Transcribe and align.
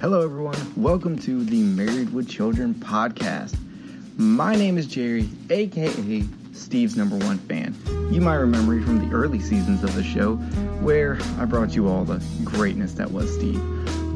Hello, 0.00 0.22
everyone. 0.22 0.56
Welcome 0.76 1.18
to 1.18 1.44
the 1.44 1.62
Married 1.62 2.14
with 2.14 2.26
Children 2.26 2.72
podcast. 2.72 3.54
My 4.16 4.56
name 4.56 4.78
is 4.78 4.86
Jerry, 4.86 5.28
aka 5.50 6.24
Steve's 6.54 6.96
number 6.96 7.18
one 7.18 7.36
fan. 7.36 7.76
You 8.10 8.22
might 8.22 8.36
remember 8.36 8.72
me 8.72 8.82
from 8.82 9.06
the 9.06 9.14
early 9.14 9.40
seasons 9.40 9.84
of 9.84 9.94
the 9.94 10.02
show 10.02 10.36
where 10.80 11.18
I 11.38 11.44
brought 11.44 11.76
you 11.76 11.86
all 11.86 12.04
the 12.04 12.24
greatness 12.44 12.94
that 12.94 13.10
was 13.10 13.30
Steve. 13.34 13.60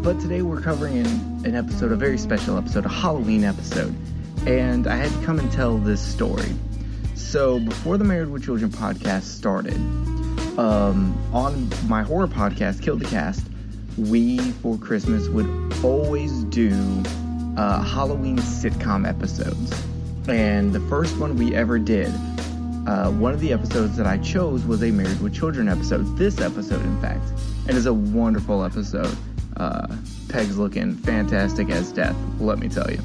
But 0.03 0.19
today 0.21 0.41
we're 0.41 0.63
covering 0.63 0.97
an, 1.45 1.55
episode, 1.55 1.93
a 1.93 1.97
very 1.97 2.17
special 2.17 2.57
episode, 2.57 2.87
a 2.87 2.89
Halloween 2.89 3.45
episode. 3.45 3.95
And 4.47 4.87
I 4.87 4.97
had 4.97 5.13
to 5.13 5.27
come 5.27 5.39
and 5.39 5.53
tell 5.53 5.77
this 5.77 6.01
story. 6.01 6.55
So, 7.15 7.61
before 7.61 7.99
the 7.99 8.05
Married 8.05 8.31
with 8.31 8.43
Children 8.43 8.71
podcast 8.71 9.25
started, 9.25 9.77
um, 10.59 11.15
on 11.35 11.69
my 11.89 12.03
horror 12.03 12.27
podcast, 12.27 12.81
Kill 12.81 12.97
the 12.97 13.05
Cast, 13.05 13.45
we 13.97 14.39
for 14.39 14.77
Christmas 14.79 15.29
would 15.29 15.47
always 15.85 16.45
do 16.45 16.73
uh, 17.57 17.83
Halloween 17.83 18.39
sitcom 18.39 19.09
episodes. 19.09 19.73
And 20.29 20.73
the 20.73 20.81
first 20.89 21.17
one 21.19 21.37
we 21.37 21.55
ever 21.55 21.79
did, 21.79 22.09
uh, 22.87 23.11
one 23.13 23.33
of 23.33 23.41
the 23.41 23.53
episodes 23.53 23.97
that 23.97 24.07
I 24.07 24.19
chose 24.19 24.65
was 24.65 24.83
a 24.83 24.91
Married 24.91 25.21
with 25.21 25.35
Children 25.35 25.69
episode. 25.69 26.17
This 26.17 26.41
episode, 26.41 26.83
in 26.83 27.01
fact, 27.01 27.25
and 27.69 27.77
is 27.77 27.87
a 27.87 27.95
wonderful 27.95 28.65
episode. 28.65 29.17
Uh, 29.57 29.87
Peg's 30.29 30.59
looking 30.59 30.95
fantastic 30.97 31.71
as 31.71 31.93
death, 31.93 32.17
let 32.41 32.59
me 32.59 32.69
tell 32.69 32.91
you. 32.91 33.01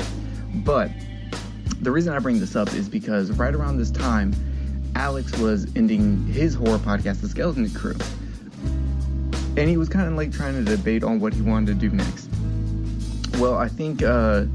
But 0.55 0.89
the 1.81 1.91
reason 1.91 2.13
I 2.13 2.19
bring 2.19 2.39
this 2.39 2.55
up 2.55 2.73
is 2.73 2.89
because 2.89 3.31
right 3.31 3.53
around 3.53 3.77
this 3.77 3.91
time, 3.91 4.33
Alex 4.95 5.37
was 5.37 5.67
ending 5.75 6.25
his 6.25 6.55
horror 6.55 6.79
podcast, 6.79 7.21
The 7.21 7.29
Skeleton 7.29 7.69
Crew 7.69 7.95
and 9.57 9.69
he 9.69 9.77
was 9.77 9.89
kind 9.89 10.07
of 10.07 10.13
like 10.13 10.31
trying 10.31 10.53
to 10.53 10.63
debate 10.63 11.03
on 11.03 11.19
what 11.19 11.33
he 11.33 11.41
wanted 11.41 11.79
to 11.79 11.89
do 11.89 11.95
next. 11.95 12.29
Well, 13.37 13.55
I 13.55 13.67
think 13.67 14.03
uh, 14.03 14.45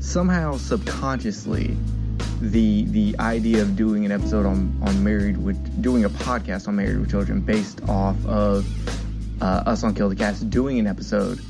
somehow 0.00 0.56
subconsciously, 0.56 1.76
the 2.40 2.84
the 2.86 3.16
idea 3.18 3.62
of 3.62 3.76
doing 3.76 4.04
an 4.04 4.12
episode 4.12 4.46
on 4.46 4.78
on 4.82 5.02
married 5.02 5.36
with 5.36 5.82
doing 5.82 6.04
a 6.04 6.10
podcast 6.10 6.68
on 6.68 6.76
married 6.76 6.98
with 6.98 7.10
children 7.10 7.40
based 7.40 7.80
off 7.88 8.16
of 8.26 8.66
uh, 9.42 9.62
us 9.66 9.84
on 9.84 9.94
Kill 9.94 10.08
the 10.08 10.16
Cast 10.16 10.48
doing 10.50 10.78
an 10.78 10.86
episode 10.86 11.40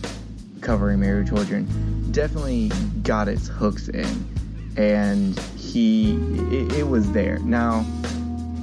covering 0.61 1.00
married 1.00 1.31
with 1.31 1.37
children 1.37 2.12
definitely 2.12 2.71
got 3.03 3.28
its 3.28 3.48
hooks 3.48 3.89
in, 3.89 4.75
and 4.77 5.39
he 5.56 6.17
it, 6.50 6.73
it 6.73 6.89
was 6.89 7.11
there 7.12 7.39
now 7.41 7.84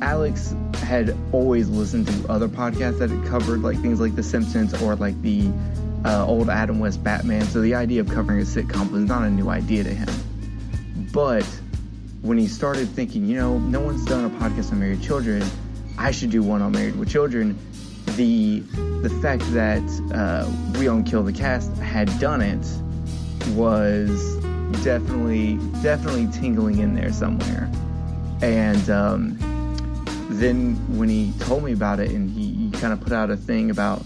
Alex 0.02 0.56
had 0.84 1.18
always 1.32 1.70
listened 1.70 2.08
to 2.08 2.30
other 2.30 2.48
podcasts 2.48 3.00
that 3.00 3.10
had 3.10 3.26
covered 3.26 3.62
like 3.62 3.80
things 3.82 4.00
like 4.00 4.16
The 4.16 4.24
Simpsons 4.24 4.74
or 4.82 4.96
like 4.96 5.20
the 5.22 5.52
uh, 6.06 6.26
old 6.26 6.50
Adam 6.50 6.80
West 6.80 7.04
Batman. 7.04 7.44
So 7.46 7.62
the 7.62 7.76
idea 7.76 8.02
of 8.02 8.10
covering 8.10 8.40
a 8.40 8.44
sitcom 8.44 8.92
was 8.92 9.04
not 9.04 9.24
a 9.24 9.30
new 9.30 9.50
idea 9.50 9.84
to 9.84 9.94
him. 9.94 10.10
But 11.12 11.46
when 12.22 12.38
he 12.38 12.48
started 12.48 12.90
thinking, 12.90 13.26
you 13.26 13.36
know, 13.36 13.58
no 13.58 13.80
one's 13.80 14.06
done 14.06 14.26
a 14.26 14.30
podcast 14.30 14.72
on 14.72 14.80
married 14.80 15.02
children, 15.02 15.44
I 15.98 16.12
should 16.12 16.32
do 16.32 16.42
one 16.42 16.62
on 16.62 16.72
Married 16.72 16.96
with 16.96 17.10
Children. 17.10 17.58
The 18.16 18.60
the 19.02 19.10
fact 19.22 19.44
that 19.54 19.84
uh, 20.14 20.50
we 20.80 20.88
on 20.88 21.04
Kill 21.04 21.24
the 21.24 21.34
Cast 21.34 21.76
had 21.78 22.08
done 22.20 22.42
it 22.42 22.66
was 23.56 24.36
definitely 24.84 25.60
definitely 25.82 26.28
tingling 26.28 26.80
in 26.80 26.96
there 26.96 27.14
somewhere, 27.14 27.70
and. 28.42 28.90
Um, 28.90 29.43
then 30.40 30.76
when 30.98 31.10
he 31.10 31.34
told 31.40 31.64
me 31.64 31.74
about 31.74 32.00
it 32.00 32.12
and 32.12 32.30
he, 32.30 32.54
he 32.54 32.72
kind 32.72 32.94
of 32.94 33.02
put 33.02 33.14
out 33.14 33.30
a 33.30 33.38
thing 33.38 33.70
about 33.72 34.02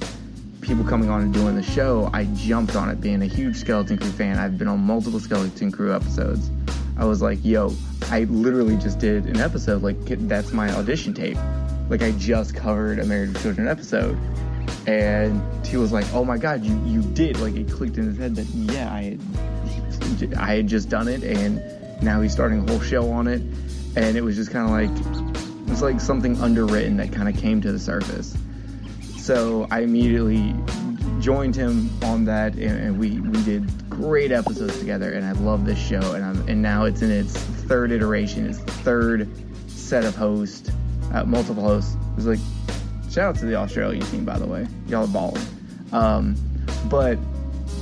people 0.62 0.84
coming 0.84 1.10
on 1.10 1.22
and 1.22 1.34
doing 1.34 1.56
the 1.56 1.64
show, 1.64 2.10
I 2.14 2.26
jumped 2.34 2.76
on 2.76 2.90
it 2.90 3.00
being 3.00 3.22
a 3.22 3.26
huge 3.26 3.56
Skeleton 3.58 3.98
Crew 3.98 4.12
fan. 4.12 4.38
I've 4.38 4.58
been 4.58 4.68
on 4.68 4.80
multiple 4.80 5.20
Skeleton 5.20 5.72
Crew 5.72 5.94
episodes. 5.94 6.50
I 6.98 7.06
was 7.06 7.22
like, 7.22 7.44
yo, 7.46 7.74
I 8.10 8.24
literally 8.26 8.76
just 8.78 9.00
did 9.00 9.26
an 9.26 9.40
episode. 9.40 9.84
Like, 9.84 9.98
that's 10.06 10.52
my 10.52 10.70
audition 10.72 11.14
tape. 11.14 11.38
Like, 11.90 12.02
I 12.02 12.12
just 12.12 12.56
covered 12.56 13.00
a 13.00 13.06
Married 13.06 13.30
with 13.34 13.42
Children 13.44 13.68
episode. 13.68 14.18
And 14.88 15.42
he 15.66 15.78
was 15.78 15.92
like, 15.92 16.06
oh 16.14 16.26
my 16.26 16.38
God, 16.38 16.64
you, 16.64 16.82
you 16.86 17.02
did. 17.02 17.40
Like, 17.40 17.56
it 17.56 17.72
clicked 17.72 17.98
in 17.98 18.06
his 18.06 18.18
head 18.18 18.36
that, 18.36 18.48
yeah, 18.48 18.92
I 18.92 19.04
had, 19.04 20.34
I 20.36 20.56
had 20.56 20.68
just 20.68 20.90
done 20.90 21.08
it. 21.08 21.24
And 21.24 21.62
now 22.02 22.22
he's 22.22 22.32
starting 22.32 22.68
a 22.68 22.72
whole 22.72 22.82
show 22.82 23.10
on 23.12 23.28
it. 23.28 23.42
And 23.96 24.18
it 24.18 24.22
was 24.22 24.36
just 24.36 24.52
kind 24.52 24.66
of 24.66 24.72
like, 24.72 25.27
it's 25.68 25.82
like 25.82 26.00
something 26.00 26.40
underwritten 26.42 26.98
that 26.98 27.12
kind 27.12 27.30
of 27.30 27.38
came 27.38 27.62
to 27.62 27.72
the 27.72 27.80
surface. 27.80 28.36
So 29.18 29.68
I 29.70 29.82
immediately 29.82 30.56
joined 31.20 31.56
him 31.56 31.90
on 32.04 32.26
that, 32.26 32.54
and, 32.54 32.80
and, 32.80 33.00
we, 33.00 33.20
we 33.20 33.44
did 33.44 33.90
great 33.90 34.32
episodes 34.32 34.80
together. 34.80 35.12
And 35.12 35.26
I 35.26 35.34
love 35.34 35.66
this 35.66 35.80
show, 35.80 36.14
and 36.14 36.24
I'm, 36.24 36.48
and 36.48 36.62
now 36.62 36.86
it's 36.86 37.02
in 37.02 37.12
its 37.12 37.36
third 37.38 37.92
iteration, 37.92 38.48
its 38.48 38.60
third 38.60 39.30
set 39.70 40.06
of 40.06 40.16
hosts, 40.16 40.72
uh, 41.14 41.24
multiple 41.26 41.64
hosts. 41.64 41.96
It 41.96 42.16
was 42.16 42.28
like 42.28 42.40
shout 43.10 43.36
out 43.36 43.36
to 43.40 43.46
the 43.46 43.56
Australian 43.56 44.06
team, 44.08 44.26
by 44.26 44.38
the 44.38 44.46
way, 44.46 44.68
y'all 44.88 45.06
are 45.06 45.08
balling. 45.08 45.46
Um, 45.92 46.36
but 46.90 47.18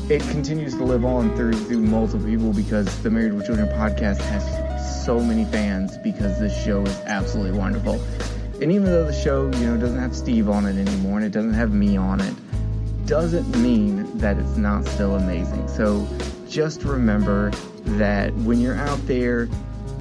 it 0.09 0.21
continues 0.29 0.73
to 0.75 0.83
live 0.83 1.03
on 1.03 1.35
through 1.35 1.53
through 1.53 1.81
multiple 1.81 2.25
people 2.25 2.53
because 2.53 3.01
the 3.01 3.09
Married 3.09 3.33
with 3.33 3.45
Children 3.45 3.67
podcast 3.69 4.19
has 4.21 4.64
so 5.05 5.19
many 5.19 5.45
fans 5.45 5.99
because 5.99 6.39
this 6.39 6.65
show 6.65 6.81
is 6.81 6.99
absolutely 7.05 7.55
wonderful. 7.55 8.01
And 8.59 8.71
even 8.71 8.85
though 8.85 9.05
the 9.05 9.13
show, 9.13 9.51
you 9.51 9.67
know, 9.67 9.77
doesn't 9.77 9.99
have 9.99 10.15
Steve 10.15 10.49
on 10.49 10.65
it 10.65 10.77
anymore 10.77 11.17
and 11.17 11.25
it 11.25 11.31
doesn't 11.31 11.53
have 11.53 11.71
me 11.71 11.95
on 11.95 12.21
it, 12.21 12.33
doesn't 13.05 13.47
mean 13.61 14.17
that 14.17 14.39
it's 14.39 14.57
not 14.57 14.83
still 14.85 15.15
amazing. 15.15 15.67
So 15.67 16.07
just 16.49 16.83
remember 16.83 17.51
that 17.99 18.33
when 18.37 18.59
you're 18.59 18.77
out 18.77 18.97
there 19.05 19.47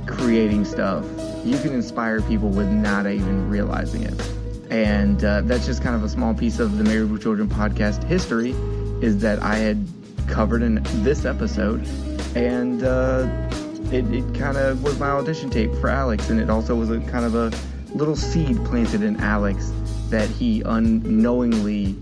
creating 0.06 0.64
stuff, 0.64 1.04
you 1.44 1.59
can 1.59 1.75
inspire 1.75 2.22
people 2.22 2.48
with 2.48 2.69
not 2.69 3.06
even 3.06 3.50
realizing 3.50 4.04
it. 4.04 4.32
And 4.70 5.22
uh, 5.22 5.43
that's 5.43 5.66
just 5.66 5.82
kind 5.82 5.94
of 5.94 6.03
a 6.03 6.09
small 6.09 6.32
piece 6.32 6.60
of 6.60 6.78
the 6.78 6.84
Married 6.84 7.10
with 7.10 7.22
Children 7.22 7.50
podcast 7.50 8.03
history 8.04 8.53
is 9.03 9.19
that 9.19 9.43
I 9.43 9.56
had 9.56 9.87
covered 10.28 10.62
in 10.62 10.81
this 11.03 11.26
episode. 11.26 11.87
And 12.34 12.82
uh, 12.82 13.26
it, 13.92 14.04
it 14.12 14.34
kind 14.34 14.56
of 14.56 14.82
was 14.82 14.98
my 14.98 15.08
audition 15.08 15.50
tape 15.50 15.74
for 15.76 15.88
Alex, 15.88 16.30
and 16.30 16.40
it 16.40 16.50
also 16.50 16.74
was 16.74 16.90
a 16.90 17.00
kind 17.00 17.24
of 17.24 17.34
a 17.34 17.52
little 17.94 18.16
seed 18.16 18.56
planted 18.64 19.02
in 19.02 19.16
Alex 19.20 19.72
that 20.10 20.28
he 20.28 20.62
unknowingly 20.62 21.96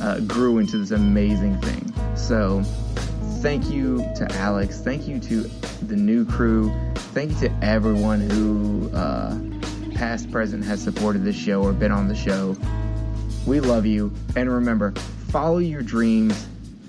uh, 0.00 0.20
grew 0.20 0.58
into 0.58 0.78
this 0.78 0.90
amazing 0.90 1.60
thing. 1.60 1.92
So, 2.16 2.62
thank 3.40 3.70
you 3.70 3.98
to 4.16 4.26
Alex. 4.32 4.80
Thank 4.80 5.06
you 5.06 5.20
to 5.20 5.42
the 5.82 5.96
new 5.96 6.24
crew. 6.24 6.72
Thank 6.94 7.30
you 7.32 7.48
to 7.48 7.64
everyone 7.64 8.20
who, 8.20 8.90
uh, 8.94 9.38
past, 9.94 10.30
present, 10.30 10.64
has 10.64 10.82
supported 10.82 11.24
this 11.24 11.36
show 11.36 11.62
or 11.62 11.72
been 11.72 11.92
on 11.92 12.08
the 12.08 12.16
show. 12.16 12.56
We 13.46 13.60
love 13.60 13.86
you. 13.86 14.12
And 14.36 14.52
remember, 14.52 14.92
follow 15.28 15.58
your 15.58 15.82
dreams, 15.82 16.46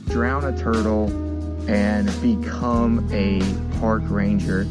drown 0.08 0.44
a 0.44 0.58
turtle, 0.58 1.29
and 1.68 2.08
become 2.22 3.08
a 3.12 3.42
park 3.80 4.04
ranger. 4.06 4.68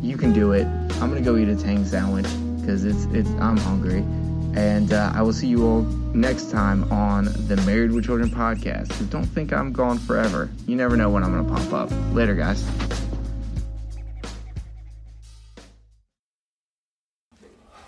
You 0.00 0.16
can 0.16 0.32
do 0.32 0.52
it. 0.52 0.66
I'm 1.00 1.08
gonna 1.08 1.20
go 1.20 1.36
eat 1.36 1.48
a 1.48 1.56
tang 1.56 1.84
sandwich 1.84 2.26
because 2.60 2.84
it's 2.84 3.04
it's 3.06 3.30
I'm 3.40 3.56
hungry, 3.56 3.98
and 4.54 4.92
uh, 4.92 5.12
I 5.14 5.22
will 5.22 5.32
see 5.32 5.46
you 5.46 5.66
all 5.66 5.82
next 6.14 6.50
time 6.50 6.90
on 6.92 7.24
the 7.46 7.56
Married 7.66 7.92
with 7.92 8.04
Children 8.04 8.30
podcast. 8.30 8.92
So 8.92 9.04
don't 9.06 9.24
think 9.24 9.52
I'm 9.52 9.72
gone 9.72 9.98
forever. 9.98 10.50
You 10.66 10.76
never 10.76 10.96
know 10.96 11.10
when 11.10 11.22
I'm 11.22 11.32
gonna 11.32 11.60
pop 11.60 11.72
up. 11.72 12.14
Later, 12.14 12.34
guys. 12.34 12.66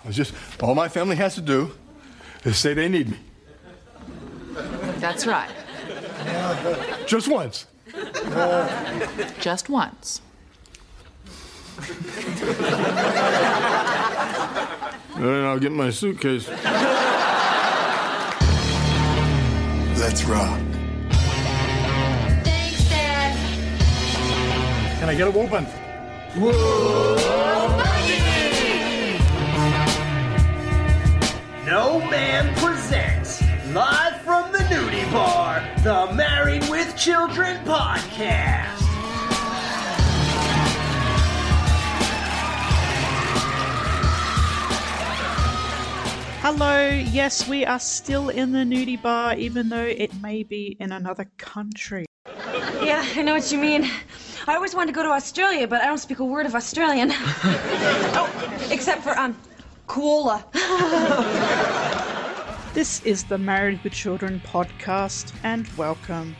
It's 0.05 0.15
just 0.15 0.33
all 0.61 0.75
my 0.75 0.87
family 0.87 1.15
has 1.15 1.35
to 1.35 1.41
do 1.41 1.71
is 2.43 2.57
say 2.57 2.73
they 2.73 2.87
need 2.87 3.09
me. 3.09 3.17
That's 4.99 5.25
right. 5.25 5.49
Just 7.07 7.27
once. 7.27 7.65
Just 9.39 9.69
once. 9.69 10.21
then 15.17 15.45
I'll 15.45 15.59
get 15.59 15.71
my 15.71 15.89
suitcase. 15.89 16.49
Let's 19.99 20.23
rock. 20.25 20.59
Thanks, 22.43 22.89
Dad. 22.89 23.35
Can 24.99 25.09
I 25.09 25.15
get 25.15 25.27
a 25.27 25.31
whooping? 25.31 25.67
No 31.65 31.99
Man 32.09 32.53
presents 32.55 33.41
live 33.73 34.21
from 34.21 34.51
the 34.51 34.59
nudie 34.59 35.11
bar, 35.11 35.44
the 35.83 36.11
Married 36.13 36.67
with 36.69 36.95
Children 36.97 37.57
podcast. 37.65 38.75
Hello, 46.41 46.89
yes, 46.89 47.47
we 47.47 47.65
are 47.65 47.79
still 47.79 48.29
in 48.29 48.51
the 48.51 48.59
nudie 48.59 49.01
bar, 49.01 49.35
even 49.35 49.69
though 49.69 49.77
it 49.77 50.13
may 50.21 50.43
be 50.43 50.75
in 50.79 50.91
another 50.91 51.25
country. 51.37 52.05
Yeah, 52.83 53.05
I 53.15 53.21
know 53.21 53.33
what 53.33 53.51
you 53.51 53.57
mean. 53.57 53.89
I 54.47 54.55
always 54.55 54.75
wanted 54.75 54.87
to 54.87 54.95
go 54.95 55.03
to 55.03 55.09
Australia, 55.09 55.67
but 55.67 55.81
I 55.81 55.85
don't 55.85 55.97
speak 55.97 56.19
a 56.19 56.25
word 56.25 56.45
of 56.45 56.53
Australian. 56.53 57.09
oh, 57.13 58.67
except 58.69 59.03
for, 59.03 59.17
um, 59.17 59.37
koala. 59.87 60.45
This 62.75 63.01
is 63.03 63.23
the 63.23 63.37
Married 63.37 63.81
with 63.85 63.93
Children 63.93 64.41
podcast, 64.45 65.33
and 65.43 65.65
welcome. 65.77 66.35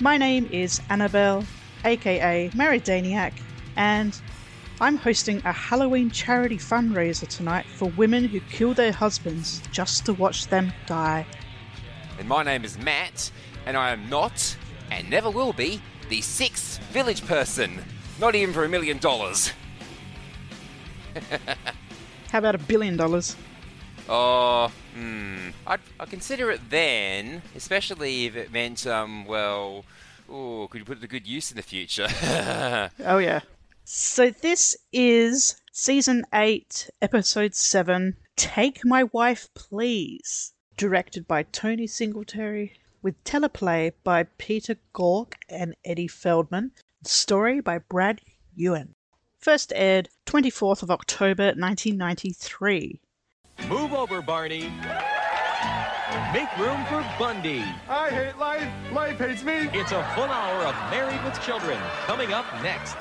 My 0.00 0.16
name 0.16 0.48
is 0.50 0.80
Annabelle, 0.90 1.44
aka 1.84 2.50
Mary 2.52 2.80
Daniac, 2.80 3.32
and 3.76 4.20
I'm 4.80 4.96
hosting 4.96 5.40
a 5.44 5.52
Halloween 5.52 6.10
charity 6.10 6.58
fundraiser 6.58 7.28
tonight 7.28 7.64
for 7.76 7.90
women 7.90 8.24
who 8.24 8.40
kill 8.40 8.74
their 8.74 8.90
husbands 8.90 9.62
just 9.70 10.04
to 10.06 10.14
watch 10.14 10.48
them 10.48 10.72
die. 10.86 11.24
And 12.18 12.28
my 12.28 12.42
name 12.42 12.64
is 12.64 12.76
Matt, 12.76 13.30
and 13.64 13.76
I 13.76 13.90
am 13.92 14.10
not, 14.10 14.56
and 14.90 15.08
never 15.08 15.30
will 15.30 15.52
be, 15.52 15.80
the 16.08 16.22
sixth 16.22 16.80
village 16.86 17.24
person. 17.24 17.84
Not 18.18 18.34
even 18.34 18.52
for 18.52 18.64
a 18.64 18.68
million 18.68 18.98
dollars. 18.98 19.52
How 22.32 22.38
about 22.40 22.56
a 22.56 22.58
billion 22.58 22.96
dollars? 22.96 23.36
Oh, 24.14 24.70
hmm. 24.94 25.48
I'd, 25.66 25.80
I'd 25.98 26.10
consider 26.10 26.50
it 26.50 26.60
then, 26.68 27.40
especially 27.56 28.26
if 28.26 28.36
it 28.36 28.52
meant, 28.52 28.86
um, 28.86 29.24
well, 29.24 29.86
oh, 30.28 30.68
could 30.70 30.80
you 30.80 30.84
put 30.84 30.98
it 30.98 31.00
to 31.00 31.06
good 31.06 31.26
use 31.26 31.50
in 31.50 31.56
the 31.56 31.62
future? 31.62 32.06
Oh, 33.06 33.16
yeah. 33.16 33.40
So, 33.86 34.28
this 34.28 34.76
is 34.92 35.56
season 35.72 36.26
8, 36.34 36.90
episode 37.00 37.54
7 37.54 38.18
Take 38.36 38.84
My 38.84 39.04
Wife 39.04 39.48
Please, 39.54 40.52
directed 40.76 41.26
by 41.26 41.44
Tony 41.44 41.86
Singletary, 41.86 42.74
with 43.00 43.24
teleplay 43.24 43.92
by 44.04 44.24
Peter 44.36 44.76
Gaulke 44.94 45.36
and 45.48 45.74
Eddie 45.86 46.06
Feldman, 46.06 46.72
story 47.02 47.60
by 47.62 47.78
Brad 47.78 48.20
Ewan. 48.54 48.94
First 49.38 49.72
aired 49.74 50.10
24th 50.26 50.82
of 50.82 50.90
October 50.90 51.44
1993. 51.56 53.00
Move 53.68 53.92
over, 53.94 54.20
Barney. 54.20 54.72
Make 56.32 56.54
room 56.58 56.84
for 56.86 57.04
Bundy. 57.18 57.64
I 57.88 58.10
hate 58.10 58.38
life. 58.38 58.68
Life 58.92 59.18
hates 59.18 59.42
me. 59.42 59.68
It's 59.72 59.92
a 59.92 60.02
full 60.14 60.24
hour 60.24 60.66
of 60.66 60.74
Married 60.90 61.22
with 61.24 61.40
Children 61.42 61.78
coming 62.06 62.32
up 62.32 62.44
next. 62.62 62.96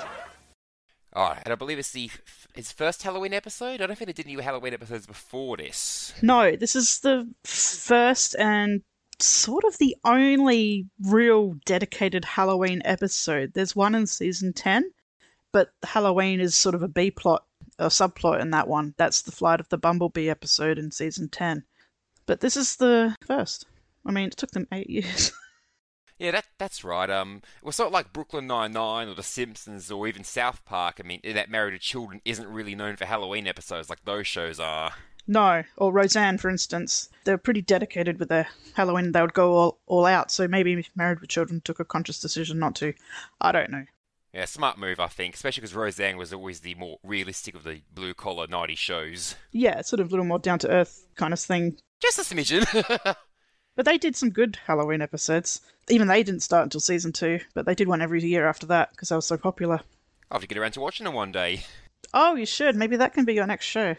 oh, 1.13 1.35
and 1.43 1.51
I 1.51 1.55
believe 1.55 1.79
it's 1.79 1.91
the 1.91 2.09
his 2.53 2.71
first 2.71 3.03
Halloween 3.03 3.33
episode. 3.33 3.81
I 3.81 3.87
don't 3.87 3.97
think 3.97 4.07
they 4.07 4.13
did 4.13 4.27
any 4.27 4.41
Halloween 4.41 4.73
episodes 4.73 5.07
before 5.07 5.57
this. 5.57 6.13
No, 6.21 6.55
this 6.55 6.75
is 6.75 6.99
the 6.99 7.29
first 7.43 8.35
and 8.37 8.81
sort 9.19 9.63
of 9.65 9.77
the 9.77 9.95
only 10.05 10.87
real 11.03 11.55
dedicated 11.65 12.23
Halloween 12.25 12.81
episode. 12.85 13.53
There's 13.53 13.75
one 13.75 13.93
in 13.95 14.07
season 14.07 14.53
10, 14.53 14.91
but 15.51 15.69
Halloween 15.83 16.39
is 16.39 16.55
sort 16.55 16.75
of 16.75 16.83
a 16.83 16.87
B 16.87 17.11
plot 17.11 17.43
or 17.81 17.89
subplot 17.89 18.39
in 18.41 18.51
that 18.51 18.67
one. 18.67 18.93
That's 18.97 19.21
the 19.21 19.31
Flight 19.31 19.59
of 19.59 19.69
the 19.69 19.77
Bumblebee 19.77 20.29
episode 20.29 20.77
in 20.77 20.91
season 20.91 21.27
10. 21.29 21.63
But 22.25 22.39
this 22.39 22.55
is 22.55 22.75
the 22.77 23.15
first. 23.25 23.65
I 24.05 24.11
mean, 24.11 24.27
it 24.27 24.37
took 24.37 24.51
them 24.51 24.67
eight 24.71 24.89
years. 24.89 25.31
Yeah, 26.19 26.31
that 26.31 26.45
that's 26.59 26.83
right. 26.83 27.09
Um, 27.09 27.41
it 27.61 27.65
was 27.65 27.75
sort 27.75 27.87
of 27.87 27.93
like 27.93 28.13
Brooklyn 28.13 28.45
Nine 28.45 28.73
Nine 28.73 29.07
or 29.07 29.15
The 29.15 29.23
Simpsons 29.23 29.89
or 29.89 30.07
even 30.07 30.23
South 30.23 30.63
Park. 30.65 31.01
I 31.03 31.07
mean, 31.07 31.19
that 31.23 31.49
Married 31.49 31.71
to 31.71 31.79
Children 31.79 32.21
isn't 32.25 32.47
really 32.47 32.75
known 32.75 32.95
for 32.95 33.05
Halloween 33.05 33.47
episodes 33.47 33.89
like 33.89 34.05
those 34.05 34.27
shows 34.27 34.59
are. 34.59 34.91
no, 35.25 35.63
or 35.77 35.91
Roseanne, 35.91 36.37
for 36.37 36.51
instance. 36.51 37.09
They're 37.23 37.39
pretty 37.39 37.63
dedicated 37.63 38.19
with 38.19 38.29
their 38.29 38.47
Halloween. 38.75 39.13
They 39.13 39.21
would 39.21 39.33
go 39.33 39.55
all, 39.55 39.79
all 39.87 40.05
out. 40.05 40.29
So 40.31 40.47
maybe 40.47 40.85
Married 40.95 41.21
with 41.21 41.29
Children 41.31 41.61
took 41.65 41.79
a 41.79 41.85
conscious 41.85 42.19
decision 42.19 42.59
not 42.59 42.75
to. 42.75 42.93
I 43.39 43.51
don't 43.51 43.71
know. 43.71 43.85
Yeah, 44.33 44.45
smart 44.45 44.77
move, 44.77 44.99
I 44.99 45.07
think, 45.07 45.35
especially 45.35 45.61
because 45.61 45.75
Roseanne 45.75 46.17
was 46.17 46.31
always 46.31 46.61
the 46.61 46.75
more 46.75 46.99
realistic 47.03 47.53
of 47.53 47.63
the 47.63 47.81
blue 47.93 48.13
collar 48.13 48.47
90 48.47 48.75
shows. 48.75 49.35
Yeah, 49.51 49.81
sort 49.81 49.99
of 49.99 50.07
a 50.07 50.09
little 50.09 50.25
more 50.25 50.39
down 50.39 50.59
to 50.59 50.69
earth 50.69 51.05
kind 51.15 51.33
of 51.33 51.39
thing. 51.39 51.77
Just 52.01 52.19
a 52.19 52.21
smidgen. 52.21 53.15
But 53.75 53.85
they 53.85 53.97
did 53.97 54.15
some 54.15 54.31
good 54.31 54.57
Halloween 54.67 55.01
episodes. 55.01 55.61
Even 55.89 56.07
they 56.07 56.23
didn't 56.23 56.41
start 56.41 56.63
until 56.63 56.81
season 56.81 57.13
two, 57.13 57.39
but 57.53 57.65
they 57.65 57.75
did 57.75 57.87
one 57.87 58.01
every 58.01 58.21
year 58.23 58.45
after 58.47 58.65
that 58.67 58.91
because 58.91 59.09
they 59.09 59.15
were 59.15 59.21
so 59.21 59.37
popular. 59.37 59.79
I'll 60.29 60.35
have 60.35 60.41
to 60.41 60.47
get 60.47 60.57
around 60.57 60.73
to 60.73 60.81
watching 60.81 61.05
them 61.05 61.13
one 61.13 61.31
day. 61.31 61.63
Oh, 62.13 62.35
you 62.35 62.45
should. 62.45 62.75
Maybe 62.75 62.97
that 62.97 63.13
can 63.13 63.25
be 63.25 63.33
your 63.33 63.47
next 63.47 63.65
show. 63.65 63.95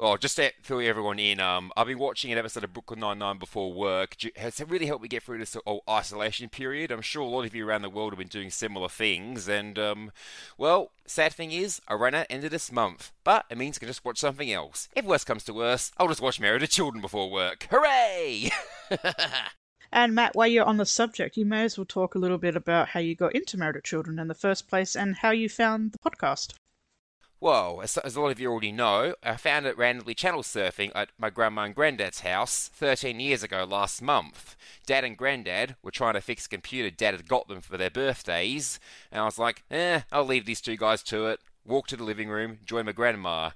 Oh, 0.00 0.16
just 0.16 0.36
to 0.36 0.50
fill 0.62 0.80
everyone 0.80 1.18
in, 1.18 1.38
um, 1.38 1.70
I've 1.76 1.86
been 1.86 1.98
watching 1.98 2.32
an 2.32 2.38
episode 2.38 2.64
of 2.64 2.72
Brooklyn 2.72 2.98
Nine-Nine 3.00 3.38
before 3.38 3.72
work. 3.72 4.16
Ju- 4.16 4.30
It's 4.34 4.60
really 4.60 4.86
helped 4.86 5.02
me 5.02 5.08
get 5.08 5.22
through 5.22 5.38
this 5.38 5.56
isolation 5.88 6.48
period. 6.48 6.90
I'm 6.90 7.02
sure 7.02 7.22
a 7.22 7.26
lot 7.26 7.44
of 7.44 7.54
you 7.54 7.68
around 7.68 7.82
the 7.82 7.90
world 7.90 8.12
have 8.12 8.18
been 8.18 8.26
doing 8.26 8.50
similar 8.50 8.88
things. 8.88 9.48
And, 9.48 9.78
um, 9.78 10.10
well, 10.58 10.90
sad 11.06 11.34
thing 11.34 11.52
is, 11.52 11.80
I 11.86 11.94
ran 11.94 12.14
out 12.14 12.26
end 12.30 12.42
of 12.42 12.50
this 12.50 12.72
month. 12.72 13.12
But 13.22 13.44
it 13.50 13.58
means 13.58 13.76
I 13.78 13.80
can 13.80 13.88
just 13.88 14.04
watch 14.04 14.18
something 14.18 14.50
else. 14.50 14.88
If 14.96 15.04
worse 15.04 15.24
comes 15.24 15.44
to 15.44 15.54
worse, 15.54 15.92
I'll 15.98 16.08
just 16.08 16.22
watch 16.22 16.40
Married 16.40 16.62
to 16.62 16.68
Children 16.68 17.00
before 17.02 17.30
work. 17.30 17.68
Hooray! 17.70 18.50
And 19.94 20.14
Matt, 20.14 20.34
while 20.34 20.46
you're 20.46 20.64
on 20.64 20.78
the 20.78 20.86
subject, 20.86 21.36
you 21.36 21.44
may 21.44 21.64
as 21.64 21.76
well 21.76 21.84
talk 21.84 22.14
a 22.14 22.18
little 22.18 22.38
bit 22.38 22.56
about 22.56 22.88
how 22.88 23.00
you 23.00 23.14
got 23.14 23.34
into 23.34 23.58
Married 23.58 23.74
with 23.74 23.84
Children 23.84 24.18
in 24.18 24.26
the 24.26 24.34
first 24.34 24.66
place 24.66 24.96
and 24.96 25.16
how 25.16 25.32
you 25.32 25.50
found 25.50 25.92
the 25.92 25.98
podcast. 25.98 26.54
Well, 27.42 27.80
as, 27.82 27.98
as 27.98 28.14
a 28.14 28.20
lot 28.20 28.30
of 28.30 28.38
you 28.38 28.48
already 28.52 28.70
know, 28.70 29.16
I 29.20 29.34
found 29.34 29.66
it 29.66 29.76
randomly 29.76 30.14
channel 30.14 30.44
surfing 30.44 30.92
at 30.94 31.10
my 31.18 31.28
grandma 31.28 31.62
and 31.62 31.74
granddad's 31.74 32.20
house 32.20 32.70
13 32.72 33.18
years 33.18 33.42
ago 33.42 33.66
last 33.68 34.00
month. 34.00 34.54
Dad 34.86 35.02
and 35.02 35.18
granddad 35.18 35.74
were 35.82 35.90
trying 35.90 36.14
to 36.14 36.20
fix 36.20 36.46
a 36.46 36.48
computer 36.48 36.88
Dad 36.88 37.14
had 37.14 37.26
got 37.28 37.48
them 37.48 37.60
for 37.60 37.76
their 37.76 37.90
birthdays, 37.90 38.78
and 39.10 39.22
I 39.22 39.24
was 39.24 39.40
like, 39.40 39.64
eh, 39.72 40.02
I'll 40.12 40.24
leave 40.24 40.46
these 40.46 40.60
two 40.60 40.76
guys 40.76 41.02
to 41.02 41.26
it. 41.26 41.40
Walk 41.66 41.88
to 41.88 41.96
the 41.96 42.04
living 42.04 42.28
room, 42.28 42.58
join 42.64 42.86
my 42.86 42.92
grandma. 42.92 43.50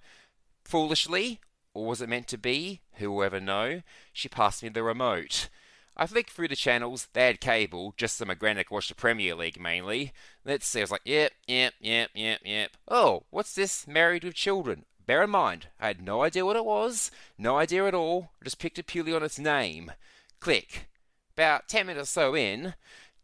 Foolishly, 0.65 1.39
or 1.73 1.87
was 1.87 2.03
it 2.03 2.09
meant 2.09 2.27
to 2.27 2.39
be? 2.39 2.81
Who 2.95 3.13
will 3.13 3.23
ever 3.23 3.39
know? 3.39 3.83
She 4.13 4.29
passed 4.29 4.65
me 4.65 4.69
the 4.69 4.83
remote. 4.83 5.49
I 5.97 6.07
flicked 6.07 6.31
through 6.31 6.49
the 6.49 6.57
channels. 6.57 7.09
They 7.13 7.27
had 7.27 7.41
cable, 7.41 7.95
just 7.97 8.17
so 8.17 8.25
my 8.25 8.35
granddad 8.35 8.67
could 8.67 8.75
watch 8.75 8.89
the 8.89 8.95
Premier 8.95 9.35
League 9.35 9.61
mainly. 9.61 10.13
Let's 10.45 10.67
see, 10.67 10.81
I 10.81 10.83
was 10.83 10.91
like, 10.91 11.03
yep, 11.05 11.33
yep, 11.47 11.75
yep, 11.81 12.11
yep, 12.15 12.41
yep. 12.45 12.71
Oh, 12.87 13.23
what's 13.31 13.55
this? 13.55 13.87
Married 13.87 14.25
with 14.25 14.35
Children. 14.35 14.85
Bear 15.07 15.23
in 15.23 15.31
mind, 15.31 15.69
I 15.81 15.87
had 15.87 16.03
no 16.03 16.23
idea 16.23 16.45
what 16.45 16.57
it 16.57 16.65
was, 16.65 17.11
no 17.39 17.57
idea 17.57 17.87
at 17.87 17.95
all. 17.95 18.31
I 18.41 18.45
just 18.45 18.59
picked 18.59 18.79
it 18.79 18.89
purely 18.89 19.15
on 19.15 19.23
its 19.23 19.39
name. 19.39 19.93
Click. 20.41 20.89
About 21.35 21.69
ten 21.69 21.87
minutes 21.87 22.11
or 22.11 22.13
so 22.13 22.37
in, 22.37 22.75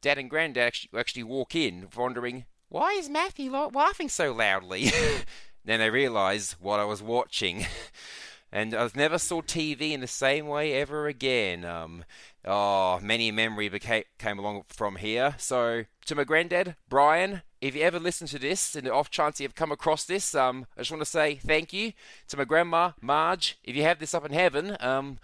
Dad 0.01 0.19
and 0.19 0.31
Granddad 0.31 0.63
actually, 0.63 0.99
actually 0.99 1.25
walk 1.25 1.55
in, 1.55 1.89
wondering, 1.97 2.45
why 2.69 2.93
is 2.93 3.09
Matthew 3.09 3.51
laughing 3.51 4.09
so 4.09 4.33
loudly? 4.33 4.91
then 5.65 5.81
they 5.81 5.91
realise 5.91 6.53
what 6.61 6.81
I 6.81 6.85
was 6.85 7.03
watching. 7.03 7.67
and 8.53 8.75
I've 8.75 8.95
never 8.95 9.19
saw 9.19 9.41
TV 9.41 9.93
in 9.93 10.01
the 10.01 10.07
same 10.07 10.47
way 10.47 10.75
ever 10.75 11.07
again. 11.07 11.65
Um, 11.65 12.05
oh, 12.45 13.01
many 13.01 13.31
memory 13.31 13.71
became, 13.71 14.05
came 14.19 14.39
along 14.39 14.65
from 14.69 14.97
here. 14.97 15.35
So, 15.39 15.85
to 16.05 16.15
my 16.15 16.25
granddad, 16.25 16.77
Brian, 16.89 17.43
if 17.63 17.75
you 17.75 17.83
ever 17.83 17.99
listen 17.99 18.27
to 18.29 18.39
this, 18.39 18.77
and 18.77 18.87
the 18.87 18.93
off 18.93 19.11
chance 19.11 19.41
you've 19.41 19.55
come 19.55 19.73
across 19.73 20.05
this, 20.05 20.35
um, 20.35 20.67
I 20.77 20.81
just 20.81 20.91
want 20.91 21.01
to 21.01 21.07
say 21.07 21.37
thank 21.37 21.73
you. 21.73 21.93
To 22.29 22.37
my 22.37 22.45
grandma, 22.45 22.93
Marge, 23.01 23.59
if 23.65 23.75
you 23.75 23.85
have 23.85 23.99
this 23.99 24.15
up 24.15 24.27
in 24.27 24.33
heaven, 24.33 24.77
um, 24.81 25.19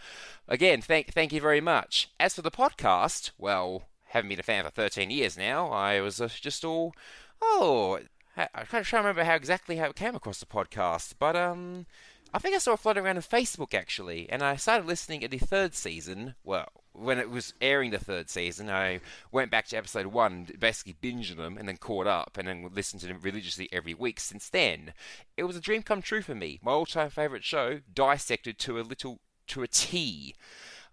again, 0.49 0.81
thank 0.81 1.13
thank 1.13 1.33
you 1.33 1.41
very 1.41 1.61
much. 1.61 2.09
As 2.19 2.35
for 2.35 2.43
the 2.43 2.51
podcast, 2.51 3.33
well, 3.37 3.83
having 4.07 4.31
been 4.31 4.41
a 4.41 4.43
fan 4.43 4.65
for 4.65 4.71
13 4.71 5.11
years 5.11 5.37
now, 5.37 5.69
I 5.69 6.01
was 6.01 6.19
uh, 6.19 6.29
just 6.29 6.65
all, 6.65 6.95
oh, 7.43 7.99
I 8.37 8.65
can't 8.65 8.93
remember 8.93 9.25
how 9.25 9.35
exactly 9.35 9.77
how 9.77 9.87
it 9.87 9.97
came 9.97 10.15
across 10.15 10.39
the 10.39 10.47
podcast, 10.47 11.15
but 11.19 11.35
um, 11.35 11.87
I 12.33 12.39
think 12.39 12.55
I 12.55 12.59
saw 12.59 12.75
it 12.75 12.81
floating 12.81 13.05
around 13.05 13.17
on 13.17 13.23
Facebook 13.23 13.73
actually, 13.73 14.29
and 14.29 14.43
I 14.43 14.57
started 14.57 14.87
listening 14.87 15.25
at 15.25 15.31
the 15.31 15.39
third 15.39 15.75
season. 15.75 16.35
Well, 16.45 16.69
when 16.93 17.19
it 17.19 17.31
was 17.31 17.55
airing 17.61 17.91
the 17.91 17.99
third 17.99 18.29
season, 18.29 18.69
I 18.69 19.01
went 19.33 19.51
back 19.51 19.67
to 19.69 19.77
episode 19.77 20.07
one, 20.07 20.47
basically 20.59 20.97
binged 21.01 21.37
them, 21.37 21.57
and 21.57 21.67
then 21.67 21.79
caught 21.79 22.07
up, 22.07 22.37
and 22.37 22.47
then 22.47 22.69
listened 22.75 23.01
to 23.03 23.07
them 23.07 23.21
religiously 23.23 23.69
every 23.73 23.95
week 23.95 24.21
since 24.21 24.49
then. 24.51 24.93
It 25.37 25.45
was 25.45 25.57
a 25.57 25.61
dream 25.61 25.83
come 25.83 26.03
true 26.03 26.21
for 26.21 26.35
me. 26.35 26.61
My 26.63 26.73
all-time 26.73 27.11
favorite 27.11 27.45
show, 27.45 27.81
dissected 27.95 28.59
to 28.61 28.79
a 28.79 28.83
little 28.83 29.21
to 29.49 29.63
a 29.63 29.69
T. 29.69 30.35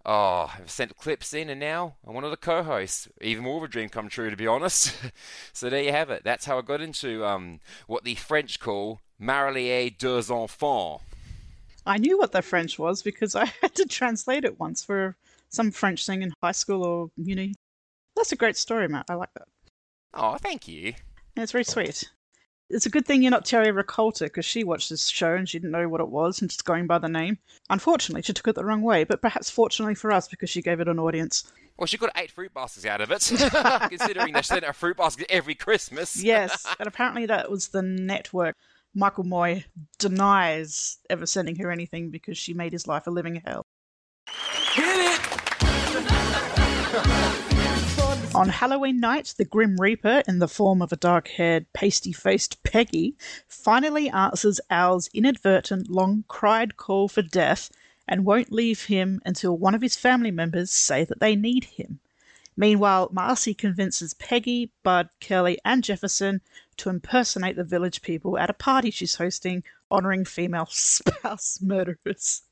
Oh, 0.06 0.54
I've 0.58 0.70
sent 0.70 0.96
clips 0.96 1.34
in, 1.34 1.50
and 1.50 1.60
now 1.60 1.96
I'm 2.08 2.14
one 2.14 2.24
of 2.24 2.32
the 2.32 2.38
co-hosts. 2.38 3.10
Even 3.20 3.44
more 3.44 3.58
of 3.58 3.64
a 3.64 3.68
dream 3.68 3.90
come 3.90 4.08
true, 4.08 4.30
to 4.30 4.38
be 4.38 4.48
honest. 4.48 4.96
so 5.54 5.70
there 5.70 5.84
you 5.84 5.92
have 5.92 6.12
it. 6.12 6.24
That's 6.24 6.46
how 6.46 6.60
I 6.60 6.62
got 6.62 6.80
into 6.80 7.26
um, 7.26 7.60
what 7.88 8.04
the 8.06 8.16
French 8.16 8.60
call 8.60 9.02
marier 9.20 9.90
deux 9.90 10.30
enfants. 10.30 11.02
I 11.86 11.98
knew 11.98 12.18
what 12.18 12.32
the 12.32 12.42
French 12.42 12.80
was 12.80 13.02
because 13.04 13.36
I 13.36 13.46
had 13.62 13.76
to 13.76 13.86
translate 13.86 14.46
it 14.46 14.60
once 14.60 14.84
for 14.84 15.16
some 15.50 15.72
French 15.72 16.06
thing 16.06 16.22
in 16.22 16.34
high 16.42 16.52
school 16.52 16.84
or 16.84 17.10
uni. 17.16 17.56
That's 18.16 18.32
a 18.32 18.38
great 18.38 18.58
story, 18.58 18.88
Matt. 18.88 19.06
I 19.10 19.16
like 19.16 19.34
that. 19.34 19.48
Oh, 20.14 20.38
thank 20.38 20.68
you. 20.68 20.94
Yeah, 21.36 21.44
it's 21.44 21.52
very 21.52 21.66
sweet. 21.66 22.10
It's 22.70 22.88
a 22.88 22.90
good 22.90 23.06
thing 23.06 23.22
you're 23.22 23.30
not 23.30 23.46
Terry 23.46 23.72
Rakolta 23.72 24.22
because 24.22 24.46
she 24.46 24.64
watched 24.64 24.90
this 24.90 25.08
show 25.08 25.36
and 25.36 25.48
she 25.48 25.60
didn't 25.60 25.72
know 25.72 25.88
what 25.88 26.02
it 26.02 26.08
was 26.08 26.42
and 26.42 26.50
just 26.50 26.66
going 26.66 26.88
by 26.88 26.98
the 26.98 27.08
name. 27.08 27.38
Unfortunately, 27.70 28.24
she 28.24 28.34
took 28.34 28.48
it 28.48 28.56
the 28.56 28.66
wrong 28.66 28.82
way, 28.82 29.04
but 29.04 29.22
perhaps 29.22 29.52
fortunately 29.52 29.94
for 29.94 30.12
us 30.12 30.28
because 30.28 30.50
she 30.50 30.64
gave 30.64 30.80
it 30.80 30.88
an 30.88 30.98
audience. 30.98 31.52
Well, 31.78 31.86
she 31.86 31.98
got 31.98 32.12
eight 32.16 32.32
fruit 32.32 32.54
baskets 32.54 32.86
out 32.86 33.02
of 33.02 33.12
it, 33.12 33.22
considering 33.90 34.34
they 34.34 34.42
sent 34.42 34.64
a 34.64 34.74
fruit 34.74 34.98
basket 34.98 35.28
every 35.30 35.54
Christmas. 35.54 36.24
Yes, 36.24 36.66
and 36.80 36.88
apparently 36.88 37.28
that 37.28 37.52
was 37.52 37.68
the 37.68 37.84
network. 37.84 38.56
Michael 38.98 39.26
Moye 39.26 39.66
denies 40.00 41.00
ever 41.10 41.26
sending 41.26 41.58
her 41.58 41.70
anything 41.70 42.10
because 42.10 42.38
she 42.38 42.54
made 42.54 42.72
his 42.72 42.88
life 42.88 43.06
a 43.08 43.12
living 43.12 43.42
hell. 43.46 43.66
On 48.34 48.50
Halloween 48.50 49.02
night, 49.02 49.34
the 49.38 49.44
Grim 49.46 49.76
Reaper, 49.78 50.24
in 50.28 50.40
the 50.40 50.48
form 50.48 50.82
of 50.82 50.94
a 50.94 50.98
dark 50.98 51.28
haired, 51.28 51.66
pasty 51.74 52.14
faced 52.14 52.64
Peggy, 52.64 53.18
finally 53.48 54.10
answers 54.10 54.62
Al's 54.70 55.10
inadvertent, 55.14 55.90
long 55.90 56.24
cried 56.30 56.78
call 56.78 57.10
for 57.10 57.22
death 57.22 57.70
and 58.08 58.26
won't 58.26 58.52
leave 58.52 58.86
him 58.86 59.22
until 59.26 59.58
one 59.58 59.76
of 59.76 59.82
his 59.82 59.98
family 59.98 60.32
members 60.32 60.72
say 60.72 61.04
that 61.04 61.20
they 61.20 61.36
need 61.36 61.66
him. 61.66 62.00
Meanwhile, 62.58 63.10
Marcy 63.12 63.54
convinces 63.54 64.14
Peggy, 64.14 64.72
Bud, 64.84 65.10
Kelly, 65.20 65.60
and 65.66 65.84
Jefferson 65.84 66.42
to 66.78 66.90
impersonate 66.90 67.56
the 67.56 67.64
village 67.64 68.02
people 68.02 68.38
at 68.38 68.50
a 68.50 68.54
party 68.54 68.92
she's 68.92 69.16
hosting 69.16 69.64
honoring 69.92 70.26
female 70.26 70.68
spouse 70.70 71.60
murderers. 71.62 72.44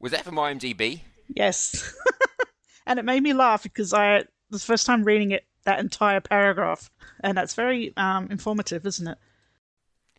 Was 0.00 0.12
that 0.12 0.24
from 0.24 0.36
IMDb? 0.36 1.00
Yes. 1.28 1.94
and 2.86 2.98
it 2.98 3.04
made 3.04 3.22
me 3.22 3.32
laugh 3.32 3.62
because 3.62 3.94
I 3.94 4.24
was 4.50 4.62
the 4.62 4.66
first 4.66 4.86
time 4.86 5.04
reading 5.04 5.30
it 5.30 5.46
that 5.64 5.80
entire 5.80 6.20
paragraph, 6.20 6.90
and 7.20 7.38
that's 7.38 7.54
very 7.54 7.94
um, 7.96 8.28
informative, 8.30 8.84
isn't 8.86 9.08
it? 9.08 9.18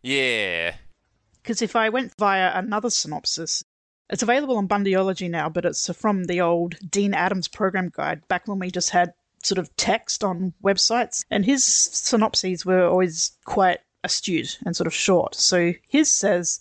Yeah. 0.02 0.74
Because 1.42 1.62
if 1.62 1.76
I 1.76 1.88
went 1.90 2.14
via 2.18 2.50
another 2.58 2.90
synopsis, 2.90 3.64
it's 4.10 4.22
available 4.22 4.56
on 4.56 4.68
Bundyology 4.68 5.30
now, 5.30 5.48
but 5.48 5.64
it's 5.64 5.92
from 5.94 6.24
the 6.24 6.40
old 6.40 6.76
Dean 6.90 7.14
Adams 7.14 7.48
program 7.48 7.90
guide 7.94 8.26
back 8.28 8.48
when 8.48 8.58
we 8.58 8.70
just 8.70 8.90
had 8.90 9.14
sort 9.46 9.58
of 9.58 9.74
text 9.76 10.22
on 10.24 10.52
websites, 10.62 11.24
and 11.30 11.44
his 11.44 11.64
synopses 11.64 12.66
were 12.66 12.86
always 12.86 13.32
quite 13.44 13.80
astute 14.04 14.58
and 14.64 14.76
sort 14.76 14.86
of 14.86 14.94
short. 14.94 15.34
So 15.34 15.72
his 15.88 16.10
says. 16.10 16.60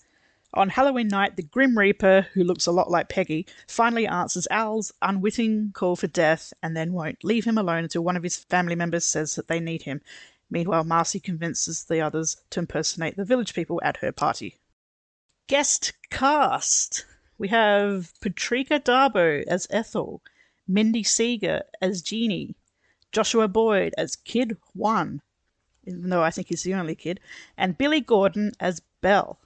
On 0.53 0.69
Halloween 0.69 1.09
night, 1.09 1.35
the 1.35 1.43
Grim 1.43 1.77
Reaper, 1.77 2.27
who 2.33 2.45
looks 2.45 2.65
a 2.65 2.71
lot 2.71 2.89
like 2.89 3.09
Peggy, 3.09 3.45
finally 3.67 4.07
answers 4.07 4.47
Al's 4.49 4.93
unwitting 5.01 5.71
call 5.73 5.97
for 5.97 6.07
death 6.07 6.53
and 6.63 6.77
then 6.77 6.93
won't 6.93 7.25
leave 7.25 7.43
him 7.43 7.57
alone 7.57 7.83
until 7.83 8.05
one 8.05 8.15
of 8.15 8.23
his 8.23 8.37
family 8.37 8.73
members 8.73 9.03
says 9.03 9.35
that 9.35 9.49
they 9.49 9.59
need 9.59 9.81
him. 9.81 9.99
Meanwhile, 10.49 10.85
Marcy 10.85 11.19
convinces 11.19 11.83
the 11.83 11.99
others 11.99 12.37
to 12.51 12.61
impersonate 12.61 13.17
the 13.17 13.25
village 13.25 13.53
people 13.53 13.81
at 13.83 13.97
her 13.97 14.13
party. 14.13 14.55
Guest 15.47 15.91
cast 16.09 17.05
we 17.37 17.49
have 17.49 18.13
Patrika 18.21 18.79
Darbo 18.79 19.43
as 19.47 19.67
Ethel, 19.69 20.21
Mindy 20.67 21.03
Seeger 21.03 21.63
as 21.81 22.01
Jeannie, 22.01 22.55
Joshua 23.15 23.47
Boyd 23.47 23.93
as 23.97 24.17
Kid 24.17 24.57
One, 24.73 25.21
even 25.87 26.09
though 26.09 26.21
I 26.21 26.31
think 26.31 26.49
he's 26.49 26.63
the 26.63 26.73
only 26.73 26.95
kid, 26.95 27.21
and 27.57 27.77
Billy 27.77 28.01
Gordon 28.01 28.51
as 28.59 28.81
Belle 28.99 29.39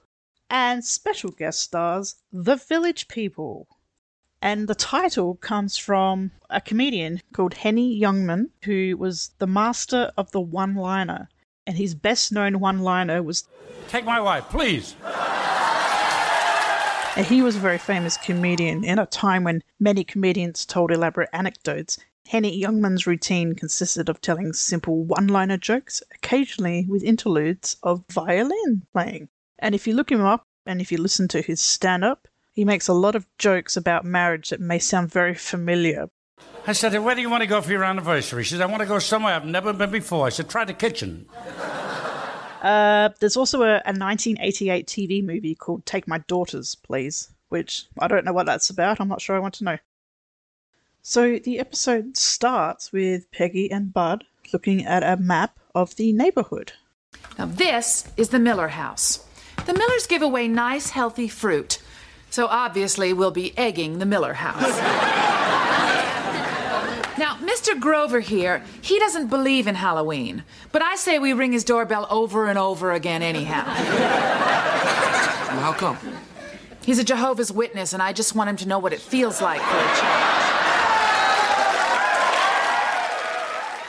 and 0.50 0.84
special 0.84 1.30
guest 1.30 1.60
stars 1.60 2.16
The 2.32 2.56
Village 2.56 3.06
People. 3.06 3.68
And 4.42 4.66
the 4.66 4.74
title 4.74 5.36
comes 5.36 5.78
from 5.78 6.32
a 6.50 6.60
comedian 6.60 7.22
called 7.32 7.54
Henny 7.54 7.96
Youngman, 7.96 8.50
who 8.64 8.96
was 8.96 9.30
the 9.38 9.46
master 9.46 10.10
of 10.16 10.32
the 10.32 10.40
one 10.40 10.74
liner. 10.74 11.28
And 11.64 11.76
his 11.76 11.94
best 11.94 12.32
known 12.32 12.58
one 12.58 12.80
liner 12.80 13.22
was 13.22 13.46
Take 13.86 14.04
my 14.04 14.20
wife, 14.20 14.48
please. 14.48 14.96
And 17.16 17.24
he 17.24 17.40
was 17.40 17.54
a 17.54 17.60
very 17.60 17.78
famous 17.78 18.16
comedian 18.16 18.82
in 18.82 18.98
a 18.98 19.06
time 19.06 19.44
when 19.44 19.62
many 19.78 20.02
comedians 20.02 20.66
told 20.66 20.90
elaborate 20.90 21.28
anecdotes. 21.32 21.98
Henny 22.28 22.62
Youngman's 22.62 23.06
routine 23.06 23.54
consisted 23.54 24.08
of 24.08 24.20
telling 24.20 24.52
simple 24.52 25.04
one 25.04 25.26
liner 25.26 25.56
jokes, 25.56 26.02
occasionally 26.14 26.86
with 26.88 27.02
interludes 27.02 27.76
of 27.82 28.04
violin 28.10 28.86
playing. 28.92 29.28
And 29.58 29.74
if 29.74 29.86
you 29.86 29.94
look 29.94 30.12
him 30.12 30.20
up 30.20 30.46
and 30.66 30.80
if 30.80 30.92
you 30.92 30.98
listen 30.98 31.28
to 31.28 31.42
his 31.42 31.60
stand 31.60 32.04
up, 32.04 32.28
he 32.52 32.64
makes 32.64 32.88
a 32.88 32.92
lot 32.92 33.14
of 33.14 33.26
jokes 33.38 33.76
about 33.76 34.04
marriage 34.04 34.50
that 34.50 34.60
may 34.60 34.78
sound 34.78 35.10
very 35.10 35.34
familiar. 35.34 36.10
I 36.66 36.72
said, 36.72 36.96
Where 36.98 37.14
do 37.14 37.20
you 37.20 37.30
want 37.30 37.42
to 37.42 37.46
go 37.46 37.60
for 37.60 37.70
your 37.72 37.84
anniversary? 37.84 38.44
She 38.44 38.54
said, 38.54 38.62
I 38.62 38.66
want 38.66 38.80
to 38.80 38.86
go 38.86 38.98
somewhere 38.98 39.34
I've 39.34 39.44
never 39.44 39.72
been 39.72 39.90
before. 39.90 40.26
I 40.26 40.30
said, 40.30 40.48
Try 40.48 40.64
the 40.64 40.74
kitchen. 40.74 41.26
Uh, 42.62 43.08
there's 43.20 43.36
also 43.36 43.62
a, 43.62 43.80
a 43.86 43.96
1988 43.96 44.86
TV 44.86 45.24
movie 45.24 45.54
called 45.54 45.86
Take 45.86 46.06
My 46.06 46.18
Daughters, 46.28 46.74
Please, 46.74 47.32
which 47.48 47.86
I 47.98 48.06
don't 48.06 48.24
know 48.24 48.32
what 48.32 48.46
that's 48.46 48.68
about. 48.70 49.00
I'm 49.00 49.08
not 49.08 49.22
sure 49.22 49.34
I 49.34 49.40
want 49.40 49.54
to 49.54 49.64
know. 49.64 49.78
So 51.02 51.38
the 51.38 51.58
episode 51.58 52.16
starts 52.16 52.92
with 52.92 53.30
Peggy 53.32 53.70
and 53.70 53.92
Bud 53.92 54.24
looking 54.52 54.84
at 54.84 55.02
a 55.02 55.16
map 55.16 55.58
of 55.74 55.96
the 55.96 56.12
neighborhood. 56.12 56.72
Now, 57.38 57.46
this 57.46 58.06
is 58.16 58.28
the 58.28 58.38
Miller 58.38 58.68
house. 58.68 59.24
The 59.64 59.72
Millers 59.72 60.06
give 60.06 60.22
away 60.22 60.46
nice, 60.46 60.90
healthy 60.90 61.28
fruit. 61.28 61.80
So 62.28 62.46
obviously, 62.46 63.12
we'll 63.12 63.30
be 63.30 63.56
egging 63.56 63.98
the 63.98 64.06
Miller 64.06 64.34
house. 64.34 64.60
now, 67.18 67.36
Mr. 67.36 67.80
Grover 67.80 68.20
here, 68.20 68.62
he 68.82 68.98
doesn't 68.98 69.28
believe 69.28 69.66
in 69.66 69.76
Halloween. 69.76 70.44
But 70.70 70.82
I 70.82 70.96
say 70.96 71.18
we 71.18 71.32
ring 71.32 71.52
his 71.52 71.64
doorbell 71.64 72.06
over 72.10 72.46
and 72.46 72.58
over 72.58 72.92
again, 72.92 73.22
anyhow. 73.22 73.64
How 75.60 75.72
come? 75.72 75.96
He's 76.84 76.98
a 76.98 77.04
Jehovah's 77.04 77.50
Witness, 77.50 77.94
and 77.94 78.02
I 78.02 78.12
just 78.12 78.34
want 78.34 78.50
him 78.50 78.56
to 78.56 78.68
know 78.68 78.78
what 78.78 78.92
it 78.92 79.00
feels 79.00 79.40
like 79.40 79.60
for 79.60 79.76
a 79.76 79.96
change. 79.96 80.29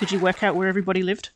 Could 0.01 0.11
you 0.11 0.19
work 0.19 0.41
out 0.41 0.55
where 0.55 0.67
everybody 0.67 1.03
lived? 1.03 1.29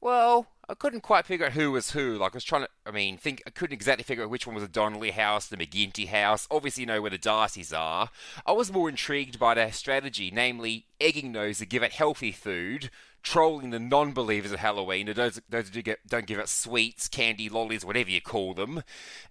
Well, 0.00 0.48
I 0.68 0.74
couldn't 0.74 1.02
quite 1.02 1.26
figure 1.26 1.46
out 1.46 1.52
who 1.52 1.70
was 1.70 1.92
who. 1.92 2.18
Like 2.18 2.32
I 2.32 2.38
was 2.38 2.42
trying 2.42 2.62
to, 2.62 2.68
I 2.84 2.90
mean, 2.90 3.16
think 3.16 3.40
I 3.46 3.50
couldn't 3.50 3.72
exactly 3.72 4.02
figure 4.02 4.24
out 4.24 4.30
which 4.30 4.48
one 4.48 4.56
was 4.56 4.64
the 4.64 4.68
Donnelly 4.68 5.12
house, 5.12 5.46
the 5.46 5.56
McGinty 5.56 6.08
house. 6.08 6.48
Obviously, 6.50 6.80
you 6.80 6.88
know 6.88 7.00
where 7.00 7.12
the 7.12 7.18
D'Arcys 7.18 7.72
are. 7.72 8.10
I 8.44 8.50
was 8.50 8.72
more 8.72 8.88
intrigued 8.88 9.38
by 9.38 9.54
their 9.54 9.70
strategy, 9.70 10.32
namely 10.34 10.86
egging 11.00 11.30
those 11.30 11.58
to 11.58 11.66
give 11.66 11.84
it 11.84 11.92
healthy 11.92 12.32
food, 12.32 12.90
trolling 13.22 13.70
the 13.70 13.78
non-believers 13.78 14.50
of 14.50 14.58
Halloween, 14.58 15.12
those 15.14 15.40
those 15.48 15.68
who 15.68 15.80
get, 15.80 16.04
don't 16.04 16.26
give 16.26 16.40
it 16.40 16.48
sweets, 16.48 17.06
candy, 17.06 17.48
lollies, 17.48 17.84
whatever 17.84 18.10
you 18.10 18.20
call 18.20 18.54
them, 18.54 18.82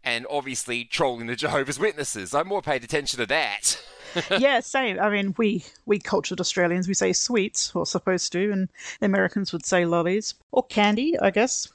and 0.05 0.25
obviously 0.29 0.85
trolling 0.85 1.27
the 1.27 1.35
Jehovah's 1.35 1.79
Witnesses. 1.79 2.33
I 2.33 2.43
more 2.43 2.61
paid 2.61 2.85
attention 2.85 3.19
to 3.19 3.25
that. 3.25 3.83
yeah, 4.39 4.59
same. 4.59 4.99
I 4.99 5.09
mean, 5.09 5.35
we 5.37 5.63
we 5.85 5.99
cultured 5.99 6.39
Australians 6.39 6.87
we 6.87 6.93
say 6.93 7.13
sweets, 7.13 7.75
or 7.75 7.85
supposed 7.85 8.31
to, 8.33 8.51
and 8.51 8.69
the 8.99 9.05
Americans 9.05 9.53
would 9.53 9.65
say 9.65 9.85
lollies 9.85 10.35
or 10.51 10.63
candy, 10.63 11.19
I 11.19 11.31
guess. 11.31 11.67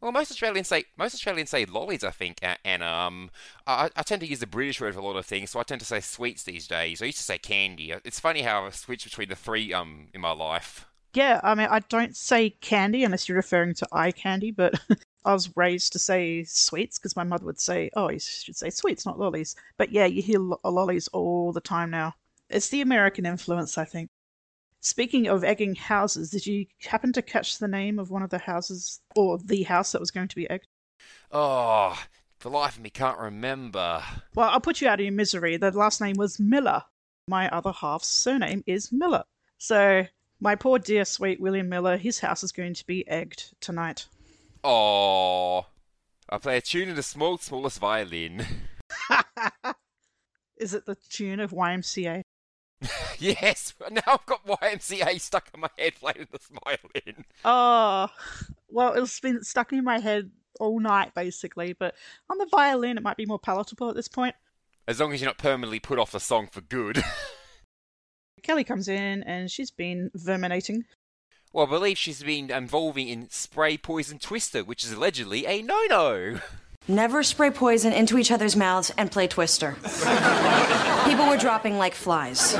Well, 0.00 0.10
most 0.10 0.32
Australians 0.32 0.66
say 0.66 0.84
most 0.98 1.14
Australians 1.14 1.50
say 1.50 1.64
lollies, 1.64 2.02
I 2.02 2.10
think, 2.10 2.38
and 2.64 2.82
um, 2.82 3.30
I, 3.66 3.88
I, 3.94 4.02
tend 4.02 4.20
to 4.22 4.26
use 4.26 4.40
the 4.40 4.48
British 4.48 4.80
word 4.80 4.94
for 4.94 5.00
a 5.00 5.04
lot 5.04 5.16
of 5.16 5.24
things, 5.24 5.50
so 5.50 5.60
I 5.60 5.62
tend 5.62 5.80
to 5.80 5.86
say 5.86 6.00
sweets 6.00 6.42
these 6.42 6.66
days. 6.66 7.00
I 7.00 7.06
used 7.06 7.18
to 7.18 7.24
say 7.24 7.38
candy. 7.38 7.94
It's 8.04 8.18
funny 8.18 8.42
how 8.42 8.66
I've 8.66 8.74
switched 8.74 9.04
between 9.04 9.28
the 9.28 9.36
three 9.36 9.72
um 9.72 10.08
in 10.12 10.20
my 10.20 10.32
life. 10.32 10.86
Yeah, 11.14 11.40
I 11.44 11.54
mean, 11.54 11.68
I 11.70 11.80
don't 11.80 12.16
say 12.16 12.50
candy 12.50 13.04
unless 13.04 13.28
you're 13.28 13.36
referring 13.36 13.74
to 13.74 13.88
eye 13.92 14.10
candy, 14.10 14.50
but 14.50 14.74
I 15.24 15.32
was 15.32 15.56
raised 15.56 15.92
to 15.92 15.98
say 15.98 16.44
sweets 16.44 16.98
because 16.98 17.16
my 17.16 17.24
mother 17.24 17.44
would 17.46 17.60
say, 17.60 17.90
"Oh, 17.94 18.10
you 18.10 18.18
should 18.18 18.56
say 18.56 18.70
sweets, 18.70 19.06
not 19.06 19.18
lollies." 19.18 19.54
But 19.76 19.92
yeah, 19.92 20.06
you 20.06 20.22
hear 20.22 20.38
lo- 20.38 20.60
lollies 20.64 21.08
all 21.08 21.52
the 21.52 21.60
time 21.60 21.90
now. 21.90 22.14
It's 22.48 22.68
the 22.68 22.80
American 22.80 23.24
influence, 23.24 23.78
I 23.78 23.84
think. 23.84 24.10
Speaking 24.80 25.28
of 25.28 25.44
egging 25.44 25.76
houses, 25.76 26.30
did 26.30 26.44
you 26.44 26.66
happen 26.80 27.12
to 27.12 27.22
catch 27.22 27.58
the 27.58 27.68
name 27.68 27.98
of 28.00 28.10
one 28.10 28.22
of 28.22 28.30
the 28.30 28.38
houses 28.38 29.00
or 29.14 29.38
the 29.38 29.62
house 29.62 29.92
that 29.92 30.00
was 30.00 30.10
going 30.10 30.28
to 30.28 30.36
be 30.36 30.50
egged? 30.50 30.66
Oh, 31.30 31.96
for 32.38 32.50
life 32.50 32.76
of 32.76 32.82
me, 32.82 32.90
can't 32.90 33.18
remember. 33.18 34.02
Well, 34.34 34.50
I'll 34.50 34.60
put 34.60 34.80
you 34.80 34.88
out 34.88 34.98
of 34.98 35.04
your 35.04 35.12
misery. 35.12 35.56
The 35.56 35.70
last 35.70 36.00
name 36.00 36.16
was 36.16 36.40
Miller. 36.40 36.82
My 37.28 37.48
other 37.50 37.70
half's 37.70 38.08
surname 38.08 38.64
is 38.66 38.90
Miller. 38.90 39.22
So, 39.58 40.06
my 40.40 40.56
poor 40.56 40.80
dear 40.80 41.04
sweet 41.04 41.40
William 41.40 41.68
Miller, 41.68 41.96
his 41.96 42.18
house 42.18 42.42
is 42.42 42.50
going 42.50 42.74
to 42.74 42.84
be 42.84 43.06
egged 43.06 43.54
tonight. 43.60 44.06
Oh, 44.64 45.66
I 46.28 46.38
play 46.38 46.56
a 46.56 46.60
tune 46.60 46.88
in 46.88 46.96
the 46.96 47.02
small, 47.02 47.38
smallest 47.38 47.78
violin. 47.78 48.46
Is 50.56 50.74
it 50.74 50.86
the 50.86 50.96
tune 51.08 51.40
of 51.40 51.50
YMCA? 51.50 52.22
yes, 53.18 53.74
now 53.90 54.02
I've 54.06 54.26
got 54.26 54.46
YMCA 54.46 55.20
stuck 55.20 55.48
in 55.54 55.60
my 55.60 55.70
head 55.76 55.94
playing 55.96 56.28
the 56.30 56.38
violin. 56.64 57.24
Oh, 57.44 58.08
well, 58.68 58.94
it's 58.94 59.20
been 59.20 59.42
stuck 59.42 59.72
in 59.72 59.84
my 59.84 59.98
head 59.98 60.30
all 60.60 60.78
night, 60.80 61.14
basically, 61.14 61.72
but 61.72 61.94
on 62.30 62.38
the 62.38 62.46
violin, 62.46 62.96
it 62.96 63.02
might 63.02 63.16
be 63.16 63.26
more 63.26 63.38
palatable 63.38 63.88
at 63.88 63.96
this 63.96 64.08
point. 64.08 64.34
As 64.86 65.00
long 65.00 65.12
as 65.12 65.20
you're 65.20 65.28
not 65.28 65.38
permanently 65.38 65.80
put 65.80 65.98
off 65.98 66.12
the 66.12 66.20
song 66.20 66.48
for 66.50 66.60
good. 66.60 67.02
Kelly 68.42 68.64
comes 68.64 68.88
in 68.88 69.22
and 69.22 69.50
she's 69.50 69.70
been 69.70 70.10
verminating. 70.14 70.84
Well, 71.52 71.66
I 71.66 71.68
believe 71.68 71.98
she's 71.98 72.22
been 72.22 72.50
involving 72.50 73.08
in 73.08 73.28
spray 73.30 73.76
poison 73.76 74.18
twister, 74.18 74.64
which 74.64 74.84
is 74.84 74.92
allegedly 74.92 75.46
a 75.46 75.60
no-no. 75.62 76.40
Never 76.88 77.22
spray 77.22 77.50
poison 77.50 77.92
into 77.92 78.18
each 78.18 78.30
other's 78.30 78.56
mouths 78.56 78.90
and 78.96 79.10
play 79.10 79.28
Twister. 79.28 79.76
People 81.04 81.28
were 81.28 81.36
dropping 81.36 81.78
like 81.78 81.94
flies. 81.94 82.52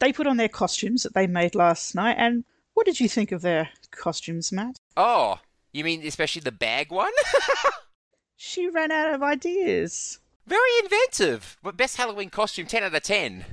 They 0.00 0.12
put 0.12 0.26
on 0.26 0.36
their 0.36 0.48
costumes 0.50 1.04
that 1.04 1.14
they 1.14 1.26
made 1.26 1.54
last 1.54 1.94
night, 1.94 2.16
and 2.18 2.44
what 2.74 2.84
did 2.84 3.00
you 3.00 3.08
think 3.08 3.32
of 3.32 3.40
their 3.40 3.70
costumes, 3.90 4.52
Matt? 4.52 4.76
Oh, 4.98 5.38
you 5.72 5.82
mean 5.82 6.06
especially 6.06 6.40
the 6.40 6.52
bag 6.52 6.90
one? 6.92 7.12
She 8.36 8.68
ran 8.68 8.90
out 8.90 9.14
of 9.14 9.22
ideas. 9.22 10.18
Very 10.46 10.68
inventive. 10.82 11.56
But 11.62 11.78
best 11.78 11.96
Halloween 11.96 12.28
costume, 12.30 12.66
10 12.66 12.82
out 12.82 12.94
of 12.94 13.02
10. 13.02 13.44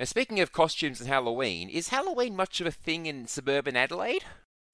Now, 0.00 0.06
speaking 0.06 0.40
of 0.40 0.50
costumes 0.50 0.98
and 0.98 1.10
Halloween, 1.10 1.68
is 1.68 1.90
Halloween 1.90 2.34
much 2.34 2.62
of 2.62 2.66
a 2.66 2.70
thing 2.70 3.04
in 3.04 3.26
suburban 3.26 3.76
Adelaide? 3.76 4.24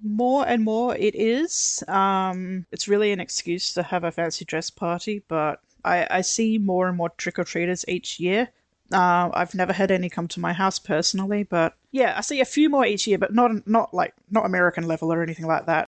More 0.00 0.46
and 0.46 0.62
more 0.62 0.94
it 0.94 1.16
is. 1.16 1.82
Um, 1.88 2.64
it's 2.70 2.86
really 2.86 3.10
an 3.10 3.18
excuse 3.18 3.72
to 3.72 3.82
have 3.82 4.04
a 4.04 4.12
fancy 4.12 4.44
dress 4.44 4.70
party, 4.70 5.24
but 5.26 5.58
I, 5.84 6.06
I 6.08 6.20
see 6.20 6.58
more 6.58 6.86
and 6.86 6.96
more 6.96 7.08
trick 7.08 7.40
or 7.40 7.44
treaters 7.44 7.84
each 7.88 8.20
year. 8.20 8.50
Uh, 8.92 9.30
I've 9.34 9.52
never 9.52 9.72
had 9.72 9.90
any 9.90 10.08
come 10.08 10.28
to 10.28 10.38
my 10.38 10.52
house 10.52 10.78
personally, 10.78 11.42
but 11.42 11.74
yeah, 11.90 12.14
I 12.16 12.20
see 12.20 12.40
a 12.40 12.44
few 12.44 12.70
more 12.70 12.86
each 12.86 13.08
year, 13.08 13.18
but 13.18 13.34
not 13.34 13.66
not 13.66 13.92
like 13.92 14.14
not 14.30 14.46
American 14.46 14.86
level 14.86 15.12
or 15.12 15.24
anything 15.24 15.48
like 15.48 15.66
that. 15.66 15.88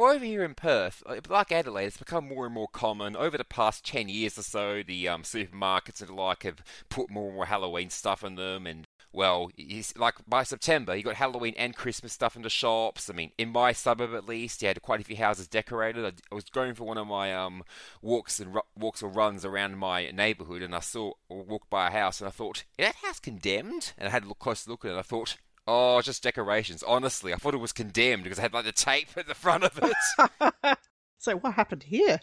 Over 0.00 0.24
here 0.24 0.42
in 0.42 0.54
Perth, 0.54 1.02
like 1.28 1.52
Adelaide, 1.52 1.84
it's 1.84 1.98
become 1.98 2.26
more 2.26 2.46
and 2.46 2.54
more 2.54 2.68
common. 2.68 3.14
Over 3.14 3.36
the 3.36 3.44
past 3.44 3.84
10 3.84 4.08
years 4.08 4.38
or 4.38 4.42
so, 4.42 4.82
the 4.82 5.06
um, 5.06 5.24
supermarkets 5.24 6.00
and 6.00 6.08
the 6.08 6.14
like 6.14 6.44
have 6.44 6.62
put 6.88 7.10
more 7.10 7.26
and 7.26 7.34
more 7.34 7.44
Halloween 7.44 7.90
stuff 7.90 8.24
in 8.24 8.36
them. 8.36 8.66
And, 8.66 8.86
well, 9.12 9.50
like 9.96 10.14
by 10.26 10.42
September, 10.42 10.96
you 10.96 11.02
got 11.02 11.16
Halloween 11.16 11.52
and 11.58 11.76
Christmas 11.76 12.14
stuff 12.14 12.34
in 12.34 12.40
the 12.40 12.48
shops. 12.48 13.10
I 13.10 13.12
mean, 13.12 13.32
in 13.36 13.50
my 13.50 13.72
suburb 13.72 14.14
at 14.14 14.26
least, 14.26 14.62
you 14.62 14.68
had 14.68 14.80
quite 14.80 15.02
a 15.02 15.04
few 15.04 15.16
houses 15.16 15.46
decorated. 15.46 16.06
I, 16.06 16.12
I 16.32 16.34
was 16.34 16.44
going 16.44 16.74
for 16.74 16.84
one 16.84 16.96
of 16.96 17.06
my 17.06 17.34
um, 17.34 17.62
walks 18.00 18.40
and 18.40 18.54
ru- 18.54 18.62
walks 18.74 19.02
or 19.02 19.10
runs 19.10 19.44
around 19.44 19.76
my 19.76 20.10
neighbourhood, 20.12 20.62
and 20.62 20.74
I 20.74 20.80
saw 20.80 21.12
or 21.28 21.42
walked 21.42 21.68
by 21.68 21.88
a 21.88 21.90
house, 21.90 22.22
and 22.22 22.28
I 22.28 22.30
thought, 22.30 22.64
is 22.78 22.86
that 22.86 22.94
house 22.96 23.20
condemned? 23.20 23.92
And 23.98 24.08
I 24.08 24.12
had 24.12 24.24
a 24.24 24.28
look, 24.28 24.38
close 24.38 24.66
look 24.66 24.86
at 24.86 24.88
it, 24.88 24.92
and 24.92 25.00
I 25.00 25.02
thought, 25.02 25.36
Oh, 25.66 26.00
just 26.02 26.22
decorations. 26.22 26.82
Honestly, 26.82 27.32
I 27.32 27.36
thought 27.36 27.54
it 27.54 27.58
was 27.58 27.72
condemned 27.72 28.24
because 28.24 28.38
I 28.38 28.42
had 28.42 28.52
like 28.52 28.64
the 28.64 28.72
tape 28.72 29.08
at 29.16 29.26
the 29.26 29.34
front 29.34 29.64
of 29.64 29.78
it. 29.82 30.78
So 31.20 31.36
what 31.36 31.52
happened 31.52 31.82
here? 31.82 32.18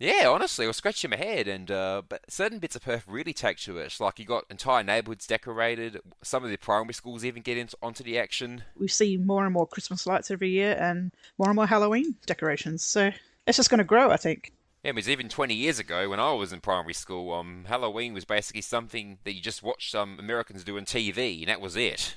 yeah, 0.00 0.26
honestly, 0.28 0.64
I 0.64 0.68
was 0.68 0.78
scratching 0.78 1.10
my 1.10 1.16
head, 1.16 1.46
and 1.46 1.70
uh, 1.70 2.02
but 2.08 2.28
certain 2.28 2.58
bits 2.58 2.74
of 2.74 2.82
Perth 2.82 3.04
really 3.06 3.32
take 3.32 3.58
to 3.58 3.78
it. 3.78 3.94
Like 4.00 4.18
you 4.18 4.24
got 4.24 4.44
entire 4.50 4.82
neighbourhoods 4.82 5.26
decorated. 5.26 6.00
Some 6.22 6.42
of 6.42 6.50
the 6.50 6.56
primary 6.56 6.94
schools 6.94 7.24
even 7.24 7.42
get 7.42 7.58
into, 7.58 7.76
onto 7.80 8.02
the 8.02 8.18
action. 8.18 8.64
We 8.76 8.88
see 8.88 9.16
more 9.18 9.44
and 9.44 9.52
more 9.52 9.68
Christmas 9.68 10.06
lights 10.06 10.30
every 10.30 10.50
year 10.50 10.76
and 10.80 11.12
more 11.38 11.48
and 11.48 11.54
more 11.54 11.66
Halloween 11.66 12.16
decorations. 12.26 12.82
So 12.82 13.12
it's 13.46 13.56
just 13.56 13.70
going 13.70 13.78
to 13.78 13.84
grow, 13.84 14.10
I 14.10 14.16
think. 14.16 14.52
Yeah, 14.82 14.92
because 14.92 15.10
even 15.10 15.28
20 15.28 15.54
years 15.54 15.78
ago, 15.78 16.08
when 16.08 16.18
I 16.18 16.32
was 16.32 16.52
in 16.52 16.60
primary 16.60 16.94
school, 16.94 17.34
um, 17.34 17.66
Halloween 17.68 18.14
was 18.14 18.24
basically 18.24 18.62
something 18.62 19.18
that 19.24 19.34
you 19.34 19.42
just 19.42 19.62
watched 19.62 19.90
some 19.92 20.18
Americans 20.18 20.64
do 20.64 20.78
on 20.78 20.86
TV, 20.86 21.40
and 21.40 21.48
that 21.48 21.60
was 21.60 21.76
it. 21.76 22.16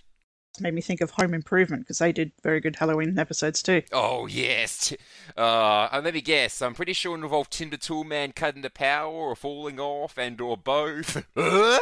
It 0.57 0.61
made 0.61 0.73
me 0.75 0.81
think 0.81 1.01
of 1.01 1.09
Home 1.11 1.33
Improvement 1.33 1.83
because 1.83 1.97
they 1.97 2.11
did 2.11 2.31
very 2.43 2.59
good 2.59 2.75
Halloween 2.75 3.17
episodes 3.17 3.63
too. 3.63 3.81
Oh 3.91 4.27
yes. 4.27 4.93
Uh, 5.35 5.89
and 5.91 6.05
let 6.05 6.13
me 6.13 6.21
guess. 6.21 6.61
I'm 6.61 6.75
pretty 6.75 6.93
sure 6.93 7.15
it 7.17 7.23
involved 7.23 7.51
Tim 7.51 7.71
the 7.71 7.77
Tool 7.77 8.03
Man 8.03 8.33
cutting 8.33 8.61
the 8.61 8.69
power 8.69 9.11
or 9.11 9.35
falling 9.35 9.79
off 9.79 10.17
and 10.17 10.39
or 10.39 10.55
both. 10.55 11.25
that 11.35 11.81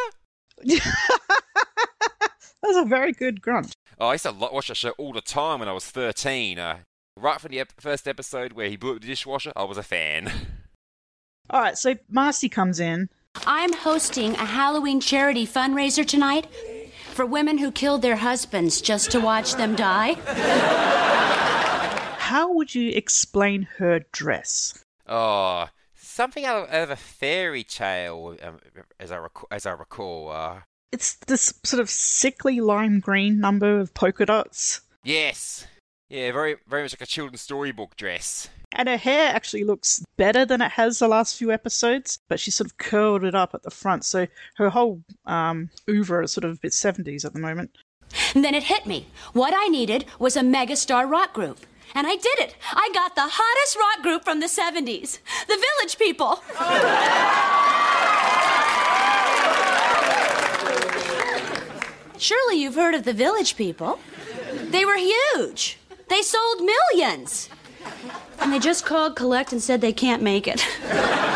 was 2.63 2.77
a 2.77 2.85
very 2.85 3.11
good 3.11 3.41
grunt. 3.41 3.75
Oh, 3.99 4.07
I 4.07 4.13
used 4.13 4.25
to 4.25 4.31
watch 4.31 4.69
that 4.69 4.77
show 4.77 4.91
all 4.91 5.11
the 5.11 5.21
time 5.21 5.59
when 5.59 5.67
I 5.67 5.73
was 5.73 5.85
13. 5.85 6.57
Uh, 6.57 6.77
right 7.19 7.41
from 7.41 7.51
the 7.51 7.59
ep- 7.59 7.79
first 7.79 8.07
episode 8.07 8.53
where 8.53 8.69
he 8.69 8.77
blew 8.77 8.95
up 8.95 9.01
the 9.01 9.07
dishwasher, 9.07 9.51
I 9.55 9.63
was 9.63 9.77
a 9.77 9.83
fan. 9.83 10.31
All 11.49 11.59
right, 11.59 11.77
so 11.77 11.95
Marcy 12.09 12.47
comes 12.47 12.79
in. 12.79 13.09
I'm 13.45 13.73
hosting 13.73 14.33
a 14.35 14.45
Halloween 14.45 15.01
charity 15.01 15.45
fundraiser 15.45 16.05
tonight 16.05 16.47
for 17.11 17.25
women 17.25 17.57
who 17.57 17.71
killed 17.71 18.01
their 18.01 18.15
husbands 18.17 18.81
just 18.81 19.11
to 19.11 19.19
watch 19.19 19.55
them 19.55 19.75
die. 19.75 20.13
How 22.17 22.51
would 22.53 22.73
you 22.73 22.89
explain 22.91 23.63
her 23.77 24.01
dress? 24.11 24.83
Oh, 25.07 25.67
something 25.95 26.45
out 26.45 26.63
of, 26.63 26.69
out 26.73 26.83
of 26.83 26.89
a 26.89 26.95
fairy 26.95 27.63
tale, 27.63 28.37
um, 28.41 28.59
as 28.99 29.11
I 29.11 29.17
rec- 29.17 29.51
as 29.51 29.65
I 29.65 29.71
recall. 29.71 30.29
Uh, 30.29 30.61
It's 30.91 31.15
this 31.15 31.53
sort 31.63 31.81
of 31.81 31.89
sickly 31.89 32.61
lime 32.61 32.99
green 32.99 33.39
number 33.39 33.79
of 33.79 33.93
polka 33.93 34.25
dots. 34.25 34.81
yes, 35.03 35.67
yeah, 36.09 36.31
very 36.31 36.55
very 36.67 36.83
much 36.83 36.93
like 36.93 37.01
a 37.01 37.05
children's 37.05 37.41
storybook 37.41 37.95
dress. 37.97 38.49
And 38.73 38.87
her 38.87 38.97
hair 38.97 39.33
actually 39.33 39.63
looks 39.65 40.03
better 40.15 40.45
than 40.45 40.61
it 40.61 40.71
has 40.71 40.99
the 40.99 41.07
last 41.07 41.35
few 41.35 41.51
episodes, 41.51 42.19
but 42.29 42.39
she 42.39 42.51
sort 42.51 42.67
of 42.67 42.77
curled 42.77 43.23
it 43.23 43.35
up 43.35 43.53
at 43.53 43.63
the 43.63 43.71
front, 43.71 44.05
so 44.05 44.27
her 44.55 44.69
whole 44.69 45.01
um, 45.25 45.69
oeuvre 45.89 46.23
is 46.23 46.31
sort 46.31 46.45
of 46.45 46.51
a 46.51 46.59
bit 46.59 46.71
70s 46.71 47.25
at 47.25 47.33
the 47.33 47.39
moment. 47.39 47.71
And 48.33 48.43
then 48.43 48.55
it 48.55 48.63
hit 48.63 48.85
me. 48.85 49.07
What 49.33 49.53
I 49.55 49.67
needed 49.67 50.05
was 50.19 50.35
a 50.35 50.41
megastar 50.41 51.09
rock 51.09 51.33
group. 51.33 51.59
And 51.93 52.07
I 52.07 52.15
did 52.15 52.39
it. 52.39 52.55
I 52.71 52.89
got 52.93 53.15
the 53.15 53.27
hottest 53.29 53.77
rock 53.77 54.01
group 54.01 54.23
from 54.23 54.39
the 54.39 54.47
70s 54.47 55.19
the 55.47 55.65
Village 55.65 55.97
People. 55.97 56.41
Surely 62.17 62.61
you've 62.61 62.75
heard 62.75 62.93
of 62.93 63.03
the 63.03 63.13
Village 63.13 63.57
People. 63.57 63.99
They 64.69 64.85
were 64.85 64.97
huge, 64.97 65.77
they 66.07 66.21
sold 66.21 66.61
millions. 66.61 67.49
And 68.41 68.51
they 68.51 68.59
just 68.59 68.85
called 68.85 69.15
Collect 69.15 69.51
and 69.51 69.61
said 69.61 69.81
they 69.81 69.93
can't 69.93 70.21
make 70.21 70.47
it. 70.47 70.65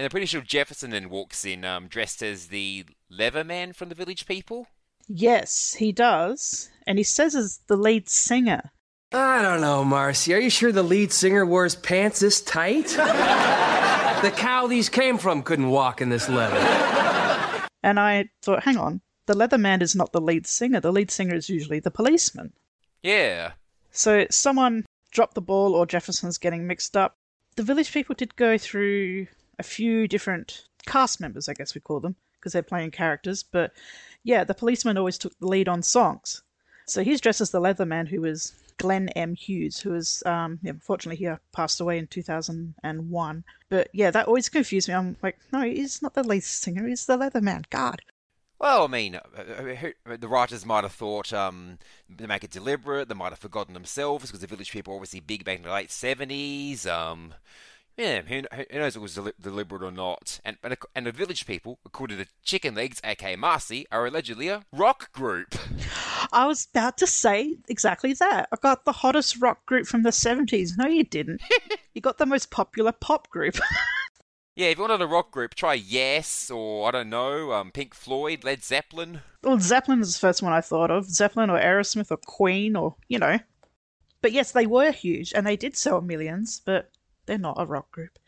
And 0.00 0.06
I'm 0.06 0.10
pretty 0.10 0.24
sure 0.24 0.40
Jefferson 0.40 0.92
then 0.92 1.10
walks 1.10 1.44
in 1.44 1.62
um, 1.62 1.86
dressed 1.86 2.22
as 2.22 2.46
the 2.46 2.86
leather 3.10 3.44
man 3.44 3.74
from 3.74 3.90
the 3.90 3.94
Village 3.94 4.24
People. 4.24 4.66
Yes, 5.08 5.74
he 5.74 5.92
does. 5.92 6.70
And 6.86 6.96
he 6.96 7.04
says 7.04 7.34
as 7.34 7.60
the 7.66 7.76
lead 7.76 8.08
singer. 8.08 8.72
I 9.12 9.42
don't 9.42 9.60
know, 9.60 9.84
Marcy. 9.84 10.32
Are 10.32 10.40
you 10.40 10.48
sure 10.48 10.72
the 10.72 10.82
lead 10.82 11.12
singer 11.12 11.44
wears 11.44 11.74
pants 11.74 12.20
this 12.20 12.40
tight? 12.40 12.86
the 14.22 14.32
cow 14.34 14.66
these 14.66 14.88
came 14.88 15.18
from 15.18 15.42
couldn't 15.42 15.68
walk 15.68 16.00
in 16.00 16.08
this 16.08 16.30
leather. 16.30 16.56
And 17.82 18.00
I 18.00 18.30
thought, 18.42 18.62
hang 18.62 18.78
on, 18.78 19.02
the 19.26 19.36
leather 19.36 19.58
man 19.58 19.82
is 19.82 19.94
not 19.94 20.12
the 20.12 20.20
lead 20.20 20.46
singer. 20.46 20.80
The 20.80 20.92
lead 20.92 21.10
singer 21.10 21.34
is 21.34 21.50
usually 21.50 21.80
the 21.80 21.90
policeman. 21.90 22.54
Yeah. 23.02 23.52
So 23.90 24.26
someone 24.30 24.86
dropped 25.10 25.34
the 25.34 25.40
ball 25.40 25.74
or 25.74 25.86
Jefferson's 25.86 26.38
getting 26.38 26.66
mixed 26.66 26.96
up. 26.96 27.16
The 27.56 27.62
village 27.62 27.92
people 27.92 28.14
did 28.14 28.36
go 28.36 28.56
through 28.56 29.26
a 29.58 29.62
few 29.62 30.08
different 30.08 30.64
cast 30.86 31.20
members, 31.20 31.48
I 31.48 31.54
guess 31.54 31.74
we 31.74 31.80
call 31.80 32.00
them, 32.00 32.16
because 32.34 32.52
they're 32.52 32.62
playing 32.62 32.92
characters. 32.92 33.42
But 33.42 33.72
yeah, 34.22 34.44
the 34.44 34.54
policeman 34.54 34.96
always 34.96 35.18
took 35.18 35.38
the 35.38 35.46
lead 35.46 35.68
on 35.68 35.82
songs. 35.82 36.42
So 36.86 37.04
he's 37.04 37.20
dressed 37.20 37.40
as 37.40 37.50
the 37.50 37.60
Leatherman, 37.60 38.10
was 38.18 38.52
Glenn 38.78 39.10
M. 39.10 39.34
Hughes, 39.34 39.78
who 39.78 39.94
is, 39.94 40.22
um, 40.26 40.58
yeah, 40.62 40.70
unfortunately, 40.70 41.24
he 41.24 41.32
passed 41.52 41.80
away 41.80 41.98
in 41.98 42.06
2001. 42.06 43.44
But 43.68 43.88
yeah, 43.92 44.10
that 44.10 44.26
always 44.26 44.48
confused 44.48 44.88
me. 44.88 44.94
I'm 44.94 45.16
like, 45.22 45.38
no, 45.52 45.60
he's 45.60 46.02
not 46.02 46.14
the 46.14 46.24
lead 46.24 46.42
singer, 46.42 46.88
he's 46.88 47.06
the 47.06 47.18
Leatherman. 47.18 47.64
God. 47.70 48.02
Well, 48.60 48.84
I 48.84 48.88
mean, 48.88 49.14
uh, 49.14 49.20
uh, 49.36 49.62
who- 49.74 50.16
the 50.18 50.28
writers 50.28 50.66
might 50.66 50.84
have 50.84 50.92
thought 50.92 51.32
um, 51.32 51.78
they 52.08 52.26
make 52.26 52.44
it 52.44 52.50
deliberate. 52.50 53.08
They 53.08 53.14
might 53.14 53.30
have 53.32 53.38
forgotten 53.38 53.72
themselves 53.74 54.26
because 54.26 54.40
the 54.42 54.46
Village 54.46 54.70
People 54.70 54.92
were 54.92 54.98
obviously 54.98 55.20
big 55.20 55.44
back 55.44 55.56
in 55.56 55.62
the 55.62 55.72
late 55.72 55.90
seventies. 55.90 56.86
Um, 56.86 57.32
yeah, 57.96 58.20
who, 58.22 58.42
who 58.52 58.78
knows 58.78 58.92
if 58.92 58.96
it 58.96 59.00
was 59.02 59.14
deli- 59.14 59.32
deliberate 59.40 59.82
or 59.82 59.90
not? 59.90 60.40
And, 60.44 60.56
and 60.62 60.76
and 60.94 61.06
the 61.06 61.12
Village 61.12 61.46
People, 61.46 61.78
according 61.86 62.18
to 62.18 62.26
Chicken 62.42 62.74
Legs, 62.74 63.00
aka 63.02 63.34
Marcy, 63.34 63.86
are 63.90 64.06
allegedly 64.06 64.48
a 64.48 64.62
rock 64.72 65.10
group. 65.12 65.54
I 66.32 66.46
was 66.46 66.66
about 66.72 66.98
to 66.98 67.06
say 67.06 67.56
exactly 67.68 68.12
that. 68.14 68.48
I 68.52 68.56
got 68.60 68.84
the 68.84 68.92
hottest 68.92 69.40
rock 69.40 69.64
group 69.66 69.86
from 69.86 70.02
the 70.02 70.10
70s. 70.10 70.72
No, 70.76 70.86
you 70.86 71.02
didn't. 71.04 71.40
you 71.94 72.00
got 72.02 72.18
the 72.18 72.26
most 72.26 72.50
popular 72.50 72.92
pop 72.92 73.28
group. 73.30 73.58
Yeah, 74.60 74.66
if 74.66 74.76
you 74.76 74.82
wanted 74.82 75.00
a 75.00 75.06
rock 75.06 75.30
group, 75.30 75.54
try 75.54 75.72
Yes 75.72 76.50
or 76.50 76.86
I 76.86 76.90
don't 76.90 77.08
know, 77.08 77.52
um, 77.52 77.70
Pink 77.70 77.94
Floyd, 77.94 78.44
Led 78.44 78.62
Zeppelin. 78.62 79.22
well, 79.42 79.58
Zeppelin 79.58 80.02
is 80.02 80.12
the 80.12 80.20
first 80.20 80.42
one 80.42 80.52
I 80.52 80.60
thought 80.60 80.90
of. 80.90 81.08
Zeppelin 81.08 81.48
or 81.48 81.58
Aerosmith 81.58 82.10
or 82.10 82.18
Queen 82.18 82.76
or, 82.76 82.94
you 83.08 83.18
know. 83.18 83.38
But 84.20 84.32
yes, 84.32 84.52
they 84.52 84.66
were 84.66 84.90
huge 84.90 85.32
and 85.34 85.46
they 85.46 85.56
did 85.56 85.78
sell 85.78 86.02
millions, 86.02 86.60
but 86.62 86.90
they're 87.24 87.38
not 87.38 87.58
a 87.58 87.64
rock 87.64 87.90
group. 87.90 88.18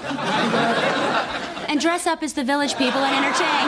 And 1.70 1.82
dress 1.82 2.08
up 2.08 2.24
as 2.24 2.32
the 2.32 2.46
village 2.46 2.78
people 2.78 3.02
and 3.02 3.26
entertain. 3.26 3.68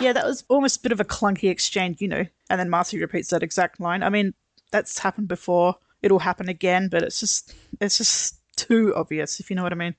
Yeah, 0.00 0.12
that 0.12 0.24
was 0.24 0.44
almost 0.48 0.78
a 0.78 0.80
bit 0.80 0.92
of 0.92 1.00
a 1.00 1.04
clunky 1.04 1.50
exchange, 1.50 2.00
you 2.00 2.06
know. 2.06 2.24
And 2.48 2.60
then 2.60 2.70
Marcy 2.70 3.00
repeats 3.00 3.30
that 3.30 3.42
exact 3.42 3.80
line. 3.80 4.04
I 4.04 4.10
mean, 4.10 4.32
that's 4.70 4.96
happened 5.00 5.26
before. 5.26 5.74
It'll 6.02 6.20
happen 6.20 6.48
again, 6.48 6.88
but 6.88 7.02
it's 7.02 7.18
just 7.18 7.52
it's 7.80 7.98
just 7.98 8.39
too 8.66 8.94
obvious, 8.94 9.40
if 9.40 9.50
you 9.50 9.56
know 9.56 9.62
what 9.62 9.72
I 9.72 9.76
mean. 9.76 9.94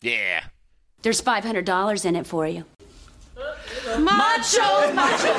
Yeah. 0.00 0.44
There's 1.02 1.20
$500 1.20 2.04
in 2.04 2.16
it 2.16 2.26
for 2.26 2.46
you. 2.46 2.64
Macho, 3.98 4.92
macho. 4.94 5.34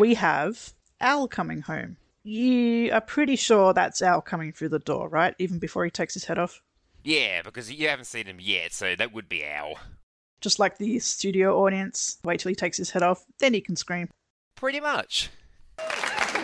We 0.00 0.14
have 0.14 0.72
Al 1.00 1.28
coming 1.28 1.62
home. 1.62 1.96
You 2.22 2.92
are 2.92 3.00
pretty 3.00 3.36
sure 3.36 3.72
that's 3.72 4.02
Al 4.02 4.20
coming 4.20 4.52
through 4.52 4.68
the 4.68 4.78
door, 4.78 5.08
right? 5.08 5.34
Even 5.38 5.58
before 5.58 5.84
he 5.84 5.90
takes 5.90 6.14
his 6.14 6.24
head 6.24 6.38
off. 6.38 6.62
Yeah, 7.02 7.42
because 7.42 7.72
you 7.72 7.88
haven't 7.88 8.04
seen 8.04 8.26
him 8.26 8.38
yet, 8.40 8.72
so 8.72 8.94
that 8.94 9.12
would 9.14 9.28
be 9.28 9.44
Al. 9.44 9.78
Just 10.40 10.58
like 10.58 10.78
the 10.78 10.98
studio 10.98 11.64
audience. 11.64 12.18
Wait 12.22 12.40
till 12.40 12.50
he 12.50 12.54
takes 12.54 12.76
his 12.76 12.90
head 12.90 13.02
off, 13.02 13.24
then 13.40 13.54
he 13.54 13.60
can 13.60 13.76
scream. 13.76 14.08
Pretty 14.56 14.80
much. 14.80 15.30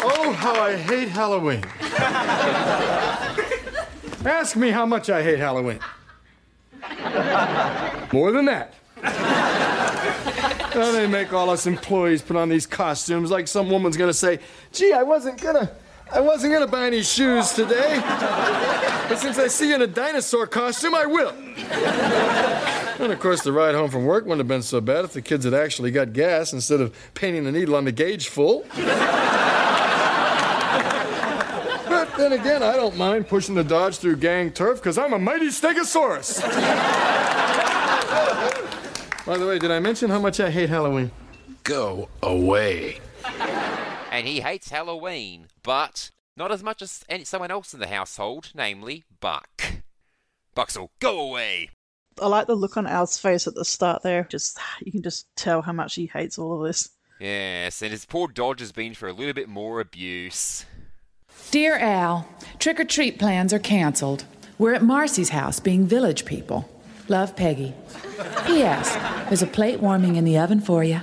Oh, 0.06 0.32
how 0.32 0.60
I 0.60 0.76
hate 0.76 1.08
Halloween. 1.08 1.64
Ask 4.26 4.54
me 4.54 4.70
how 4.70 4.84
much 4.84 5.08
I 5.08 5.22
hate 5.22 5.38
Halloween. 5.38 5.78
More 8.12 8.30
than 8.30 8.44
that. 8.44 8.74
Now 10.74 10.92
they 10.92 11.06
make 11.06 11.32
all 11.32 11.48
us 11.48 11.66
employees 11.66 12.20
put 12.20 12.36
on 12.36 12.50
these 12.50 12.66
costumes 12.66 13.30
like 13.30 13.48
some 13.48 13.70
woman's 13.70 13.96
gonna 13.96 14.12
say, 14.12 14.40
gee, 14.72 14.92
I 14.92 15.02
wasn't 15.04 15.40
gonna 15.40 15.70
I 16.12 16.20
wasn't 16.20 16.52
gonna 16.52 16.66
buy 16.66 16.86
any 16.86 17.02
shoes 17.02 17.52
today. 17.52 17.98
But 19.08 19.16
since 19.16 19.38
I 19.38 19.46
see 19.48 19.70
you 19.70 19.76
in 19.76 19.82
a 19.82 19.86
dinosaur 19.86 20.46
costume, 20.46 20.94
I 20.94 21.06
will. 21.06 21.32
And 23.00 23.10
of 23.12 23.18
course, 23.20 23.42
the 23.42 23.52
ride 23.52 23.74
home 23.74 23.90
from 23.90 24.04
work 24.04 24.24
wouldn't 24.24 24.40
have 24.40 24.48
been 24.48 24.62
so 24.62 24.80
bad 24.80 25.04
if 25.04 25.12
the 25.14 25.22
kids 25.22 25.44
had 25.44 25.54
actually 25.54 25.90
got 25.90 26.12
gas 26.12 26.52
instead 26.52 26.80
of 26.80 26.94
painting 27.14 27.44
the 27.44 27.52
needle 27.52 27.74
on 27.74 27.84
the 27.84 27.92
gauge 27.92 28.28
full. 28.28 28.66
But 32.16 32.28
then 32.28 32.40
again, 32.40 32.62
I 32.62 32.76
don't 32.76 32.96
mind 32.96 33.26
pushing 33.26 33.56
the 33.56 33.64
Dodge 33.64 33.98
through 33.98 34.16
gang 34.16 34.52
turf 34.52 34.78
because 34.78 34.98
I'm 34.98 35.12
a 35.12 35.18
mighty 35.18 35.48
stegosaurus. 35.48 36.40
By 39.26 39.36
the 39.36 39.44
way, 39.44 39.58
did 39.58 39.72
I 39.72 39.80
mention 39.80 40.10
how 40.10 40.20
much 40.20 40.38
I 40.38 40.48
hate 40.48 40.68
Halloween? 40.68 41.10
Go 41.64 42.08
away. 42.22 43.00
And 44.12 44.28
he 44.28 44.42
hates 44.42 44.68
Halloween, 44.68 45.48
but 45.64 46.12
not 46.36 46.52
as 46.52 46.62
much 46.62 46.82
as 46.82 47.02
any, 47.08 47.24
someone 47.24 47.50
else 47.50 47.74
in 47.74 47.80
the 47.80 47.88
household, 47.88 48.52
namely 48.54 49.02
Buck. 49.18 49.82
Buxel, 50.54 50.90
go 51.00 51.18
away! 51.18 51.70
I 52.22 52.28
like 52.28 52.46
the 52.46 52.54
look 52.54 52.76
on 52.76 52.86
Al's 52.86 53.18
face 53.18 53.48
at 53.48 53.56
the 53.56 53.64
start 53.64 54.04
there. 54.04 54.28
Just 54.30 54.60
you 54.80 54.92
can 54.92 55.02
just 55.02 55.26
tell 55.34 55.62
how 55.62 55.72
much 55.72 55.96
he 55.96 56.06
hates 56.06 56.38
all 56.38 56.60
of 56.60 56.66
this. 56.68 56.90
Yes, 57.18 57.82
and 57.82 57.90
his 57.90 58.04
poor 58.04 58.28
Dodge 58.28 58.60
has 58.60 58.70
been 58.70 58.94
for 58.94 59.08
a 59.08 59.12
little 59.12 59.32
bit 59.32 59.48
more 59.48 59.80
abuse. 59.80 60.64
Dear 61.50 61.76
Al, 61.78 62.28
trick 62.58 62.80
or 62.80 62.84
treat 62.84 63.18
plans 63.18 63.52
are 63.52 63.58
canceled. 63.58 64.24
We're 64.58 64.74
at 64.74 64.82
Marcy's 64.82 65.28
house 65.30 65.60
being 65.60 65.86
village 65.86 66.24
people. 66.24 66.68
Love, 67.08 67.36
Peggy. 67.36 67.74
P.S. 68.46 68.94
There's 69.28 69.42
a 69.42 69.46
plate 69.46 69.80
warming 69.80 70.16
in 70.16 70.24
the 70.24 70.38
oven 70.38 70.60
for 70.60 70.82
you. 70.82 71.00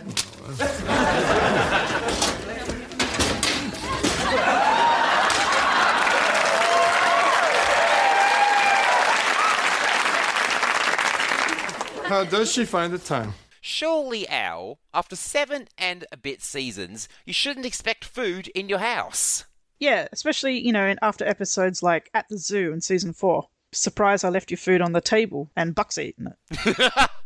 How 12.08 12.26
does 12.26 12.52
she 12.52 12.66
find 12.66 12.92
the 12.92 13.00
time? 13.00 13.36
Surely, 13.62 14.28
Al, 14.28 14.80
after 14.94 15.16
seven 15.16 15.68
and 15.78 16.06
a 16.12 16.18
bit 16.18 16.42
seasons, 16.42 17.08
you 17.26 17.32
shouldn't 17.32 17.66
expect 17.66 18.04
food 18.04 18.50
in 18.50 18.68
your 18.68 18.80
house. 18.80 19.46
Yeah, 19.82 20.08
especially 20.14 20.60
you 20.60 20.72
know 20.72 20.86
in 20.86 21.00
after 21.02 21.28
episodes 21.28 21.84
like 21.84 22.10
at 22.14 22.30
the 22.30 22.38
zoo 22.38 22.72
in 22.72 22.80
season 22.80 23.12
four. 23.12 23.50
Surprise! 23.74 24.24
I 24.24 24.30
left 24.30 24.52
your 24.52 24.58
food 24.58 24.82
on 24.82 24.94
the 24.94 25.02
table 25.02 25.50
and 25.56 25.76
Buck's 25.76 25.98
eating 25.98 26.28
it. 26.28 26.92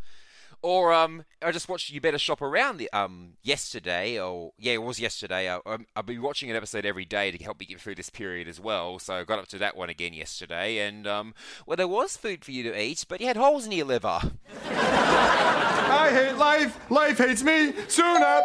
Or 0.65 0.91
um, 0.91 1.23
I 1.43 1.51
just 1.51 1.69
watched 1.69 1.91
You 1.91 2.01
Better 2.01 2.17
Shop 2.17 2.41
Around 2.41 2.77
the 2.77 2.89
um 2.91 3.33
yesterday, 3.43 4.19
or 4.19 4.53
yeah, 4.57 4.73
it 4.73 4.81
was 4.81 4.99
yesterday. 4.99 5.47
I, 5.47 5.59
um, 5.63 5.85
I've 5.95 6.07
been 6.07 6.23
watching 6.23 6.49
an 6.49 6.55
episode 6.55 6.87
every 6.87 7.05
day 7.05 7.29
to 7.29 7.43
help 7.43 7.59
me 7.59 7.67
get 7.67 7.79
through 7.79 7.93
this 7.93 8.09
period 8.09 8.47
as 8.47 8.59
well. 8.59 8.97
So 8.97 9.13
I 9.13 9.23
got 9.25 9.37
up 9.37 9.47
to 9.49 9.59
that 9.59 9.77
one 9.77 9.91
again 9.91 10.13
yesterday, 10.13 10.79
and 10.79 11.05
um, 11.05 11.35
well, 11.67 11.77
there 11.77 11.87
was 11.87 12.17
food 12.17 12.43
for 12.43 12.49
you 12.49 12.63
to 12.63 12.81
eat, 12.81 13.05
but 13.07 13.21
you 13.21 13.27
had 13.27 13.37
holes 13.37 13.67
in 13.67 13.73
your 13.73 13.85
liver. 13.85 14.19
I 14.71 16.09
hate 16.11 16.35
life. 16.37 16.79
Life 16.89 17.19
hates 17.19 17.43
me. 17.43 17.71
Soon 17.87 18.23
up. 18.23 18.43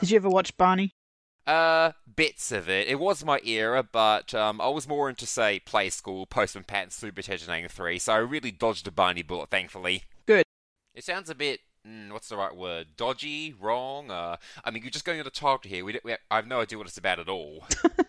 Did 0.00 0.10
you 0.10 0.16
ever 0.16 0.30
watch 0.30 0.56
Barney? 0.56 0.94
Uh, 1.50 1.92
bits 2.14 2.52
of 2.52 2.68
it. 2.68 2.86
It 2.86 3.00
was 3.00 3.24
my 3.24 3.40
era, 3.44 3.82
but 3.82 4.32
um, 4.34 4.60
I 4.60 4.68
was 4.68 4.86
more 4.86 5.08
into 5.08 5.26
say 5.26 5.58
Play 5.58 5.90
School, 5.90 6.24
Postman 6.26 6.64
Pat, 6.64 6.84
and 6.84 6.92
Super 6.92 7.22
Detective 7.22 7.72
3, 7.72 7.98
so 7.98 8.12
I 8.12 8.18
really 8.18 8.52
dodged 8.52 8.86
a 8.86 8.92
Barney 8.92 9.22
bullet, 9.22 9.50
thankfully. 9.50 10.04
Good. 10.26 10.44
It 10.94 11.02
sounds 11.02 11.28
a 11.28 11.34
bit. 11.34 11.60
Mm, 11.84 12.12
what's 12.12 12.28
the 12.28 12.36
right 12.36 12.54
word? 12.54 12.88
Dodgy, 12.96 13.54
wrong. 13.58 14.10
Uh, 14.10 14.36
I 14.64 14.70
mean, 14.70 14.84
you're 14.84 14.90
just 14.90 15.04
going 15.04 15.18
on 15.18 15.26
a 15.26 15.30
target 15.30 15.72
here. 15.72 15.84
We, 15.84 15.98
we 16.04 16.14
I 16.30 16.36
have 16.36 16.46
no 16.46 16.60
idea 16.60 16.78
what 16.78 16.86
it's 16.86 16.98
about 16.98 17.18
at 17.18 17.28
all. 17.28 17.66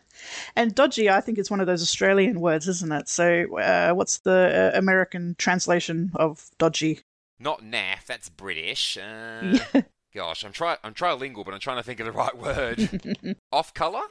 And 0.56 0.76
dodgy, 0.76 1.10
I 1.10 1.22
think, 1.22 1.40
is 1.40 1.50
one 1.50 1.62
of 1.62 1.68
those 1.68 1.82
Australian 1.82 2.42
words, 2.42 2.68
isn't 2.68 2.92
it? 2.92 3.08
So, 3.08 3.58
uh, 3.58 3.94
what's 3.94 4.20
the 4.20 4.72
uh, 4.74 4.78
American 4.78 5.36
translation 5.38 6.12
of 6.16 6.50
dodgy? 6.58 7.00
Not 7.40 7.64
naff. 7.64 8.06
That's 8.06 8.30
British. 8.30 8.98
Uh, 8.98 9.58
Gosh, 10.13 10.43
I'm 10.43 10.52
try 10.52 10.78
I'm 10.84 10.93
trilingual, 10.93 11.45
but 11.45 11.54
I'm 11.54 11.60
trying 11.60 11.78
to 11.78 11.84
think 11.84 12.00
of 12.00 12.06
the 12.06 12.12
right 12.12 12.38
word. 12.38 13.38
Off 13.52 13.74
color? 13.74 14.02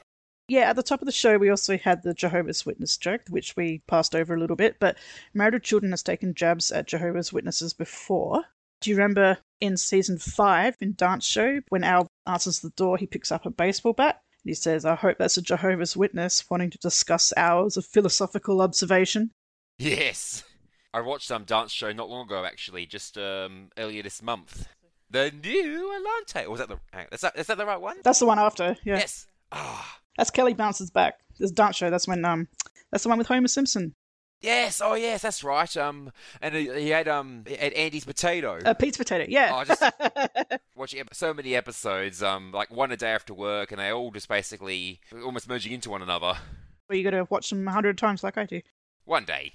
Yeah, 0.47 0.69
at 0.69 0.75
the 0.75 0.83
top 0.83 1.01
of 1.01 1.05
the 1.05 1.11
show, 1.11 1.37
we 1.37 1.49
also 1.49 1.77
had 1.77 2.03
the 2.03 2.13
Jehovah's 2.13 2.65
Witness 2.65 2.97
joke, 2.97 3.21
which 3.29 3.55
we 3.55 3.83
passed 3.87 4.15
over 4.15 4.35
a 4.35 4.39
little 4.39 4.55
bit. 4.55 4.77
But 4.79 4.97
Married 5.33 5.63
Children 5.63 5.91
has 5.91 6.03
taken 6.03 6.33
jabs 6.33 6.71
at 6.71 6.87
Jehovah's 6.87 7.31
Witnesses 7.31 7.73
before. 7.73 8.43
Do 8.81 8.89
you 8.89 8.97
remember 8.97 9.37
in 9.61 9.77
season 9.77 10.17
five 10.17 10.75
in 10.81 10.93
Dance 10.95 11.25
Show 11.25 11.61
when 11.69 11.83
Al 11.83 12.07
answers 12.25 12.59
the 12.59 12.71
door, 12.71 12.97
he 12.97 13.05
picks 13.05 13.31
up 13.31 13.45
a 13.45 13.51
baseball 13.51 13.93
bat 13.93 14.21
and 14.43 14.49
he 14.49 14.55
says, 14.55 14.83
"I 14.85 14.95
hope 14.95 15.19
that's 15.19 15.37
a 15.37 15.41
Jehovah's 15.41 15.95
Witness 15.95 16.49
wanting 16.49 16.71
to 16.71 16.77
discuss 16.79 17.31
hours 17.37 17.77
of 17.77 17.85
philosophical 17.85 18.61
observation." 18.61 19.31
Yes. 19.77 20.43
I 20.93 20.99
watched 21.01 21.27
some 21.27 21.45
dance 21.45 21.71
show 21.71 21.93
not 21.93 22.09
long 22.09 22.25
ago, 22.25 22.43
actually, 22.43 22.85
just 22.85 23.17
um, 23.17 23.69
earlier 23.77 24.03
this 24.03 24.21
month. 24.21 24.67
The 25.11 25.31
new 25.43 25.91
Alante. 25.91 26.45
Or 26.45 26.51
was 26.51 26.59
that 26.59 26.69
the? 26.69 26.79
Is 27.11 27.21
that 27.21 27.37
is 27.37 27.47
that 27.47 27.57
the 27.57 27.65
right 27.65 27.79
one? 27.79 27.97
That's 28.03 28.19
the 28.19 28.25
one 28.25 28.39
after. 28.39 28.77
Yeah. 28.83 28.97
Yes. 28.97 29.27
Ah. 29.51 29.99
That's 30.17 30.29
Kelly 30.29 30.53
bounces 30.53 30.89
back. 30.89 31.19
This 31.37 31.51
dance 31.51 31.75
show. 31.75 31.89
That's 31.89 32.07
when 32.07 32.23
um, 32.23 32.47
that's 32.91 33.03
the 33.03 33.09
one 33.09 33.17
with 33.17 33.27
Homer 33.27 33.47
Simpson. 33.47 33.93
Yes. 34.41 34.81
Oh, 34.83 34.95
yes. 34.95 35.21
That's 35.21 35.43
right. 35.43 35.75
Um, 35.77 36.11
and 36.41 36.55
he, 36.55 36.71
he 36.73 36.89
had 36.89 37.07
um, 37.07 37.43
he 37.45 37.55
had 37.55 37.73
Andy's 37.73 38.05
potato. 38.05 38.59
Uh, 38.63 38.73
Pete's 38.73 38.97
potato. 38.97 39.25
Yeah. 39.27 39.51
Oh, 39.53 39.63
just 39.63 39.83
watching 40.75 41.03
so 41.11 41.33
many 41.33 41.55
episodes, 41.55 42.23
um, 42.23 42.51
like 42.51 42.71
one 42.71 42.91
a 42.91 42.97
day 42.97 43.11
after 43.11 43.33
work, 43.33 43.71
and 43.71 43.79
they 43.79 43.91
all 43.91 44.11
just 44.11 44.27
basically 44.27 44.99
almost 45.23 45.47
merging 45.47 45.73
into 45.73 45.89
one 45.89 46.01
another. 46.01 46.33
Well, 46.89 46.97
you 46.97 47.03
got 47.03 47.11
to 47.11 47.27
watch 47.29 47.49
them 47.49 47.67
a 47.67 47.71
hundred 47.71 47.97
times 47.97 48.23
like 48.23 48.37
I 48.37 48.45
do. 48.45 48.61
One 49.05 49.25
day. 49.25 49.53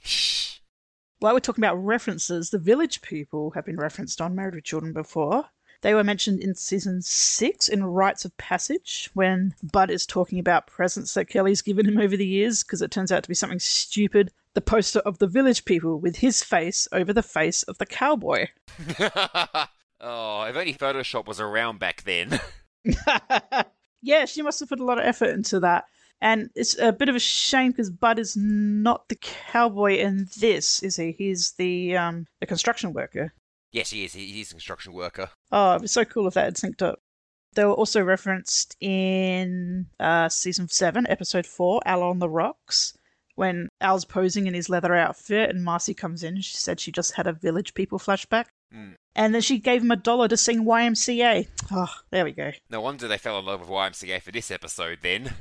While 1.19 1.33
we're 1.33 1.41
talking 1.41 1.65
about 1.65 1.83
references, 1.83 2.51
the 2.51 2.59
village 2.59 3.01
people 3.01 3.53
have 3.53 3.65
been 3.65 3.79
referenced 3.79 4.21
on 4.21 4.35
Married 4.35 4.55
with 4.55 4.65
Children 4.65 4.93
before. 4.93 5.47
They 5.81 5.95
were 5.95 6.05
mentioned 6.05 6.41
in 6.41 6.55
season 6.55 7.01
six 7.01 7.69
in 7.69 7.85
Rites 7.85 8.25
of 8.25 8.37
Passage 8.37 9.11
when 9.15 9.55
Bud 9.63 9.91
is 9.91 10.05
talking 10.05 10.39
about 10.39 10.67
presents 10.67 11.15
that 11.15 11.27
Kelly's 11.27 11.63
given 11.63 11.87
him 11.87 11.99
over 11.99 12.17
the 12.17 12.27
years 12.27 12.63
because 12.63 12.83
it 12.83 12.91
turns 12.91 13.13
out 13.13 13.23
to 13.23 13.29
be 13.29 13.35
something 13.35 13.59
stupid. 13.59 14.31
The 14.53 14.61
poster 14.61 15.01
of 15.01 15.19
the 15.19 15.27
village 15.27 15.65
people 15.65 15.99
with 16.01 16.17
his 16.17 16.43
face 16.43 16.87
over 16.93 17.13
the 17.13 17.23
face 17.23 17.63
of 17.63 17.79
the 17.79 17.87
cowboy. 17.87 18.49
oh, 20.01 20.43
if 20.43 20.57
only 20.57 20.75
Photoshop 20.75 21.27
was 21.27 21.41
around 21.41 21.79
back 21.79 22.03
then. 22.03 22.41
yeah, 24.03 24.25
she 24.27 24.43
must 24.43 24.61
have 24.61 24.69
put 24.69 24.81
a 24.81 24.85
lot 24.85 24.99
of 24.99 25.05
effort 25.07 25.31
into 25.31 25.61
that. 25.61 25.87
And 26.21 26.51
it's 26.55 26.79
a 26.79 26.93
bit 26.93 27.09
of 27.09 27.15
a 27.15 27.21
shame 27.21 27.73
because 27.73 27.91
Bud 27.91 28.19
is 28.19 28.37
not 28.37 29.09
the 29.09 29.17
cowboy 29.17 29.97
in 29.99 30.29
this, 30.41 30.83
is 30.83 30.97
he? 30.97 31.13
He's 31.13 31.53
the 31.53 31.97
um 31.97 32.27
the 32.41 32.47
construction 32.47 32.93
worker. 32.93 33.33
yes, 33.73 33.91
he 33.91 34.05
is. 34.05 34.15
He- 34.15 34.33
He's 34.33 34.51
a 34.51 34.55
construction 34.55 34.93
worker. 34.95 35.31
Oh, 35.53 35.73
it'd 35.73 35.83
be 35.83 35.89
so 35.89 36.05
cool 36.05 36.27
if 36.27 36.35
that 36.35 36.45
had 36.45 36.55
synced 36.57 36.83
up. 36.83 37.01
They 37.55 37.65
were 37.65 37.73
also 37.73 38.03
referenced 38.03 38.77
in 38.81 39.87
uh, 40.01 40.29
season 40.29 40.69
seven, 40.69 41.07
episode 41.09 41.47
four, 41.47 41.81
Al 41.87 42.03
on 42.03 42.19
the 42.19 42.29
Rocks, 42.29 42.97
when 43.35 43.69
Al's 43.81 44.05
posing 44.05 44.47
in 44.47 44.53
his 44.55 44.69
leather 44.69 44.95
outfit 44.95 45.51
and 45.51 45.65
Marcy 45.65 45.95
comes 45.95 46.23
in. 46.23 46.41
She 46.43 46.57
said 46.57 46.81
she 46.81 46.93
just 46.93 47.13
had 47.13 47.27
a 47.27 47.33
village 47.33 47.73
people 47.75 47.99
flashback. 47.99 48.47
Mm. 48.75 48.95
And 49.15 49.35
then 49.35 49.41
she 49.43 49.59
gave 49.59 49.81
him 49.83 49.91
a 49.91 49.97
dollar 49.97 50.29
to 50.29 50.37
sing 50.37 50.65
YMCA. 50.67 51.49
Oh, 51.73 51.93
there 52.11 52.25
we 52.25 52.33
go. 52.33 52.53
No 52.69 52.81
wonder 52.83 53.09
they 53.09 53.17
fell 53.19 53.39
in 53.39 53.47
love 53.47 53.61
with 53.61 53.71
YMCA 53.71 54.21
for 54.23 54.33
this 54.33 54.51
episode 54.51 54.99
then. 55.03 55.33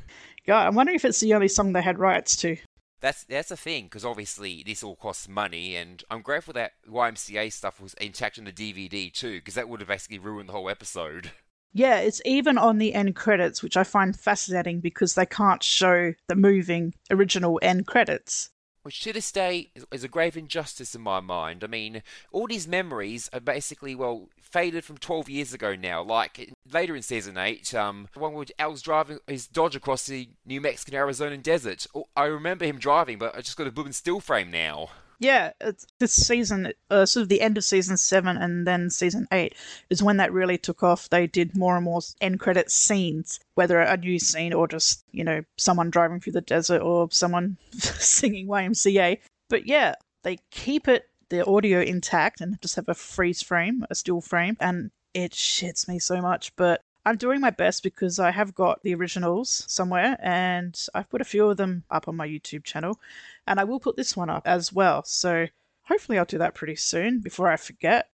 God, 0.45 0.67
I'm 0.67 0.75
wondering 0.75 0.95
if 0.95 1.05
it's 1.05 1.19
the 1.19 1.34
only 1.34 1.47
song 1.47 1.73
they 1.73 1.81
had 1.81 1.99
rights 1.99 2.36
to. 2.38 2.58
That's 3.01 3.23
that's 3.25 3.49
the 3.49 3.58
thing, 3.58 3.86
because 3.86 4.05
obviously 4.05 4.63
this 4.65 4.84
all 4.84 4.95
costs 4.95 5.27
money, 5.27 5.75
and 5.75 6.03
I'm 6.10 6.21
grateful 6.21 6.53
that 6.53 6.73
YMCA 6.89 7.51
stuff 7.51 7.81
was 7.81 7.93
intact 7.95 8.38
in 8.38 8.45
the 8.45 8.51
DVD 8.51 9.12
too, 9.12 9.34
because 9.39 9.55
that 9.55 9.69
would 9.69 9.81
have 9.81 9.89
basically 9.89 10.19
ruined 10.19 10.49
the 10.49 10.53
whole 10.53 10.69
episode. 10.69 11.31
Yeah, 11.73 11.97
it's 11.97 12.21
even 12.23 12.58
on 12.58 12.77
the 12.77 12.93
end 12.93 13.15
credits, 13.17 13.62
which 13.62 13.75
I 13.75 13.84
find 13.84 14.17
fascinating 14.17 14.79
because 14.79 15.15
they 15.15 15.25
can't 15.25 15.62
show 15.62 16.13
the 16.29 16.36
moving 16.36 16.93
original 17.12 17.60
end 17.62 17.86
credits. 17.86 18.49
Which 18.86 19.02
to 19.02 19.13
this 19.13 19.32
day 19.32 19.71
is, 19.91 20.04
a 20.04 20.08
grave 20.08 20.38
injustice 20.38 20.93
in 20.93 21.02
my 21.02 21.19
mind. 21.19 21.63
I 21.63 21.67
mean, 21.67 22.04
all 22.32 22.45
these 22.45 22.67
memories 22.67 23.32
are 23.34 23.39
basically, 23.39 23.95
well, 23.95 24.30
faded 24.39 24.84
from 24.84 25.00
12 25.00 25.28
years 25.28 25.54
ago 25.56 25.76
now. 25.76 26.04
Like 26.04 26.54
later 26.71 26.95
in 26.95 27.02
season 27.02 27.36
8, 27.36 27.74
um, 27.74 28.08
the 28.13 28.19
one 28.19 28.34
where 28.34 28.45
Al's 28.60 28.84
driving 28.84 29.17
his 29.26 29.48
Dodge 29.48 29.76
across 29.76 30.06
the 30.06 30.30
New 30.45 30.62
Mexican 30.62 30.93
Arizona 30.93 31.36
desert. 31.38 31.88
Oh, 31.95 32.10
I 32.15 32.26
remember 32.26 32.65
him 32.65 32.78
driving, 32.78 33.17
but 33.17 33.36
I 33.36 33.41
just 33.41 33.58
got 33.58 33.65
a 33.65 33.71
boom 33.71 33.88
and 33.88 33.95
still 33.95 34.19
frame 34.19 34.52
now. 34.52 34.89
Yeah, 35.19 35.51
it's, 35.62 35.86
this 35.99 36.13
season, 36.13 36.73
uh, 36.89 37.06
sort 37.06 37.23
of 37.23 37.30
the 37.30 37.41
end 37.41 37.58
of 37.58 37.63
season 37.63 37.97
seven 37.97 38.38
and 38.38 38.67
then 38.67 38.89
season 38.89 39.28
eight, 39.32 39.56
is 39.89 40.04
when 40.04 40.17
that 40.17 40.34
really 40.34 40.58
took 40.58 40.84
off. 40.84 41.10
They 41.10 41.28
did 41.28 41.58
more 41.58 41.75
and 41.75 41.86
more 41.86 42.01
end 42.21 42.39
credit 42.39 42.71
scenes, 42.71 43.39
whether 43.56 43.80
a 43.80 43.97
new 43.97 44.19
scene 44.19 44.54
or 44.54 44.67
just, 44.67 45.04
you 45.12 45.23
know, 45.23 45.43
someone 45.58 45.89
driving 45.89 46.19
through 46.19 46.34
the 46.34 46.41
desert 46.41 46.82
or 46.82 47.10
someone 47.12 47.58
singing 47.71 48.47
YMCA. 48.47 49.19
But 49.49 49.67
yeah, 49.67 49.95
they 50.23 50.39
keep 50.51 50.88
it, 50.88 51.10
the 51.30 51.45
audio 51.45 51.82
intact 51.82 52.41
and 52.41 52.62
just 52.62 52.75
have 52.75 52.89
a 52.89 52.93
freeze 52.93 53.41
frame, 53.41 53.86
a 53.89 53.95
still 53.95 54.21
frame, 54.21 54.58
and 54.60 54.91
it 55.13 55.32
shits 55.32 55.88
me 55.88 55.97
so 55.99 56.21
much. 56.21 56.56
But 56.56 56.82
I'm 57.05 57.17
doing 57.17 57.39
my 57.39 57.51
best 57.51 57.83
because 57.83 58.19
I 58.19 58.31
have 58.31 58.55
got 58.55 58.81
the 58.81 58.95
originals 58.95 59.63
somewhere 59.67 60.17
and 60.21 60.75
I've 60.93 61.09
put 61.09 61.21
a 61.21 61.25
few 61.25 61.47
of 61.49 61.57
them 61.57 61.83
up 61.91 62.07
on 62.07 62.15
my 62.15 62.27
YouTube 62.27 62.63
channel 62.63 62.99
and 63.45 63.59
I 63.59 63.63
will 63.63 63.79
put 63.79 63.95
this 63.95 64.17
one 64.17 64.29
up 64.29 64.47
as 64.47 64.73
well. 64.73 65.03
So 65.03 65.47
hopefully 65.83 66.17
I'll 66.17 66.25
do 66.25 66.39
that 66.39 66.55
pretty 66.55 66.75
soon 66.75 67.19
before 67.19 67.47
I 67.47 67.57
forget. 67.57 68.09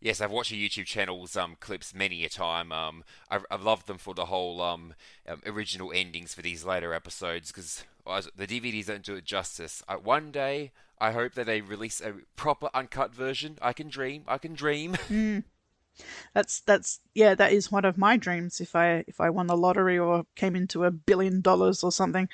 Yes, 0.00 0.20
I've 0.20 0.30
watched 0.30 0.52
your 0.52 0.68
YouTube 0.68 0.84
channel's 0.84 1.34
um, 1.36 1.56
clips 1.58 1.94
many 1.94 2.24
a 2.26 2.28
time. 2.28 2.70
Um, 2.70 3.02
I've, 3.30 3.46
I've 3.50 3.62
loved 3.62 3.86
them 3.86 3.96
for 3.96 4.12
the 4.12 4.26
whole 4.26 4.60
um, 4.60 4.92
um, 5.26 5.40
original 5.46 5.90
endings 5.94 6.34
for 6.34 6.42
these 6.42 6.64
later 6.64 6.92
episodes 6.92 7.50
because 7.50 7.84
the 8.36 8.46
DVDs 8.46 8.86
don't 8.86 9.02
do 9.02 9.14
it 9.14 9.24
justice. 9.24 9.82
I, 9.88 9.96
one 9.96 10.30
day, 10.30 10.72
I 10.98 11.12
hope 11.12 11.32
that 11.32 11.46
they 11.46 11.62
release 11.62 12.02
a 12.02 12.14
proper 12.36 12.68
uncut 12.74 13.14
version. 13.14 13.58
I 13.62 13.72
can 13.72 13.88
dream. 13.88 14.24
I 14.28 14.36
can 14.36 14.52
dream. 14.52 14.96
Mm. 15.08 15.44
That's 16.34 16.60
that's 16.60 17.00
yeah, 17.14 17.34
that 17.34 17.52
is 17.52 17.72
one 17.72 17.84
of 17.84 17.98
my 17.98 18.16
dreams. 18.16 18.60
If 18.60 18.76
I 18.76 19.04
if 19.06 19.20
I 19.20 19.30
won 19.30 19.46
the 19.46 19.56
lottery 19.56 19.98
or 19.98 20.24
came 20.34 20.56
into 20.56 20.84
a 20.84 20.90
billion 20.90 21.40
dollars 21.40 21.82
or 21.82 21.92
something, 21.92 22.28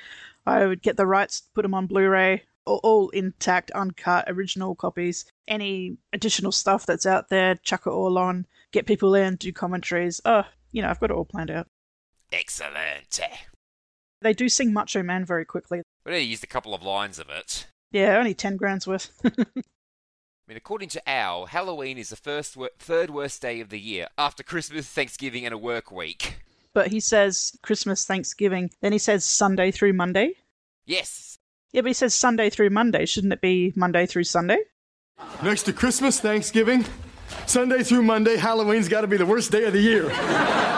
I 0.45 0.65
would 0.65 0.81
get 0.81 0.97
the 0.97 1.05
rights, 1.05 1.43
put 1.53 1.61
them 1.61 1.73
on 1.73 1.87
Blu-ray, 1.87 2.43
all, 2.65 2.79
all 2.83 3.09
intact, 3.09 3.71
uncut, 3.71 4.25
original 4.27 4.75
copies. 4.75 5.25
Any 5.47 5.97
additional 6.11 6.51
stuff 6.51 6.85
that's 6.85 7.05
out 7.05 7.29
there, 7.29 7.55
chuck 7.55 7.83
it 7.85 7.91
all 7.91 8.17
on, 8.17 8.45
get 8.71 8.85
people 8.85 9.15
in, 9.15 9.35
do 9.35 9.51
commentaries. 9.51 10.21
Oh, 10.25 10.43
you 10.71 10.81
know, 10.81 10.89
I've 10.89 10.99
got 10.99 11.11
it 11.11 11.15
all 11.15 11.25
planned 11.25 11.51
out. 11.51 11.67
Excellent. 12.31 13.19
They 14.21 14.33
do 14.33 14.49
sing 14.49 14.73
Macho 14.73 15.03
Man 15.03 15.25
very 15.25 15.45
quickly. 15.45 15.81
We 16.05 16.13
only 16.13 16.23
used 16.23 16.43
a 16.43 16.47
couple 16.47 16.73
of 16.73 16.83
lines 16.83 17.19
of 17.19 17.29
it. 17.29 17.67
Yeah, 17.91 18.17
only 18.17 18.33
ten 18.33 18.57
grand's 18.57 18.87
worth. 18.87 19.11
I 20.53 20.55
mean, 20.55 20.57
according 20.57 20.89
to 20.89 21.09
Al, 21.09 21.47
Halloween 21.47 21.97
is 21.97 22.09
the 22.09 22.15
first 22.15 22.55
wor- 22.55 22.69
third 22.77 23.09
worst 23.09 23.41
day 23.41 23.59
of 23.59 23.69
the 23.69 23.79
year 23.79 24.09
after 24.19 24.43
Christmas, 24.43 24.87
Thanksgiving, 24.87 25.45
and 25.45 25.53
a 25.53 25.57
work 25.57 25.89
week. 25.89 26.43
but 26.73 26.89
he 26.89 26.99
says 26.99 27.57
Christmas, 27.63 28.05
Thanksgiving. 28.05 28.69
Then 28.79 28.91
he 28.91 28.99
says 28.99 29.25
Sunday 29.25 29.71
through 29.71 29.93
Monday. 29.93 30.33
Yes. 30.85 31.39
Yeah, 31.71 31.81
but 31.81 31.87
he 31.87 31.93
says 31.93 32.13
Sunday 32.13 32.51
through 32.51 32.69
Monday. 32.69 33.07
Shouldn't 33.07 33.33
it 33.33 33.41
be 33.41 33.73
Monday 33.75 34.05
through 34.05 34.25
Sunday? 34.25 34.59
Next 35.41 35.63
to 35.63 35.73
Christmas, 35.73 36.19
Thanksgiving, 36.19 36.85
Sunday 37.47 37.81
through 37.81 38.03
Monday, 38.03 38.37
Halloween's 38.37 38.87
got 38.87 39.01
to 39.01 39.07
be 39.07 39.17
the 39.17 39.25
worst 39.25 39.51
day 39.51 39.63
of 39.63 39.73
the 39.73 39.81
year. 39.81 40.71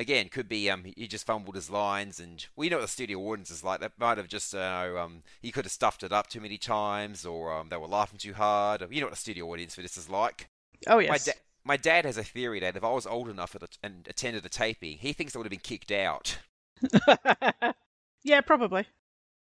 Again, 0.00 0.30
could 0.30 0.48
be 0.48 0.70
um 0.70 0.84
he 0.96 1.06
just 1.06 1.26
fumbled 1.26 1.54
his 1.54 1.68
lines, 1.68 2.18
and 2.18 2.46
we 2.56 2.70
know 2.70 2.76
what 2.76 2.82
the 2.82 2.88
studio 2.88 3.18
audience 3.20 3.50
is 3.50 3.62
like. 3.62 3.80
That 3.80 3.92
might 3.98 4.16
have 4.16 4.28
just 4.28 4.54
uh, 4.54 4.94
um 4.98 5.22
he 5.42 5.52
could 5.52 5.66
have 5.66 5.72
stuffed 5.72 6.02
it 6.02 6.10
up 6.12 6.28
too 6.28 6.40
many 6.40 6.56
times, 6.56 7.26
or 7.26 7.52
um 7.52 7.68
they 7.68 7.76
were 7.76 7.86
laughing 7.86 8.18
too 8.18 8.32
hard. 8.32 8.86
You 8.90 9.00
know 9.00 9.06
what 9.06 9.14
the 9.14 9.20
studio 9.20 9.46
audience 9.52 9.74
for 9.74 9.82
this 9.82 9.98
is 9.98 10.08
like. 10.08 10.48
Oh 10.86 10.96
My, 10.96 11.02
yes. 11.02 11.26
da- 11.26 11.32
my 11.64 11.76
dad 11.76 12.06
has 12.06 12.16
a 12.16 12.24
theory 12.24 12.60
that 12.60 12.76
if 12.76 12.82
I 12.82 12.90
was 12.90 13.06
old 13.06 13.28
enough 13.28 13.54
and 13.82 14.08
attended 14.08 14.46
a 14.46 14.48
taping, 14.48 14.96
he 14.98 15.12
thinks 15.12 15.34
I 15.34 15.38
would 15.38 15.44
have 15.44 15.50
been 15.50 15.60
kicked 15.60 15.92
out. 15.92 16.38
yeah, 18.22 18.40
probably. 18.40 18.86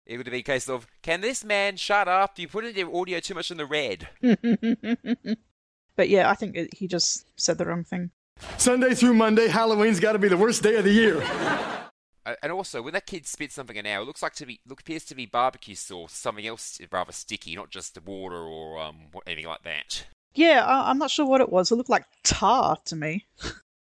It 0.04 0.16
would 0.16 0.26
have 0.26 0.32
been 0.32 0.40
a 0.40 0.42
case 0.42 0.68
of, 0.68 0.88
can 1.02 1.20
this 1.20 1.44
man 1.44 1.76
shut 1.76 2.08
up? 2.08 2.34
Do 2.34 2.42
you 2.42 2.48
put 2.48 2.64
your 2.74 2.94
audio 2.94 3.20
too 3.20 3.34
much 3.34 3.52
in 3.52 3.56
the 3.56 3.66
red. 3.66 4.08
but 5.96 6.08
yeah, 6.08 6.28
I 6.28 6.34
think 6.34 6.74
he 6.74 6.88
just 6.88 7.24
said 7.40 7.58
the 7.58 7.66
wrong 7.66 7.84
thing. 7.84 8.10
Sunday 8.58 8.94
through 8.94 9.14
Monday, 9.14 9.48
Halloween's 9.48 10.00
got 10.00 10.12
to 10.12 10.18
be 10.18 10.28
the 10.28 10.36
worst 10.36 10.62
day 10.62 10.76
of 10.76 10.84
the 10.84 10.92
year. 10.92 11.22
And 12.40 12.52
also, 12.52 12.80
when 12.82 12.92
that 12.94 13.06
kid 13.06 13.26
spits 13.26 13.56
something 13.56 13.74
in 13.74 13.82
now, 13.82 14.00
it 14.00 14.04
looks 14.06 14.22
like 14.22 14.34
to 14.34 14.46
be 14.46 14.60
look 14.64 14.80
appears 14.80 15.04
to 15.06 15.14
be 15.16 15.26
barbecue 15.26 15.74
sauce, 15.74 16.12
something 16.12 16.46
else 16.46 16.78
rather 16.92 17.10
sticky, 17.10 17.56
not 17.56 17.70
just 17.70 17.94
the 17.96 18.00
water 18.00 18.36
or 18.36 18.80
um 18.80 19.06
anything 19.26 19.48
like 19.48 19.64
that. 19.64 20.06
Yeah, 20.34 20.64
I, 20.64 20.88
I'm 20.88 20.98
not 20.98 21.10
sure 21.10 21.26
what 21.26 21.40
it 21.40 21.50
was. 21.50 21.72
It 21.72 21.74
looked 21.74 21.90
like 21.90 22.04
tar 22.22 22.76
to 22.84 22.94
me. 22.94 23.26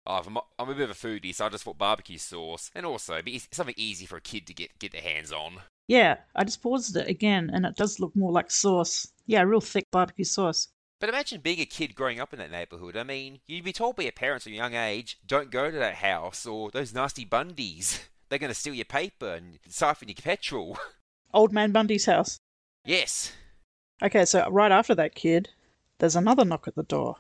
Oh, 0.07 0.23
I'm, 0.27 0.37
a- 0.39 0.43
I'm 0.59 0.71
a 0.71 0.75
bit 0.75 0.89
of 0.89 0.91
a 0.91 0.95
foodie, 0.95 1.35
so 1.35 1.45
I 1.45 1.51
just 1.51 1.65
thought 1.65 1.77
barbecue 1.77 2.17
sauce, 2.17 2.71
and 2.75 2.87
also 2.87 3.21
be 3.21 3.41
something 3.53 3.75
easy 3.77 4.07
for 4.07 4.17
a 4.17 4.21
kid 4.23 4.47
to 4.47 4.55
get 4.55 4.79
get 4.79 4.93
their 4.93 5.03
hands 5.03 5.31
on. 5.31 5.59
Yeah, 5.87 6.17
I 6.35 6.45
just 6.45 6.63
paused 6.63 6.97
it 6.97 7.09
again, 7.09 7.51
and 7.53 7.67
it 7.67 7.77
does 7.77 8.01
look 8.01 8.17
more 8.17 8.33
like 8.33 8.51
sauce. 8.51 9.09
Yeah, 9.27 9.43
real 9.43 9.61
thick 9.61 9.91
barbecue 9.91 10.25
sauce. 10.25 10.69
But 11.03 11.09
imagine 11.09 11.41
being 11.41 11.59
a 11.59 11.67
kid 11.67 11.97
growing 11.97 12.21
up 12.21 12.33
in 12.33 12.39
that 12.39 12.53
neighborhood. 12.53 12.97
I 12.97 13.03
mean, 13.03 13.41
you'd 13.49 13.65
be 13.65 13.73
told 13.73 13.97
by 13.97 14.05
your 14.05 14.13
parents 14.13 14.47
at 14.47 14.53
a 14.53 14.55
young 14.55 14.75
age, 14.75 15.19
don't 15.27 15.51
go 15.51 15.69
to 15.69 15.77
that 15.79 15.97
house 15.97 16.47
or 16.47 16.71
those 16.71 16.95
nasty 16.95 17.27
Bundys. 17.27 18.05
They're 18.29 18.39
going 18.39 18.53
to 18.53 18.55
steal 18.55 18.73
your 18.73 18.85
paper 18.85 19.35
and 19.35 19.59
siphon 19.67 20.07
your 20.07 20.15
petrol. 20.15 20.79
Old 21.35 21.53
Man 21.53 21.73
Bundy's 21.73 22.05
house. 22.05 22.39
yes. 22.85 23.33
Okay, 24.01 24.25
so 24.25 24.49
right 24.49 24.71
after 24.71 24.95
that 24.95 25.17
kid, 25.17 25.49
there's 25.99 26.15
another 26.15 26.45
knock 26.45 26.69
at 26.69 26.77
the 26.77 26.85
door. 26.85 27.17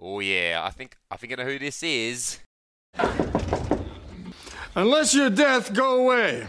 Oh 0.00 0.20
yeah, 0.20 0.62
I 0.64 0.70
think 0.70 0.96
I 1.10 1.18
think 1.18 1.34
I 1.34 1.36
know 1.36 1.50
who 1.50 1.58
this 1.58 1.82
is. 1.82 2.38
Unless 4.74 5.14
you're 5.14 5.28
death, 5.28 5.74
go 5.74 6.06
away. 6.06 6.46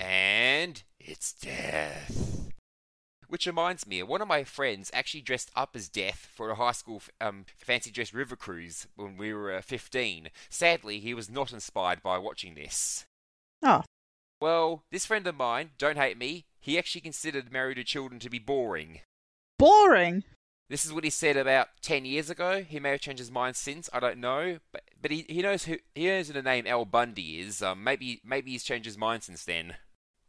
And 0.00 0.82
it's 0.98 1.34
death. 1.34 2.39
Which 3.30 3.46
reminds 3.46 3.86
me, 3.86 4.02
one 4.02 4.20
of 4.20 4.26
my 4.26 4.42
friends 4.42 4.90
actually 4.92 5.20
dressed 5.20 5.52
up 5.54 5.76
as 5.76 5.88
Death 5.88 6.28
for 6.34 6.50
a 6.50 6.56
high 6.56 6.72
school 6.72 7.00
um, 7.20 7.44
fancy 7.56 7.92
dress 7.92 8.12
river 8.12 8.34
cruise 8.34 8.88
when 8.96 9.16
we 9.16 9.32
were 9.32 9.54
uh, 9.54 9.60
15. 9.60 10.30
Sadly, 10.48 10.98
he 10.98 11.14
was 11.14 11.30
not 11.30 11.52
inspired 11.52 12.02
by 12.02 12.18
watching 12.18 12.56
this. 12.56 13.06
Oh. 13.62 13.84
Well, 14.40 14.82
this 14.90 15.06
friend 15.06 15.28
of 15.28 15.36
mine, 15.36 15.70
don't 15.78 15.96
hate 15.96 16.18
me, 16.18 16.46
he 16.58 16.76
actually 16.76 17.02
considered 17.02 17.52
Married 17.52 17.76
to 17.76 17.84
Children 17.84 18.18
to 18.18 18.28
be 18.28 18.40
boring. 18.40 18.98
Boring? 19.60 20.24
This 20.68 20.84
is 20.84 20.92
what 20.92 21.04
he 21.04 21.10
said 21.10 21.36
about 21.36 21.68
10 21.82 22.04
years 22.04 22.30
ago. 22.30 22.64
He 22.64 22.80
may 22.80 22.90
have 22.90 23.00
changed 23.00 23.20
his 23.20 23.30
mind 23.30 23.54
since, 23.54 23.88
I 23.92 24.00
don't 24.00 24.18
know. 24.18 24.58
But 24.72 24.82
but 25.00 25.12
he, 25.12 25.24
he 25.28 25.40
knows 25.40 25.66
who 25.66 25.76
he 25.94 26.06
knows 26.06 26.26
who 26.26 26.32
the 26.32 26.42
name 26.42 26.66
Al 26.66 26.84
Bundy 26.84 27.38
is. 27.38 27.62
Um, 27.62 27.84
maybe 27.84 28.20
maybe 28.24 28.50
he's 28.50 28.64
changed 28.64 28.86
his 28.86 28.98
mind 28.98 29.22
since 29.22 29.44
then. 29.44 29.76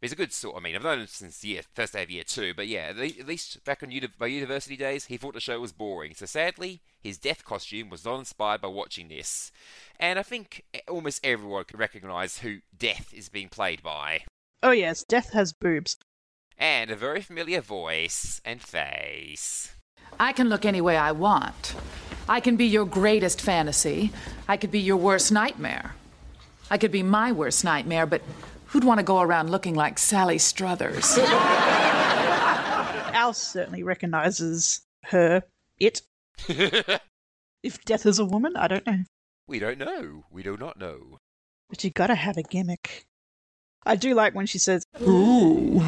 He's 0.02 0.12
a 0.12 0.16
good 0.16 0.32
sort. 0.32 0.56
I 0.56 0.60
mean, 0.60 0.74
I've 0.74 0.82
known 0.82 0.98
him 1.00 1.06
since 1.06 1.42
year 1.44 1.62
first 1.74 1.92
day 1.94 2.02
of 2.02 2.10
year 2.10 2.24
two, 2.24 2.52
but 2.54 2.66
yeah, 2.66 2.92
at 2.94 3.26
least 3.26 3.64
back 3.64 3.82
on 3.84 3.90
uni- 3.92 4.08
my 4.18 4.26
university 4.26 4.76
days, 4.76 5.06
he 5.06 5.16
thought 5.16 5.32
the 5.32 5.40
show 5.40 5.60
was 5.60 5.72
boring. 5.72 6.12
So 6.14 6.26
sadly, 6.26 6.80
his 7.00 7.18
death 7.18 7.44
costume 7.44 7.88
was 7.88 8.04
not 8.04 8.18
inspired 8.18 8.60
by 8.60 8.68
watching 8.68 9.06
this, 9.08 9.52
and 10.00 10.18
I 10.18 10.22
think 10.24 10.64
almost 10.88 11.24
everyone 11.24 11.64
can 11.64 11.78
recognise 11.78 12.38
who 12.38 12.58
Death 12.76 13.14
is 13.14 13.28
being 13.28 13.48
played 13.48 13.82
by, 13.82 14.22
Oh 14.62 14.72
yes, 14.72 15.04
Death 15.04 15.32
has 15.34 15.52
boobs. 15.52 15.96
and 16.58 16.90
a 16.90 16.96
very 16.96 17.20
familiar 17.20 17.60
voice 17.60 18.40
and 18.44 18.60
face. 18.60 19.72
I 20.18 20.32
can 20.32 20.48
look 20.48 20.64
any 20.64 20.80
way 20.80 20.96
I 20.96 21.12
want. 21.12 21.74
I 22.28 22.40
can 22.40 22.56
be 22.56 22.66
your 22.66 22.84
greatest 22.86 23.40
fantasy. 23.40 24.10
I 24.48 24.56
could 24.56 24.70
be 24.72 24.80
your 24.80 24.96
worst 24.96 25.30
nightmare. 25.32 25.94
I 26.70 26.78
could 26.78 26.92
be 26.92 27.02
my 27.02 27.32
worst 27.32 27.64
nightmare, 27.64 28.06
but 28.06 28.22
who'd 28.72 28.84
want 28.84 28.98
to 28.98 29.04
go 29.04 29.20
around 29.20 29.50
looking 29.50 29.74
like 29.74 29.98
Sally 29.98 30.38
Struthers? 30.38 31.18
Al 33.12 33.34
certainly 33.34 33.82
recognizes 33.82 34.80
her. 35.04 35.42
It. 35.78 36.00
if 36.48 37.84
Death 37.84 38.06
is 38.06 38.18
a 38.18 38.24
woman, 38.24 38.56
I 38.56 38.68
don't 38.68 38.86
know. 38.86 39.00
We 39.46 39.58
don't 39.58 39.76
know. 39.78 40.24
We 40.30 40.42
do 40.42 40.56
not 40.56 40.78
know. 40.78 41.18
But 41.68 41.84
you 41.84 41.90
gotta 41.90 42.14
have 42.14 42.38
a 42.38 42.42
gimmick. 42.42 43.04
I 43.84 43.96
do 43.96 44.14
like 44.14 44.34
when 44.34 44.46
she 44.46 44.58
says, 44.58 44.84
Ooh, 45.02 45.82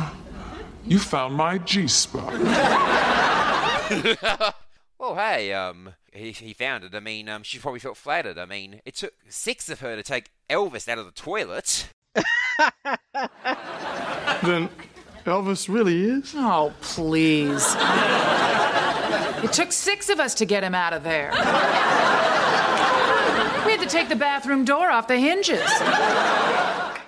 you 0.85 0.99
found 0.99 1.35
my 1.35 1.57
G 1.59 1.89
spot. 1.89 2.35
well, 4.99 5.15
hey, 5.15 5.55
um, 5.55 5.95
he, 6.13 6.33
he 6.33 6.53
found 6.53 6.85
it. 6.85 6.95
I 6.95 7.01
mean, 7.01 7.31
um, 7.31 7.43
she 7.45 7.59
probably 7.59 7.81
felt 7.81 7.97
flattered. 7.97 8.37
I 8.37 8.45
mean, 8.45 8.83
it 8.85 8.97
took 8.97 9.15
six 9.29 9.71
of 9.71 9.81
her 9.81 9.97
to 9.97 10.03
take 10.03 10.29
Elvis 10.51 10.87
out 10.89 10.99
of 10.99 11.07
the 11.07 11.13
toilet. 11.13 11.89
Then 14.43 14.69
Elvis 15.25 15.73
really 15.73 16.05
is? 16.05 16.35
Oh, 16.37 16.75
please. 16.83 17.75
It 19.43 19.53
took 19.53 19.73
six 19.73 20.11
of 20.11 20.21
us 20.21 20.35
to 20.35 20.45
get 20.45 20.63
him 20.63 20.75
out 20.75 20.93
of 20.93 21.03
there. 21.03 21.31
We 23.65 23.73
had 23.73 23.81
to 23.81 23.87
take 23.87 24.11
the 24.11 24.17
bathroom 24.17 24.67
door 24.67 24.91
off 24.91 25.09
the 25.09 25.19
hinges. 25.19 25.63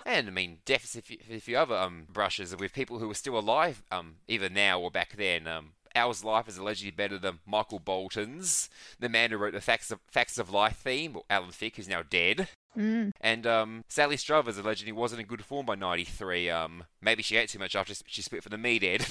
And 0.07 0.29
I 0.29 0.31
mean, 0.31 0.59
deaths 0.65 0.97
if 0.97 1.11
you, 1.11 1.19
if 1.29 1.47
you 1.47 1.59
other 1.59 1.77
um 1.77 2.07
brushes 2.11 2.57
with 2.57 2.73
people 2.73 3.01
who 3.01 3.11
are 3.11 3.15
still 3.15 3.39
alive, 3.39 3.83
um, 3.91 4.17
either 4.29 4.49
now 4.49 4.81
or 4.81 4.91
back 4.91 5.17
then. 5.17 5.47
Um, 5.47 5.73
Al's 5.95 6.23
life 6.23 6.47
is 6.47 6.59
allegedly 6.59 6.91
better 6.91 7.19
than 7.19 7.39
Michael 7.47 7.79
Bolton's, 7.79 8.69
the 9.01 9.09
man 9.09 9.31
who 9.31 9.39
wrote 9.39 9.55
the 9.55 9.63
Facts 9.63 9.91
of, 9.91 9.99
Facts 10.07 10.37
of 10.37 10.51
Life 10.51 10.77
theme, 10.77 11.17
or 11.17 11.25
Alan 11.31 11.51
Thicke, 11.51 11.77
who's 11.77 11.89
now 11.89 12.03
dead. 12.03 12.49
Mm. 12.77 13.13
And 13.21 13.47
um, 13.47 13.85
Sally 13.89 14.17
Struthers 14.17 14.59
allegedly 14.59 14.93
wasn't 14.93 15.23
in 15.23 15.27
good 15.27 15.45
form 15.45 15.67
by 15.67 15.75
'93. 15.75 16.51
Um, 16.51 16.85
maybe 17.01 17.23
she 17.23 17.37
ate 17.37 17.49
too 17.49 17.59
much 17.59 17.75
after 17.75 17.95
she 18.07 18.23
split 18.23 18.43
for 18.43 18.51
the 18.51 18.57
meathead. 18.57 19.07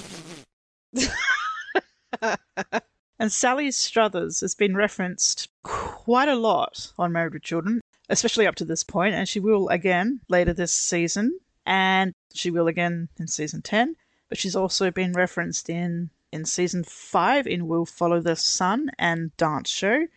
And 3.18 3.32
Sally 3.32 3.72
Struthers 3.72 4.42
has 4.42 4.56
been 4.56 4.76
referenced 4.76 5.48
quite 5.64 6.28
a 6.28 6.36
lot 6.36 6.92
on 6.98 7.14
Married 7.14 7.34
with 7.34 7.44
Children, 7.44 7.80
especially 8.10 8.46
up 8.46 8.56
to 8.56 8.66
this 8.66 8.84
point, 8.84 9.16
and 9.16 9.28
she 9.28 9.40
will 9.40 9.70
again 9.70 10.20
later 10.28 10.52
this 10.52 10.74
season, 10.74 11.40
and 11.66 12.14
she 12.34 12.52
will 12.52 12.68
again 12.68 13.08
in 13.18 13.28
season 13.28 13.62
10. 13.62 13.96
But 14.28 14.38
she's 14.38 14.56
also 14.56 14.92
been 14.92 15.14
referenced 15.14 15.70
in, 15.70 16.10
in 16.34 16.44
season 16.44 16.84
5 16.84 17.48
in 17.48 17.68
We'll 17.68 17.86
Follow 17.86 18.20
the 18.20 18.36
Sun 18.36 18.92
and 19.00 19.36
Dance 19.38 19.70
Show, 19.70 20.08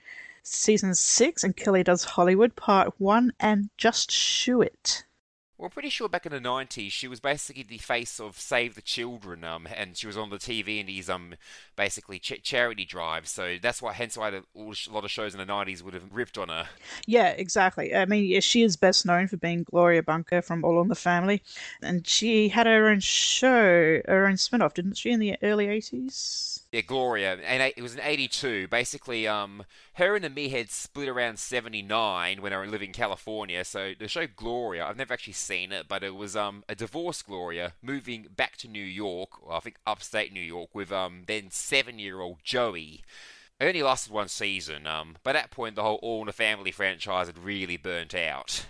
season 0.54 0.94
6 0.94 1.44
and 1.44 1.56
Kelly 1.56 1.82
Does 1.82 2.04
Hollywood 2.04 2.56
Part 2.56 2.94
1, 2.98 3.32
and 3.40 3.70
Just 3.76 4.10
Shoe 4.10 4.62
It. 4.62 5.04
Well, 5.58 5.66
I'm 5.66 5.72
pretty 5.72 5.88
sure 5.88 6.08
back 6.08 6.24
in 6.24 6.30
the 6.30 6.38
'90s 6.38 6.92
she 6.92 7.08
was 7.08 7.18
basically 7.18 7.64
the 7.64 7.78
face 7.78 8.20
of 8.20 8.38
Save 8.38 8.76
the 8.76 8.80
Children, 8.80 9.42
um, 9.42 9.66
and 9.74 9.96
she 9.96 10.06
was 10.06 10.16
on 10.16 10.30
the 10.30 10.38
TV 10.38 10.78
in 10.78 10.86
these 10.86 11.10
um, 11.10 11.34
basically 11.74 12.20
ch- 12.20 12.40
charity 12.44 12.84
drives. 12.84 13.32
So 13.32 13.56
that's 13.60 13.82
why, 13.82 13.92
hence 13.92 14.16
why 14.16 14.30
the, 14.30 14.44
a 14.54 14.92
lot 14.92 15.04
of 15.04 15.10
shows 15.10 15.34
in 15.34 15.40
the 15.40 15.52
'90s 15.52 15.82
would 15.82 15.94
have 15.94 16.12
ripped 16.12 16.38
on 16.38 16.48
her. 16.48 16.68
Yeah, 17.06 17.30
exactly. 17.30 17.92
I 17.92 18.04
mean, 18.04 18.24
yeah, 18.26 18.38
she 18.38 18.62
is 18.62 18.76
best 18.76 19.04
known 19.04 19.26
for 19.26 19.36
being 19.36 19.64
Gloria 19.64 20.04
Bunker 20.04 20.42
from 20.42 20.64
All 20.64 20.80
in 20.80 20.86
the 20.86 20.94
Family, 20.94 21.42
and 21.82 22.06
she 22.06 22.50
had 22.50 22.66
her 22.66 22.88
own 22.88 23.00
show, 23.00 24.00
her 24.06 24.28
own 24.28 24.36
spin-off, 24.36 24.74
didn't 24.74 24.96
she, 24.96 25.10
in 25.10 25.18
the 25.18 25.36
early 25.42 25.66
80s? 25.66 26.57
Yeah, 26.70 26.82
Gloria, 26.82 27.36
and 27.36 27.62
it 27.62 27.80
was 27.80 27.94
in 27.94 28.00
'82. 28.02 28.68
Basically, 28.68 29.26
um, 29.26 29.64
her 29.94 30.14
and 30.14 30.22
the 30.22 30.28
Meathead 30.28 30.70
split 30.70 31.08
around 31.08 31.38
'79 31.38 32.42
when 32.42 32.52
they 32.52 32.56
were 32.56 32.66
living 32.66 32.90
in 32.90 32.92
California. 32.92 33.64
So 33.64 33.94
the 33.98 34.06
show 34.06 34.26
Gloria, 34.26 34.84
I've 34.84 34.98
never 34.98 35.14
actually 35.14 35.32
seen 35.32 35.72
it, 35.72 35.88
but 35.88 36.02
it 36.02 36.14
was 36.14 36.36
um 36.36 36.64
a 36.68 36.74
divorced 36.74 37.26
Gloria 37.26 37.72
moving 37.80 38.26
back 38.36 38.58
to 38.58 38.68
New 38.68 38.84
York, 38.84 39.42
or 39.42 39.54
I 39.54 39.60
think 39.60 39.76
upstate 39.86 40.30
New 40.30 40.42
York, 40.42 40.74
with 40.74 40.92
um 40.92 41.22
then 41.26 41.50
seven-year-old 41.50 42.40
Joey. 42.44 43.02
It 43.58 43.64
only 43.64 43.82
lasted 43.82 44.12
one 44.12 44.28
season. 44.28 44.86
Um, 44.86 45.16
by 45.24 45.32
that 45.32 45.50
point, 45.50 45.74
the 45.74 45.82
whole 45.82 45.98
All 46.02 46.20
in 46.20 46.26
the 46.26 46.32
Family 46.32 46.70
franchise 46.70 47.28
had 47.28 47.38
really 47.38 47.78
burnt 47.78 48.14
out. 48.14 48.66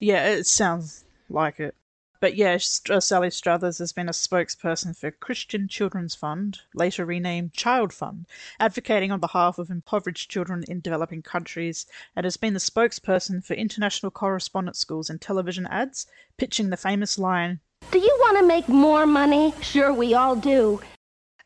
Yeah, 0.00 0.28
it 0.28 0.46
sounds 0.46 1.04
like 1.30 1.60
it. 1.60 1.74
But 2.20 2.34
yeah, 2.34 2.56
St- 2.56 3.02
Sally 3.02 3.30
Struthers 3.30 3.78
has 3.78 3.92
been 3.92 4.08
a 4.08 4.12
spokesperson 4.12 4.96
for 4.96 5.10
Christian 5.10 5.68
Children's 5.68 6.14
Fund, 6.16 6.60
later 6.74 7.04
renamed 7.04 7.52
Child 7.52 7.92
Fund, 7.92 8.26
advocating 8.58 9.12
on 9.12 9.20
behalf 9.20 9.58
of 9.58 9.70
impoverished 9.70 10.30
children 10.30 10.64
in 10.66 10.80
developing 10.80 11.22
countries, 11.22 11.86
and 12.16 12.24
has 12.24 12.36
been 12.36 12.54
the 12.54 12.60
spokesperson 12.60 13.44
for 13.44 13.54
international 13.54 14.10
correspondence 14.10 14.78
schools 14.80 15.08
in 15.10 15.18
television 15.20 15.66
ads, 15.66 16.06
pitching 16.36 16.70
the 16.70 16.76
famous 16.76 17.18
line, 17.18 17.60
Do 17.92 17.98
you 18.00 18.16
want 18.20 18.38
to 18.38 18.46
make 18.46 18.68
more 18.68 19.06
money? 19.06 19.54
Sure, 19.62 19.92
we 19.92 20.12
all 20.14 20.34
do. 20.34 20.80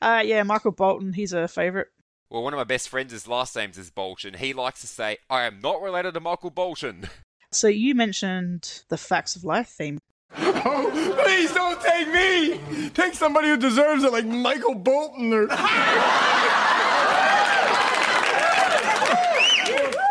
uh, 0.00 0.22
yeah, 0.24 0.42
Michael 0.42 0.72
Bolton, 0.72 1.12
he's 1.12 1.35
a 1.35 1.46
favourite. 1.48 1.88
Well, 2.30 2.42
one 2.42 2.54
of 2.54 2.58
my 2.58 2.64
best 2.64 2.88
friends, 2.88 3.12
his 3.12 3.28
last 3.28 3.54
name 3.54 3.72
is 3.76 3.90
Bolton. 3.90 4.32
He 4.35 4.54
likes 4.54 4.80
to 4.80 4.87
say, 4.87 5.18
"I 5.28 5.42
am 5.42 5.61
not 5.61 5.82
related 5.82 6.14
to 6.14 6.20
Michael 6.20 6.48
Bolton." 6.50 7.11
So 7.54 7.68
you 7.68 7.94
mentioned 7.94 8.85
the 8.88 8.96
Facts 8.96 9.37
of 9.37 9.44
Life 9.44 9.68
theme. 9.68 9.98
Oh, 10.38 11.18
please 11.25 11.53
don't 11.53 11.81
take 11.81 12.09
me! 12.09 12.88
Take 12.90 13.14
somebody 13.14 13.49
who 13.49 13.57
deserves 13.57 14.05
it, 14.05 14.12
like 14.12 14.27
Michael 14.27 14.75
Bolton 14.75 15.33
or. 15.33 15.42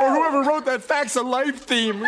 or 0.02 0.10
whoever 0.10 0.42
wrote 0.42 0.66
that 0.66 0.82
Facts 0.84 1.16
of 1.16 1.26
Life 1.26 1.62
theme. 1.64 2.04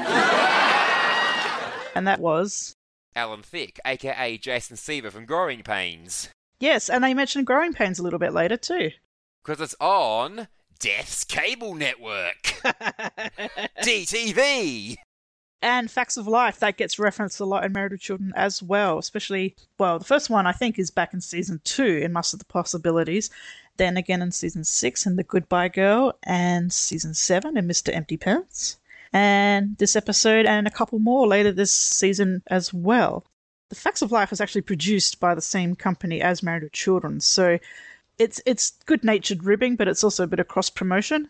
And 1.96 2.08
that 2.08 2.20
was. 2.20 2.76
Alan 3.16 3.44
Thicke, 3.44 3.80
aka 3.86 4.38
Jason 4.38 4.78
Seaver 4.78 5.12
from 5.12 5.26
Growing 5.26 5.62
Pains. 5.62 6.30
Yes, 6.60 6.90
and 6.90 7.04
they 7.04 7.14
mentioned 7.14 7.46
Growing 7.46 7.74
Pains 7.74 8.00
a 8.00 8.04
little 8.04 8.20
bit 8.20 8.34
later 8.34 8.58
too. 8.58 8.92
Because 9.44 9.62
it's 9.62 9.76
on 9.80 10.48
Death's 10.80 11.24
Cable 11.24 11.76
Network. 11.76 12.42
DTV. 13.84 14.96
And 15.64 15.90
Facts 15.90 16.18
of 16.18 16.28
Life, 16.28 16.60
that 16.60 16.76
gets 16.76 17.00
referenced 17.00 17.40
a 17.40 17.46
lot 17.46 17.64
in 17.64 17.72
Married 17.72 17.94
with 17.94 18.02
Children 18.02 18.34
as 18.36 18.62
well, 18.62 18.98
especially, 18.98 19.56
well, 19.78 19.98
the 19.98 20.04
first 20.04 20.30
one 20.30 20.46
I 20.46 20.52
think 20.52 20.78
is 20.78 20.92
back 20.92 21.14
in 21.14 21.22
season 21.22 21.62
two 21.64 22.02
in 22.04 22.12
Master 22.12 22.36
the 22.36 22.44
Possibilities, 22.44 23.30
then 23.78 23.96
again 23.96 24.22
in 24.22 24.34
season 24.34 24.66
six 24.66 25.06
in 25.06 25.16
The 25.16 25.24
Goodbye 25.24 25.70
Girl, 25.70 26.18
and 26.24 26.74
season 26.74 27.14
seven 27.14 27.56
in 27.56 27.66
Mr. 27.66 27.96
Empty 27.96 28.18
Pants, 28.18 28.78
and 29.14 29.78
this 29.78 29.96
episode 29.96 30.46
and 30.46 30.68
a 30.68 30.70
couple 30.70 31.00
more 31.00 31.28
later 31.28 31.54
this 31.54 31.72
season 31.72 32.44
as 32.48 32.74
well. 32.74 33.26
The 33.70 33.76
Facts 33.76 34.02
of 34.02 34.12
Life 34.12 34.32
was 34.32 34.42
actually 34.42 34.64
produced 34.64 35.22
by 35.22 35.34
the 35.34 35.42
same 35.42 35.78
company 35.78 36.22
as 36.22 36.44
Married 36.44 36.64
with 36.64 36.74
Children, 36.74 37.22
so 37.22 37.58
it's 38.20 38.42
it's 38.46 38.72
good 38.86 39.06
natured 39.06 39.46
ribbing, 39.46 39.78
but 39.78 39.88
it's 39.88 40.04
also 40.04 40.26
a 40.26 40.28
bit 40.28 40.42
of 40.42 40.50
cross 40.50 40.70
promotion. 40.70 41.30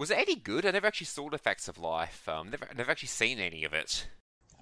Was 0.00 0.10
it 0.10 0.16
any 0.16 0.34
good? 0.34 0.64
I 0.64 0.70
never 0.70 0.86
actually 0.86 1.08
saw 1.08 1.28
the 1.28 1.36
Facts 1.36 1.68
of 1.68 1.78
Life. 1.78 2.26
Um, 2.26 2.48
never, 2.48 2.66
never 2.74 2.90
actually 2.90 3.08
seen 3.08 3.38
any 3.38 3.64
of 3.64 3.74
it. 3.74 4.08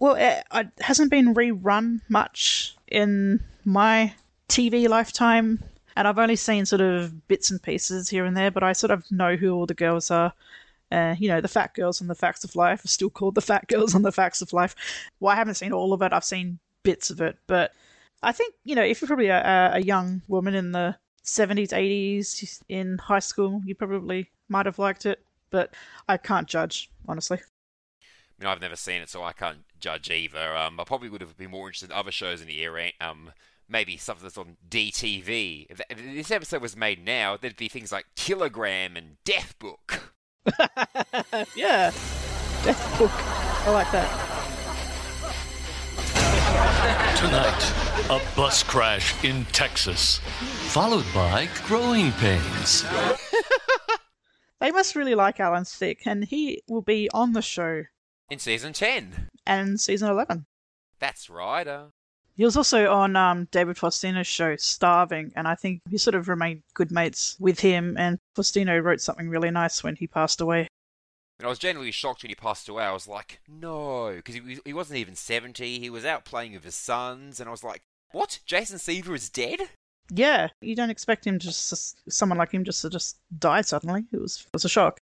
Well, 0.00 0.16
it, 0.16 0.42
it 0.52 0.66
hasn't 0.80 1.12
been 1.12 1.32
rerun 1.32 2.00
much 2.08 2.74
in 2.88 3.44
my 3.64 4.14
TV 4.48 4.88
lifetime, 4.88 5.62
and 5.94 6.08
I've 6.08 6.18
only 6.18 6.34
seen 6.34 6.66
sort 6.66 6.80
of 6.80 7.28
bits 7.28 7.52
and 7.52 7.62
pieces 7.62 8.08
here 8.08 8.24
and 8.24 8.36
there, 8.36 8.50
but 8.50 8.64
I 8.64 8.72
sort 8.72 8.90
of 8.90 9.08
know 9.12 9.36
who 9.36 9.52
all 9.52 9.64
the 9.64 9.74
girls 9.74 10.10
are. 10.10 10.32
Uh, 10.90 11.14
you 11.16 11.28
know, 11.28 11.40
the 11.40 11.46
Fat 11.46 11.72
Girls 11.72 12.00
on 12.00 12.08
the 12.08 12.16
Facts 12.16 12.42
of 12.42 12.56
Life 12.56 12.84
are 12.84 12.88
still 12.88 13.10
called 13.10 13.36
the 13.36 13.40
Fat 13.40 13.68
Girls 13.68 13.94
on 13.94 14.02
the 14.02 14.10
Facts 14.10 14.42
of 14.42 14.52
Life. 14.52 14.74
Well, 15.20 15.32
I 15.32 15.36
haven't 15.36 15.54
seen 15.54 15.72
all 15.72 15.92
of 15.92 16.02
it, 16.02 16.12
I've 16.12 16.24
seen 16.24 16.58
bits 16.82 17.10
of 17.10 17.20
it, 17.20 17.38
but 17.46 17.70
I 18.24 18.32
think, 18.32 18.54
you 18.64 18.74
know, 18.74 18.82
if 18.82 19.00
you're 19.00 19.06
probably 19.06 19.28
a, 19.28 19.70
a 19.74 19.80
young 19.80 20.20
woman 20.26 20.56
in 20.56 20.72
the 20.72 20.96
70s, 21.24 21.68
80s, 21.68 22.60
in 22.68 22.98
high 22.98 23.20
school, 23.20 23.62
you 23.64 23.76
probably 23.76 24.30
might 24.48 24.66
have 24.66 24.80
liked 24.80 25.06
it, 25.06 25.22
but 25.50 25.74
I 26.08 26.16
can't 26.16 26.46
judge, 26.46 26.90
honestly. 27.06 27.38
I 27.40 28.44
mean, 28.44 28.50
I've 28.50 28.60
never 28.60 28.76
seen 28.76 29.02
it, 29.02 29.08
so 29.08 29.22
I 29.22 29.32
can't 29.32 29.64
judge 29.80 30.10
either. 30.10 30.56
Um, 30.56 30.78
I 30.78 30.84
probably 30.84 31.08
would 31.08 31.20
have 31.20 31.36
been 31.36 31.50
more 31.50 31.66
interested 31.68 31.90
in 31.90 31.96
other 31.96 32.12
shows 32.12 32.40
in 32.40 32.46
the 32.46 32.60
era. 32.60 32.90
Um, 33.00 33.32
maybe 33.68 33.96
something 33.96 34.22
that's 34.22 34.38
on 34.38 34.56
DTV. 34.68 35.66
If, 35.70 35.80
if 35.90 35.98
this 35.98 36.30
episode 36.30 36.62
was 36.62 36.76
made 36.76 37.04
now, 37.04 37.36
there'd 37.36 37.56
be 37.56 37.68
things 37.68 37.92
like 37.92 38.06
Kilogram 38.16 38.96
and 38.96 39.16
Death 39.24 39.58
Book. 39.58 40.14
yeah, 41.56 41.90
Death 42.62 42.98
Book. 42.98 43.10
I 43.14 43.70
like 43.70 43.90
that. 43.92 44.38
Tonight, 47.16 47.72
a 48.10 48.36
bus 48.36 48.62
crash 48.62 49.24
in 49.24 49.44
Texas, 49.46 50.18
followed 50.68 51.04
by 51.14 51.48
growing 51.64 52.12
pains. 52.12 52.84
They 54.60 54.70
must 54.70 54.96
really 54.96 55.14
like 55.14 55.38
Alan 55.40 55.64
Thicke, 55.64 56.06
and 56.06 56.24
he 56.24 56.62
will 56.68 56.82
be 56.82 57.08
on 57.14 57.32
the 57.32 57.42
show 57.42 57.84
In 58.30 58.38
season 58.38 58.72
10. 58.72 59.28
and 59.46 59.80
season 59.80 60.10
11. 60.10 60.46
That's 60.98 61.30
right. 61.30 61.66
Uh, 61.66 61.86
He 62.36 62.44
was 62.44 62.56
also 62.56 62.90
on 62.92 63.14
um, 63.14 63.46
David 63.52 63.76
Faustino's 63.76 64.26
show, 64.26 64.56
Starving, 64.56 65.32
and 65.36 65.46
I 65.46 65.54
think 65.54 65.80
he 65.88 65.96
sort 65.98 66.16
of 66.16 66.28
remained 66.28 66.62
good 66.74 66.90
mates 66.90 67.36
with 67.38 67.60
him. 67.60 67.96
And 67.96 68.18
Faustino 68.36 68.82
wrote 68.82 69.00
something 69.00 69.28
really 69.28 69.50
nice 69.50 69.84
when 69.84 69.94
he 69.96 70.06
passed 70.08 70.40
away. 70.40 70.66
and 71.38 71.46
I 71.46 71.48
was 71.48 71.60
genuinely 71.60 71.92
shocked 71.92 72.24
when 72.24 72.30
he 72.30 72.34
passed 72.34 72.68
away. 72.68 72.82
I 72.84 72.92
was 72.92 73.06
like, 73.06 73.40
no, 73.48 74.12
because 74.16 74.34
he, 74.34 74.58
he 74.64 74.72
wasn't 74.72 74.98
even 74.98 75.14
70. 75.14 75.78
He 75.78 75.88
was 75.90 76.04
out 76.04 76.24
playing 76.24 76.54
with 76.54 76.64
his 76.64 76.74
sons, 76.74 77.38
and 77.38 77.48
I 77.48 77.52
was 77.52 77.62
like, 77.62 77.82
what? 78.10 78.40
Jason 78.44 78.78
Seaver 78.78 79.14
is 79.14 79.28
dead? 79.30 79.60
Yeah, 80.10 80.48
you 80.60 80.74
don't 80.74 80.90
expect 80.90 81.26
him 81.26 81.38
to 81.38 81.46
just 81.46 82.00
someone 82.10 82.38
like 82.38 82.52
him 82.52 82.64
just 82.64 82.82
to 82.82 82.90
just 82.90 83.18
die 83.38 83.60
suddenly. 83.60 84.04
It 84.12 84.20
was 84.20 84.42
it 84.46 84.52
was 84.52 84.64
a 84.64 84.68
shock. 84.68 85.00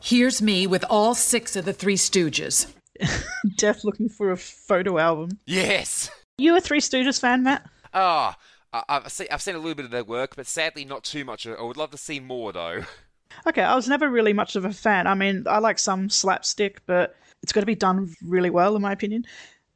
Here's 0.00 0.40
me 0.40 0.66
with 0.66 0.84
all 0.88 1.14
six 1.14 1.56
of 1.56 1.64
the 1.64 1.72
Three 1.72 1.96
Stooges. 1.96 2.72
Death 3.56 3.84
looking 3.84 4.08
for 4.08 4.30
a 4.30 4.36
photo 4.36 4.98
album. 4.98 5.38
Yes. 5.46 6.10
You 6.38 6.56
a 6.56 6.60
Three 6.60 6.80
Stooges 6.80 7.20
fan, 7.20 7.42
Matt? 7.42 7.68
Ah, 7.92 8.36
I 8.72 8.82
I've 8.88 9.12
seen, 9.12 9.26
I've 9.30 9.42
seen 9.42 9.54
a 9.54 9.58
little 9.58 9.74
bit 9.74 9.84
of 9.84 9.90
their 9.90 10.04
work, 10.04 10.36
but 10.36 10.46
sadly 10.46 10.84
not 10.84 11.02
too 11.02 11.24
much. 11.24 11.46
I 11.46 11.60
would 11.60 11.76
love 11.76 11.90
to 11.90 11.98
see 11.98 12.20
more, 12.20 12.52
though. 12.52 12.82
Okay, 13.46 13.62
I 13.62 13.74
was 13.74 13.88
never 13.88 14.08
really 14.08 14.32
much 14.32 14.56
of 14.56 14.64
a 14.64 14.72
fan. 14.72 15.06
I 15.06 15.14
mean, 15.14 15.44
I 15.46 15.58
like 15.58 15.78
some 15.78 16.08
slapstick, 16.08 16.80
but 16.86 17.16
it's 17.42 17.52
got 17.52 17.60
to 17.60 17.66
be 17.66 17.74
done 17.74 18.14
really 18.22 18.50
well, 18.50 18.76
in 18.76 18.82
my 18.82 18.92
opinion. 18.92 19.26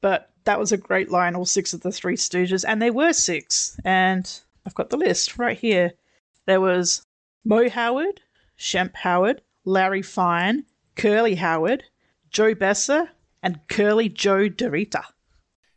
But 0.01 0.30
that 0.51 0.59
was 0.59 0.72
a 0.72 0.76
great 0.76 1.12
line, 1.12 1.36
all 1.36 1.44
six 1.44 1.72
of 1.72 1.82
the 1.82 1.92
Three 1.92 2.16
Stooges, 2.16 2.64
and 2.66 2.82
there 2.82 2.92
were 2.92 3.12
six. 3.12 3.78
And 3.84 4.28
I've 4.66 4.74
got 4.74 4.90
the 4.90 4.96
list 4.96 5.38
right 5.38 5.57
here. 5.57 5.92
There 6.44 6.61
was 6.61 7.07
Moe 7.44 7.70
Howard, 7.70 8.20
Shemp 8.59 8.96
Howard, 8.96 9.42
Larry 9.64 10.03
Fine, 10.03 10.64
Curly 10.96 11.36
Howard, 11.36 11.84
Joe 12.30 12.57
Besser, 12.57 13.11
and 13.44 13.61
Curly 13.68 14.09
Joe 14.09 14.48
DeRita. 14.48 15.05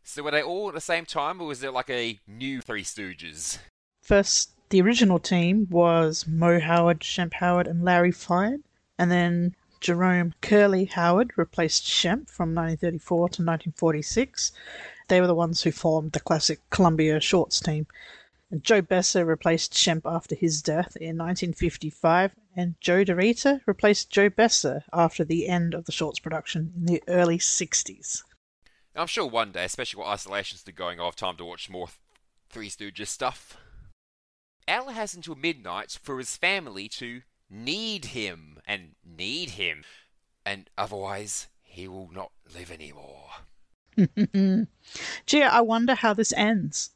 So 0.02 0.24
were 0.24 0.32
they 0.32 0.42
all 0.42 0.66
at 0.70 0.74
the 0.74 0.80
same 0.80 1.04
time, 1.04 1.40
or 1.40 1.46
was 1.46 1.60
there 1.60 1.70
like 1.70 1.90
a 1.90 2.18
new 2.26 2.60
Three 2.60 2.82
Stooges? 2.82 3.58
First, 4.02 4.50
the 4.70 4.82
original 4.82 5.20
team 5.20 5.68
was 5.70 6.26
Moe 6.26 6.58
Howard, 6.58 6.98
Shemp 6.98 7.34
Howard, 7.34 7.68
and 7.68 7.84
Larry 7.84 8.10
Fine. 8.10 8.64
And 8.98 9.08
then 9.08 9.54
Jerome 9.84 10.32
Curly 10.40 10.86
Howard 10.86 11.34
replaced 11.36 11.84
Shemp 11.84 12.30
from 12.30 12.54
1934 12.54 13.18
to 13.18 13.22
1946. 13.42 14.50
They 15.08 15.20
were 15.20 15.26
the 15.26 15.34
ones 15.34 15.62
who 15.62 15.72
formed 15.72 16.12
the 16.12 16.20
classic 16.20 16.60
Columbia 16.70 17.20
Shorts 17.20 17.60
team. 17.60 17.86
And 18.50 18.64
Joe 18.64 18.80
Besser 18.80 19.26
replaced 19.26 19.74
Shemp 19.74 20.00
after 20.06 20.34
his 20.34 20.62
death 20.62 20.96
in 20.96 21.18
1955, 21.18 22.32
and 22.56 22.80
Joe 22.80 23.04
DeRita 23.04 23.60
replaced 23.66 24.08
Joe 24.08 24.30
Besser 24.30 24.84
after 24.90 25.22
the 25.22 25.48
end 25.48 25.74
of 25.74 25.84
the 25.84 25.92
Shorts 25.92 26.18
production 26.18 26.72
in 26.74 26.86
the 26.86 27.02
early 27.06 27.36
60s. 27.36 28.22
I'm 28.96 29.06
sure 29.06 29.26
one 29.26 29.52
day, 29.52 29.66
especially 29.66 29.98
with 29.98 30.08
isolation's 30.08 30.60
still 30.60 30.72
going, 30.74 30.98
I'll 30.98 31.08
have 31.08 31.16
time 31.16 31.36
to 31.36 31.44
watch 31.44 31.68
more 31.68 31.88
Three 32.48 32.70
Stooges 32.70 33.08
stuff. 33.08 33.58
Al 34.66 34.88
has 34.88 35.12
until 35.12 35.34
midnight 35.34 35.98
for 36.02 36.16
his 36.16 36.38
family 36.38 36.88
to 36.88 37.20
need 37.54 38.06
him 38.06 38.58
and 38.66 38.94
need 39.04 39.50
him, 39.50 39.84
and 40.44 40.68
otherwise 40.76 41.46
he 41.62 41.86
will 41.88 42.10
not 42.12 42.32
live 42.54 42.70
anymore. 42.70 43.30
Gee, 45.26 45.42
I 45.42 45.60
wonder 45.60 45.94
how 45.94 46.14
this 46.14 46.32
ends. 46.32 46.90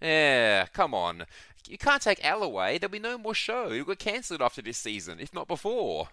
Yeah, 0.00 0.66
come 0.66 0.94
on. 0.94 1.26
You 1.68 1.78
can't 1.78 2.02
take 2.02 2.24
Al 2.24 2.42
away. 2.42 2.78
There'll 2.78 2.92
be 2.92 2.98
no 3.00 3.18
more 3.18 3.34
show. 3.34 3.72
It'll 3.72 3.86
get 3.86 3.98
cancelled 3.98 4.42
after 4.42 4.62
this 4.62 4.78
season, 4.78 5.18
if 5.18 5.34
not 5.34 5.48
before. 5.48 6.08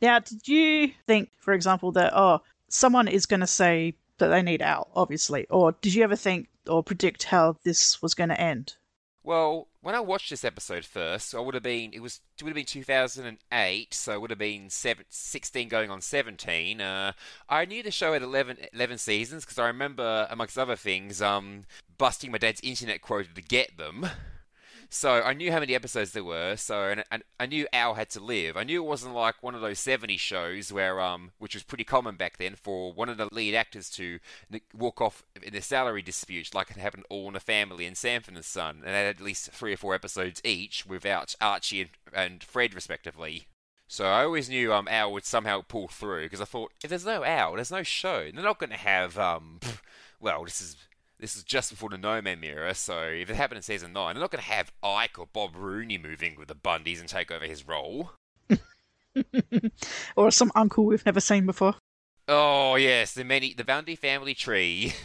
Now, 0.00 0.20
did 0.20 0.48
you 0.48 0.92
think, 1.06 1.30
for 1.38 1.52
example, 1.52 1.92
that, 1.92 2.12
oh, 2.16 2.40
someone 2.68 3.06
is 3.06 3.26
going 3.26 3.40
to 3.40 3.46
say 3.46 3.94
that 4.18 4.28
they 4.28 4.40
need 4.40 4.62
Al, 4.62 4.88
obviously? 4.94 5.46
Or 5.50 5.72
did 5.72 5.94
you 5.94 6.02
ever 6.04 6.16
think 6.16 6.48
or 6.66 6.82
predict 6.82 7.24
how 7.24 7.58
this 7.62 8.00
was 8.00 8.14
going 8.14 8.30
to 8.30 8.40
end? 8.40 8.76
Well, 9.22 9.68
when 9.82 9.94
I 9.94 10.00
watched 10.00 10.30
this 10.30 10.44
episode 10.44 10.84
first, 10.84 11.34
I 11.34 11.40
would 11.40 11.54
have 11.54 11.62
been 11.62 11.92
it 11.92 12.00
was 12.00 12.20
it 12.38 12.42
would 12.42 12.50
have 12.50 12.56
been 12.56 12.64
2008, 12.64 13.94
so 13.94 14.12
it 14.12 14.20
would 14.20 14.30
have 14.30 14.38
been 14.38 14.70
seven, 14.70 15.04
16 15.08 15.68
going 15.68 15.90
on 15.90 16.00
17. 16.00 16.80
Uh, 16.80 17.12
I 17.48 17.66
knew 17.66 17.82
the 17.82 17.90
show 17.90 18.14
had 18.14 18.22
11, 18.22 18.56
11 18.72 18.98
seasons 18.98 19.44
because 19.44 19.58
I 19.58 19.66
remember, 19.66 20.26
amongst 20.30 20.56
other 20.58 20.76
things, 20.76 21.20
um, 21.20 21.64
busting 21.98 22.32
my 22.32 22.38
dad's 22.38 22.62
internet 22.62 23.02
quota 23.02 23.28
to 23.34 23.42
get 23.42 23.76
them. 23.76 24.06
So 24.92 25.22
I 25.22 25.34
knew 25.34 25.52
how 25.52 25.60
many 25.60 25.76
episodes 25.76 26.10
there 26.10 26.24
were. 26.24 26.56
So 26.56 26.88
and, 26.88 27.04
and 27.12 27.22
I 27.38 27.46
knew 27.46 27.68
Al 27.72 27.94
had 27.94 28.10
to 28.10 28.20
live. 28.20 28.56
I 28.56 28.64
knew 28.64 28.82
it 28.82 28.88
wasn't 28.88 29.14
like 29.14 29.40
one 29.40 29.54
of 29.54 29.60
those 29.60 29.78
70 29.78 30.16
shows 30.16 30.72
where 30.72 31.00
um, 31.00 31.30
which 31.38 31.54
was 31.54 31.62
pretty 31.62 31.84
common 31.84 32.16
back 32.16 32.38
then 32.38 32.56
for 32.56 32.92
one 32.92 33.08
of 33.08 33.16
the 33.16 33.28
lead 33.32 33.54
actors 33.54 33.88
to 33.90 34.18
walk 34.76 35.00
off 35.00 35.22
in 35.40 35.54
a 35.54 35.62
salary 35.62 36.02
dispute, 36.02 36.54
like 36.56 36.72
it 36.72 36.76
happened 36.76 37.04
All 37.08 37.28
in 37.28 37.34
the 37.34 37.40
Family 37.40 37.86
and 37.86 37.96
Sanford 37.96 38.34
and 38.34 38.44
Son, 38.44 38.82
and 38.84 38.92
they 38.92 39.04
had 39.04 39.16
at 39.16 39.20
least 39.20 39.52
three 39.52 39.72
or 39.72 39.76
four 39.76 39.94
episodes 39.94 40.40
each 40.44 40.84
without 40.84 41.36
Archie 41.40 41.82
and, 41.82 41.90
and 42.12 42.42
Fred 42.42 42.74
respectively. 42.74 43.46
So 43.86 44.06
I 44.06 44.24
always 44.24 44.48
knew 44.48 44.72
um, 44.72 44.88
Al 44.88 45.12
would 45.12 45.24
somehow 45.24 45.62
pull 45.66 45.86
through 45.86 46.24
because 46.24 46.40
I 46.40 46.44
thought 46.44 46.72
if 46.82 46.90
there's 46.90 47.06
no 47.06 47.24
Al, 47.24 47.54
there's 47.54 47.70
no 47.70 47.84
show. 47.84 48.28
They're 48.32 48.42
not 48.42 48.58
going 48.58 48.70
to 48.70 48.76
have 48.76 49.16
um, 49.18 49.60
well, 50.20 50.44
this 50.44 50.60
is 50.60 50.76
this 51.20 51.36
is 51.36 51.44
just 51.44 51.70
before 51.70 51.90
the 51.90 51.98
No 51.98 52.20
Ma'am 52.20 52.42
era, 52.42 52.74
so 52.74 53.02
if 53.02 53.30
it 53.30 53.36
happened 53.36 53.58
in 53.58 53.62
season 53.62 53.92
nine, 53.92 54.14
they're 54.14 54.22
not 54.22 54.30
going 54.30 54.42
to 54.42 54.50
have 54.50 54.72
Ike 54.82 55.18
or 55.18 55.26
Bob 55.32 55.54
Rooney 55.54 55.98
moving 55.98 56.36
with 56.38 56.48
the 56.48 56.54
Bundys 56.54 56.98
and 56.98 57.08
take 57.08 57.30
over 57.30 57.44
his 57.44 57.66
role. 57.66 58.12
or 60.16 60.30
some 60.30 60.52
uncle 60.54 60.86
we've 60.86 61.06
never 61.06 61.20
seen 61.20 61.46
before? 61.46 61.74
Oh 62.26 62.76
yes, 62.76 63.12
the 63.12 63.24
many 63.24 63.54
the 63.54 63.64
Bundy 63.64 63.96
family 63.96 64.34
tree. 64.34 64.94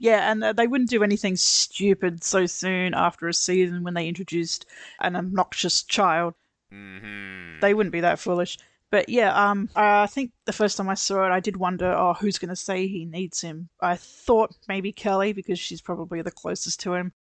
Yeah, 0.00 0.30
and 0.30 0.44
uh, 0.44 0.52
they 0.52 0.68
wouldn't 0.68 0.90
do 0.90 1.02
anything 1.02 1.34
stupid 1.34 2.22
so 2.22 2.46
soon 2.46 2.94
after 2.94 3.26
a 3.26 3.34
season 3.34 3.82
when 3.82 3.94
they 3.94 4.06
introduced 4.06 4.64
an 5.00 5.16
obnoxious 5.16 5.82
child. 5.82 6.34
Mm-hmm. 6.72 7.58
They 7.60 7.74
wouldn't 7.74 7.92
be 7.92 8.02
that 8.02 8.20
foolish. 8.20 8.58
But 8.90 9.08
yeah, 9.08 9.34
um, 9.34 9.68
I 9.76 10.06
think 10.06 10.32
the 10.46 10.52
first 10.52 10.76
time 10.76 10.88
I 10.88 10.94
saw 10.94 11.26
it, 11.26 11.30
I 11.30 11.40
did 11.40 11.56
wonder, 11.56 11.92
oh, 11.92 12.14
who's 12.14 12.38
going 12.38 12.48
to 12.48 12.56
say 12.56 12.86
he 12.86 13.04
needs 13.04 13.40
him? 13.40 13.68
I 13.82 13.96
thought 13.96 14.56
maybe 14.66 14.92
Kelly 14.92 15.32
because 15.32 15.58
she's 15.58 15.82
probably 15.82 16.22
the 16.22 16.30
closest 16.30 16.80
to 16.80 16.94
him. 16.94 17.12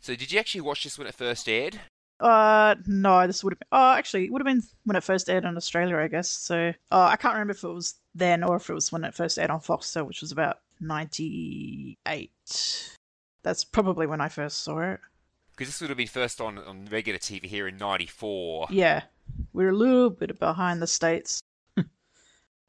So 0.00 0.14
did 0.14 0.30
you 0.30 0.38
actually 0.38 0.60
watch 0.60 0.84
this 0.84 0.98
when 0.98 1.08
it 1.08 1.14
first 1.14 1.48
aired? 1.48 1.80
Uh, 2.20 2.76
no, 2.86 3.26
this 3.26 3.42
would 3.42 3.52
have 3.52 3.58
been. 3.58 3.68
Oh, 3.72 3.92
actually, 3.92 4.24
it 4.24 4.32
would 4.32 4.40
have 4.40 4.46
been 4.46 4.62
when 4.84 4.96
it 4.96 5.04
first 5.04 5.28
aired 5.28 5.44
in 5.44 5.56
Australia, 5.56 5.98
I 5.98 6.08
guess. 6.08 6.30
So, 6.30 6.72
uh, 6.90 7.08
I 7.10 7.16
can't 7.16 7.34
remember 7.34 7.52
if 7.52 7.64
it 7.64 7.68
was 7.68 7.94
then 8.14 8.42
or 8.42 8.56
if 8.56 8.70
it 8.70 8.74
was 8.74 8.90
when 8.90 9.04
it 9.04 9.14
first 9.14 9.38
aired 9.38 9.50
on 9.50 9.60
Foxtel, 9.60 10.06
which 10.06 10.22
was 10.22 10.32
about 10.32 10.60
'98. 10.80 12.96
That's 13.42 13.64
probably 13.64 14.06
when 14.06 14.20
I 14.20 14.28
first 14.28 14.62
saw 14.62 14.92
it. 14.92 15.00
Because 15.50 15.68
this 15.68 15.80
would 15.80 15.90
have 15.90 15.98
been 15.98 16.06
first 16.06 16.40
on 16.40 16.58
on 16.58 16.86
regular 16.90 17.18
TV 17.18 17.44
here 17.44 17.68
in 17.68 17.76
'94. 17.76 18.68
Yeah, 18.70 19.02
we're 19.52 19.70
a 19.70 19.76
little 19.76 20.10
bit 20.10 20.38
behind 20.38 20.82
the 20.82 20.86
states. 20.86 21.40
All 21.76 21.84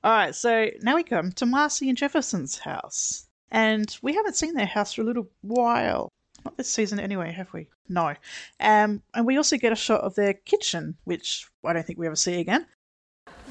right, 0.03 0.35
so 0.35 0.69
now 0.81 0.95
we 0.95 1.03
come 1.03 1.31
to 1.33 1.45
Marcy 1.45 1.89
and 1.89 1.97
Jefferson's 1.97 2.57
house, 2.59 3.27
and 3.51 3.97
we 4.01 4.13
haven't 4.13 4.35
seen 4.35 4.53
their 4.53 4.65
house 4.65 4.93
for 4.93 5.01
a 5.01 5.05
little 5.05 5.27
while. 5.41 6.09
Not 6.45 6.57
this 6.57 6.69
season, 6.69 6.99
anyway, 6.99 7.31
have 7.31 7.51
we? 7.53 7.67
No. 7.89 8.13
Um, 8.59 9.01
and 9.13 9.25
we 9.25 9.37
also 9.37 9.57
get 9.57 9.73
a 9.73 9.75
shot 9.75 10.01
of 10.01 10.15
their 10.15 10.33
kitchen, 10.33 10.95
which 11.03 11.47
I 11.65 11.73
don't 11.73 11.85
think 11.85 11.99
we 11.99 12.07
ever 12.07 12.15
see 12.15 12.39
again. 12.39 12.65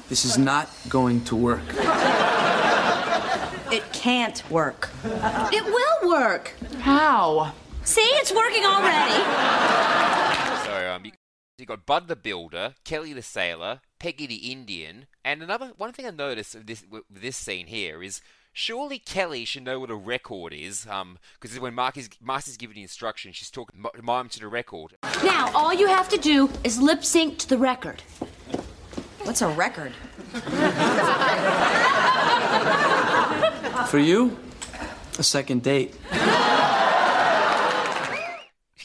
This 0.09 0.25
is 0.25 0.37
not 0.37 0.69
going 0.89 1.23
to 1.25 1.35
work. 1.35 1.61
It 3.69 3.83
can't 3.91 4.49
work. 4.49 4.89
It 5.03 5.65
will 5.65 6.09
work. 6.09 6.53
How? 6.79 7.53
See, 7.83 8.01
it's 8.01 8.33
working 8.33 8.63
already. 8.63 10.16
So 11.59 11.63
um, 11.63 11.65
you, 11.69 11.73
you 11.73 11.75
got 11.75 11.85
Bud 11.85 12.07
the 12.07 12.15
Builder, 12.15 12.75
Kelly 12.83 13.13
the 13.13 13.21
Sailor, 13.21 13.81
Peggy 13.99 14.27
the 14.27 14.51
Indian, 14.51 15.07
and 15.25 15.41
another 15.41 15.71
one 15.77 15.91
thing 15.91 16.05
I 16.05 16.11
noticed 16.11 16.55
of 16.55 16.65
this 16.67 16.83
with 16.89 17.03
this 17.09 17.35
scene 17.35 17.67
here 17.67 18.03
is 18.03 18.21
surely 18.53 18.99
Kelly 18.99 19.45
should 19.45 19.63
know 19.63 19.79
what 19.79 19.89
a 19.89 19.95
record 19.95 20.53
is, 20.53 20.85
um, 20.87 21.17
because 21.39 21.59
when 21.59 21.73
Marcy's 21.73 22.09
Marcy's 22.21 22.57
giving 22.57 22.75
the 22.75 22.81
instruction, 22.83 23.31
she's 23.31 23.49
talking 23.49 23.83
m- 23.83 24.03
mime 24.03 24.29
to 24.29 24.39
the 24.39 24.47
record. 24.47 24.95
Now, 25.23 25.51
all 25.55 25.73
you 25.73 25.87
have 25.87 26.09
to 26.09 26.17
do 26.17 26.49
is 26.63 26.79
lip 26.79 27.03
sync 27.03 27.39
to 27.39 27.49
the 27.49 27.57
record. 27.57 28.01
What's 29.23 29.41
a 29.41 29.49
record? 29.49 29.93
For 33.89 33.99
you, 33.99 34.37
a 35.17 35.23
second 35.23 35.63
date. 35.63 35.95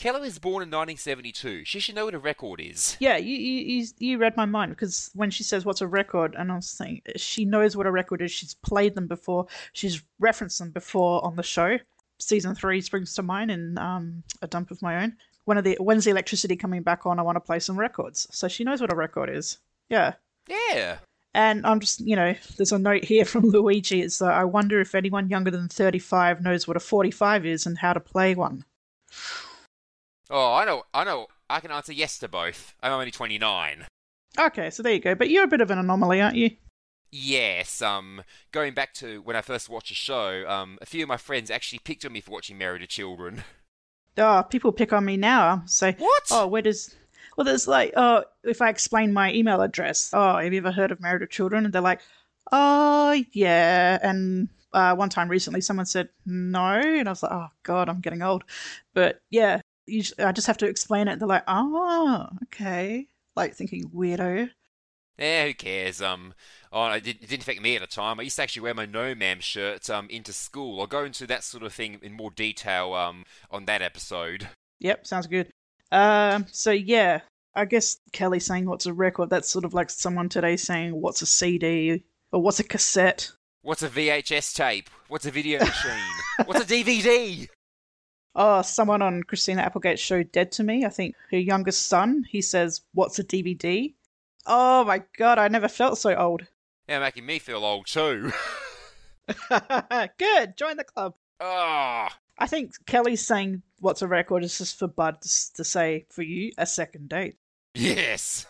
Kelly 0.03 0.22
was 0.22 0.40
born 0.40 0.64
in 0.64 0.68
1972. 0.68 1.64
She 1.64 1.78
should 1.78 1.94
know 1.94 2.07
what 2.07 2.14
a 2.14 2.18
record 2.18 2.61
is. 2.61 2.96
Yeah, 2.98 3.18
you, 3.18 3.36
you 3.36 3.86
you 3.98 4.18
read 4.18 4.36
my 4.36 4.46
mind 4.46 4.72
because 4.72 5.11
when 5.14 5.30
she 5.30 5.44
says 5.44 5.64
what's 5.64 5.80
a 5.80 5.86
record, 5.86 6.34
and 6.36 6.50
I 6.50 6.57
was 6.57 6.68
saying 6.68 7.03
she 7.14 7.44
knows 7.44 7.76
what 7.76 7.86
a 7.86 7.92
record 7.92 8.20
is. 8.20 8.32
She's 8.32 8.55
played 8.55 8.96
them 8.96 9.07
before. 9.07 9.46
She's 9.74 10.03
referenced 10.18 10.59
them 10.59 10.72
before 10.72 11.24
on 11.24 11.36
the 11.36 11.44
show. 11.44 11.78
Season 12.18 12.53
three 12.57 12.80
springs 12.80 13.14
to 13.14 13.22
mind 13.22 13.53
in 13.53 13.78
um, 13.78 14.24
a 14.42 14.48
dump 14.48 14.72
of 14.72 14.82
my 14.82 15.05
own. 15.05 15.16
One 15.44 15.57
of 15.57 15.62
the 15.62 15.76
when's 15.78 16.05
the 16.05 16.11
electricity 16.11 16.57
coming 16.57 16.82
back 16.82 17.07
on? 17.07 17.20
I 17.20 17.22
want 17.22 17.36
to 17.36 17.40
play 17.40 17.61
some 17.61 17.78
records. 17.78 18.26
So 18.32 18.48
she 18.48 18.64
knows 18.64 18.80
what 18.80 18.92
a 18.92 18.96
record 18.96 19.30
is. 19.30 19.59
Yeah. 19.88 20.14
Yeah. 20.48 20.98
And 21.32 21.64
I'm 21.64 21.78
just, 21.78 22.00
you 22.00 22.16
know, 22.16 22.34
there's 22.57 22.72
a 22.72 22.78
note 22.80 23.05
here 23.05 23.24
from 23.24 23.44
Luigi. 23.44 24.03
It's 24.03 24.20
uh, 24.20 24.26
I 24.26 24.42
wonder 24.42 24.80
if 24.80 24.96
anyone 24.96 25.30
younger 25.30 25.53
than 25.53 25.68
35 25.68 26.42
knows 26.42 26.66
what 26.66 26.76
a 26.76 26.80
45 26.80 27.46
is 27.46 27.66
and 27.66 27.78
how 27.78 27.92
to 27.92 28.00
play 28.00 28.34
one. 28.34 28.64
Oh, 30.35 30.55
I 30.55 30.64
know. 30.64 30.85
I 30.95 31.05
know. 31.05 31.26
I 31.51 31.61
can 31.61 31.70
answer 31.70 31.93
yes 31.93 32.18
to 32.20 32.28
both. 32.28 32.74
I'm 32.83 32.91
only 32.93 33.11
29. 33.11 33.85
Okay, 34.41 34.70
so 34.70 34.83
there 34.83 34.95
you 34.95 34.99
go. 34.99 35.14
But 35.14 35.28
you're 35.28 35.45
a 35.45 35.49
bit 35.49 35.61
of 35.61 35.70
an 35.70 35.78
anomaly, 35.78 36.22
aren't 36.22 36.37
you? 36.37 36.53
Yes, 37.11 37.83
um, 37.83 38.22
going 38.51 38.72
back 38.72 38.95
to 38.95 39.20
when 39.20 39.37
I 39.37 39.43
first 39.43 39.68
watched 39.68 39.91
the 39.91 39.95
show, 39.95 40.49
um, 40.49 40.78
a 40.80 40.87
few 40.87 41.03
of 41.03 41.09
my 41.09 41.18
friends 41.18 41.51
actually 41.51 41.80
picked 41.80 42.07
on 42.07 42.12
me 42.12 42.22
for 42.22 42.30
watching 42.30 42.57
Married 42.57 42.80
to 42.80 42.87
Children. 42.89 43.45
Oh, 44.18 44.43
people 44.43 44.72
pick 44.72 44.93
on 44.93 45.07
me 45.07 45.16
now. 45.16 45.62
Say, 45.64 45.95
what? 45.99 46.24
Oh, 46.30 46.47
where 46.47 46.61
does? 46.61 46.95
Well, 47.35 47.47
there's 47.47 47.66
like, 47.66 47.95
oh, 47.97 48.24
if 48.45 48.61
I 48.61 48.68
explain 48.68 49.14
my 49.14 49.33
email 49.33 49.62
address, 49.62 50.11
oh, 50.12 50.37
have 50.37 50.53
you 50.53 50.59
ever 50.59 50.70
heard 50.70 50.91
of 50.91 51.01
Married 51.01 51.20
to 51.20 51.26
Children? 51.26 51.64
And 51.64 51.72
they're 51.72 51.80
like, 51.80 52.03
oh, 52.53 53.24
yeah. 53.33 53.99
And 54.03 54.51
uh, 54.74 54.95
one 54.95 55.09
time 55.09 55.28
recently, 55.30 55.62
someone 55.62 55.87
said 55.87 56.11
no, 56.26 56.74
and 56.74 57.09
I 57.09 57.11
was 57.11 57.22
like, 57.22 57.33
oh 57.33 57.49
god, 57.62 57.89
I'm 57.89 58.01
getting 58.01 58.20
old. 58.20 58.45
But 58.95 59.22
yeah, 59.30 59.61
usually, 59.87 60.24
I 60.24 60.33
just 60.33 60.47
have 60.47 60.59
to 60.59 60.66
explain 60.66 61.09
it. 61.09 61.18
They're 61.18 61.28
like, 61.28 61.45
oh, 61.47 62.28
okay, 62.45 63.07
like 63.37 63.55
thinking 63.55 63.91
weirdo. 63.91 64.51
Yeah, 65.18 65.47
who 65.47 65.55
cares? 65.55 66.01
Um, 66.01 66.35
oh, 66.72 66.87
it 66.93 67.05
didn't 67.05 67.43
affect 67.43 67.61
me 67.61 67.76
at 67.76 67.80
the 67.80 67.87
time. 67.87 68.18
I 68.18 68.22
used 68.22 68.37
to 68.37 68.43
actually 68.43 68.62
wear 68.62 68.74
my 68.74 68.87
No 68.87 69.14
Ma'am 69.14 69.41
shirt 69.41 69.89
um 69.91 70.09
into 70.11 70.33
school. 70.33 70.80
I'll 70.80 70.87
go 70.87 71.05
into 71.05 71.26
that 71.26 71.45
sort 71.45 71.62
of 71.62 71.72
thing 71.72 71.99
in 72.03 72.12
more 72.12 72.30
detail 72.30 72.95
um 72.95 73.24
on 73.51 73.66
that 73.66 73.83
episode. 73.83 74.49
Yep, 74.80 75.07
sounds 75.07 75.26
good. 75.26 75.51
Um, 75.93 76.47
so 76.51 76.70
yeah, 76.70 77.20
I 77.55 77.66
guess 77.66 77.99
Kelly 78.12 78.41
saying 78.41 78.66
what's 78.66 78.87
a 78.87 78.93
record. 78.93 79.30
That's 79.30 79.49
sort 79.49 79.64
of 79.64 79.74
like 79.74 79.91
someone 79.91 80.28
today 80.28 80.57
saying 80.57 80.99
what's 81.01 81.22
a 81.22 81.26
CD 81.26 82.05
or 82.33 82.41
what's 82.41 82.61
a 82.61 82.64
cassette. 82.64 83.30
What's 83.61 83.83
a 83.83 83.89
VHS 83.89 84.55
tape? 84.55 84.91
What's 85.09 85.26
a 85.26 85.30
video 85.30 85.61
machine? 85.64 86.47
What's 86.47 86.62
a 86.62 86.64
DVD? 86.64 87.49
Oh, 88.35 88.62
someone 88.62 89.03
on 89.03 89.22
Christina 89.22 89.62
Applegate's 89.62 90.01
show 90.01 90.22
Dead 90.22 90.53
to 90.53 90.62
Me, 90.62 90.85
I 90.85 90.89
think 90.89 91.14
her 91.30 91.39
youngest 91.39 91.87
son, 91.87 92.24
he 92.28 92.41
says, 92.41 92.80
What's 92.95 93.18
a 93.18 93.24
DVD? 93.24 93.95
Oh 94.47 94.85
my 94.85 95.03
god, 95.18 95.39
I 95.39 95.49
never 95.49 95.68
felt 95.68 95.99
so 95.99 96.14
old. 96.14 96.47
Yeah, 96.89 97.01
making 97.01 97.26
me 97.26 97.39
feel 97.39 97.64
old 97.64 97.87
too. 97.87 98.33
Good, 100.18 100.57
join 100.57 100.76
the 100.76 100.85
club. 100.85 101.14
Ah. 101.41 102.16
I 102.39 102.47
think 102.47 102.72
Kelly's 102.87 103.24
saying 103.24 103.62
what's 103.78 104.03
a 104.03 104.09
record 104.09 104.43
is 104.43 104.59
just 104.59 104.78
for 104.78 104.89
Bud 104.89 105.20
to, 105.20 105.53
to 105.55 105.64
say 105.64 106.07
for 106.11 106.22
you 106.22 106.53
a 106.59 106.66
second 106.66 107.09
date. 107.09 107.37
Yes. 107.74 108.47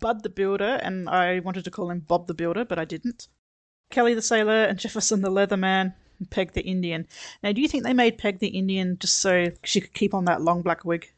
Bud 0.00 0.22
the 0.22 0.28
Builder, 0.28 0.78
and 0.82 1.08
I 1.08 1.40
wanted 1.40 1.64
to 1.64 1.70
call 1.70 1.90
him 1.90 2.00
Bob 2.00 2.26
the 2.26 2.34
Builder, 2.34 2.64
but 2.64 2.78
I 2.78 2.84
didn't. 2.84 3.28
Kelly 3.90 4.14
the 4.14 4.22
Sailor 4.22 4.64
and 4.64 4.78
Jefferson 4.78 5.22
the 5.22 5.30
Leatherman 5.30 5.94
Peg 6.30 6.52
the 6.52 6.62
Indian. 6.62 7.06
Now, 7.42 7.52
do 7.52 7.60
you 7.60 7.68
think 7.68 7.84
they 7.84 7.94
made 7.94 8.18
Peg 8.18 8.38
the 8.38 8.48
Indian 8.48 8.98
just 8.98 9.18
so 9.18 9.52
she 9.62 9.80
could 9.80 9.94
keep 9.94 10.14
on 10.14 10.24
that 10.26 10.42
long 10.42 10.62
black 10.62 10.84
wig? 10.84 11.12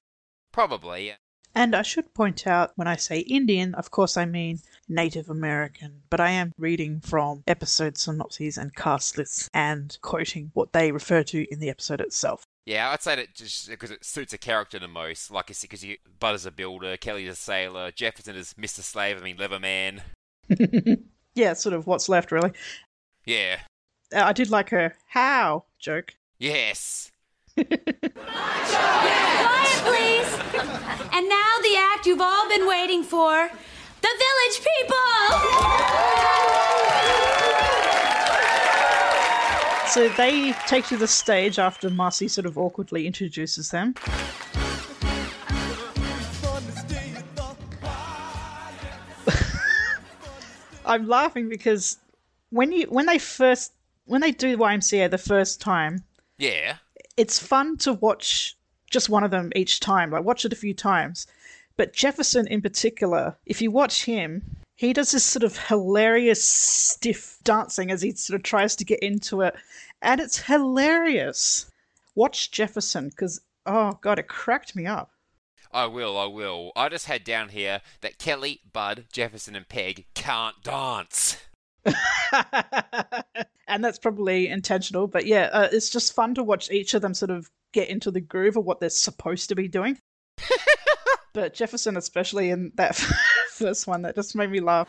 Probably, 0.53 1.09
yeah. 1.09 1.17
And 1.57 1.75
I 1.75 1.81
should 1.81 2.13
point 2.13 2.47
out 2.47 2.73
when 2.77 2.87
I 2.87 2.97
say 2.97 3.21
Indian, 3.21 3.75
of 3.75 3.91
course 3.91 4.19
I 4.19 4.27
mean 4.27 4.61
Native 4.91 5.31
American, 5.31 6.03
but 6.11 6.21
I 6.21 6.29
am 6.31 6.53
reading 6.59 7.01
from 7.01 7.45
episode 7.47 7.97
synopses 7.97 8.59
and 8.59 8.77
cast 8.77 9.17
lists 9.17 9.49
and 9.55 9.97
quoting 10.03 10.51
what 10.53 10.75
they 10.75 10.93
refer 10.93 11.23
to 11.23 11.51
in 11.51 11.59
the 11.59 11.71
episode 11.71 12.03
itself. 12.03 12.45
Yeah, 12.67 12.91
I'd 12.91 13.03
say 13.03 13.17
that 13.17 13.35
just 13.35 13.71
because 13.71 13.91
it 13.91 14.05
suits 14.05 14.35
a 14.35 14.39
character 14.39 14.79
the 14.79 14.87
most. 14.87 15.31
Like 15.31 15.49
I 15.49 15.55
said, 15.55 15.71
because 15.71 15.83
you 15.83 15.97
Bud 16.21 16.35
is 16.35 16.45
a 16.45 16.51
builder, 16.51 16.99
Kelly's 16.99 17.31
a 17.31 17.35
sailor, 17.35 17.91
Jefferson 17.91 18.37
is 18.37 18.53
Mr. 18.55 18.81
Slave, 18.81 19.17
I 19.17 19.21
mean 19.25 19.39
Leatherman. 19.39 20.03
yeah, 21.35 21.55
sort 21.55 21.75
of 21.75 21.87
what's 21.87 22.11
left, 22.11 22.33
really. 22.33 22.53
Yeah. 23.25 23.61
Uh, 24.15 24.23
I 24.23 24.33
did 24.33 24.51
like 24.51 24.71
her 24.71 24.95
how 25.09 25.65
joke. 25.79 26.15
Yes. 26.39 27.11
Quiet, 27.55 27.67
please. 29.83 30.31
And 31.13 31.29
now 31.29 31.53
the 31.63 31.77
act 31.77 32.07
you've 32.07 32.21
all 32.21 32.49
been 32.49 32.69
waiting 32.69 33.03
for 33.03 33.51
the 34.03 34.09
Village 34.09 34.61
People! 34.61 34.97
So 39.89 40.09
they 40.11 40.53
take 40.67 40.85
to 40.87 40.97
the 40.97 41.09
stage 41.09 41.59
after 41.59 41.89
Marcy 41.91 42.29
sort 42.29 42.47
of 42.47 42.59
awkwardly 42.59 43.07
introduces 43.07 43.71
them. 43.71 43.95
I'm 50.85 51.09
laughing 51.09 51.49
because 51.49 51.97
when 52.51 52.71
you 52.73 52.87
when 52.89 53.07
they 53.07 53.19
first 53.19 53.73
when 54.07 54.21
they 54.21 54.33
do 54.33 54.57
YMCA 54.57 55.11
the 55.11 55.19
first 55.19 55.61
time, 55.61 56.03
Yeah. 56.39 56.77
it's 57.17 57.39
fun 57.39 57.77
to 57.79 57.93
watch 57.93 58.57
just 58.91 59.09
one 59.09 59.25
of 59.25 59.31
them 59.31 59.53
each 59.55 59.81
time. 59.81 60.11
Like 60.11 60.25
watch 60.25 60.45
it 60.45 60.53
a 60.53 60.57
few 60.57 60.73
times. 60.75 61.27
But 61.77 61.93
Jefferson 61.93 62.47
in 62.47 62.63
particular, 62.63 63.37
if 63.47 63.61
you 63.61 63.71
watch 63.71 64.05
him, 64.05 64.43
he 64.77 64.93
does 64.93 65.11
this 65.11 65.25
sort 65.25 65.43
of 65.43 65.57
hilarious 65.69 66.43
stiff 66.45 67.39
dancing 67.45 67.91
as 67.91 68.03
he 68.03 68.13
sort 68.13 68.37
of 68.39 68.43
tries 68.43 68.77
to 68.77 68.85
get 68.85 69.01
into 69.01 69.41
it, 69.43 69.55
and 70.03 70.21
it's 70.21 70.39
hilarious. 70.39 71.71
Watch 72.15 72.51
Jefferson 72.51 73.09
because 73.11 73.41
oh 73.67 73.99
god, 74.03 74.19
it 74.19 74.29
cracked 74.29 74.75
me 74.77 74.87
up. 74.87 75.11
I 75.73 75.87
will, 75.87 76.17
I 76.17 76.27
will. 76.27 76.73
I 76.77 76.89
just 76.89 77.07
had 77.07 77.25
down 77.25 77.49
here 77.51 77.81
that 78.01 78.19
Kelly, 78.19 78.61
Bud, 78.73 79.07
Jefferson, 79.13 79.57
and 79.57 79.69
Peg 79.69 80.07
can't 80.15 80.63
dance. 80.63 81.37
and 83.69 83.85
that's 83.85 83.99
probably 83.99 84.49
intentional. 84.49 85.07
But 85.07 85.27
yeah, 85.27 85.49
uh, 85.53 85.69
it's 85.73 85.91
just 85.91 86.15
fun 86.15 86.35
to 86.35 86.43
watch 86.43 86.71
each 86.71 86.95
of 86.95 87.03
them 87.03 87.15
sort 87.15 87.31
of 87.31 87.51
get 87.73 87.89
into 87.89 88.11
the 88.11 88.21
groove 88.21 88.57
of 88.57 88.65
what 88.65 88.81
they're 88.81 88.91
supposed 88.91 89.49
to 89.49 89.55
be 89.55 89.69
doing. 89.69 89.99
but 91.35 91.55
Jefferson, 91.55 91.97
especially 91.97 92.51
in 92.51 92.73
that 92.77 92.95
first 93.53 93.87
one, 93.87 94.03
that 94.03 94.15
just 94.15 94.37
made 94.37 94.51
me 94.51 94.61
laugh. 94.61 94.89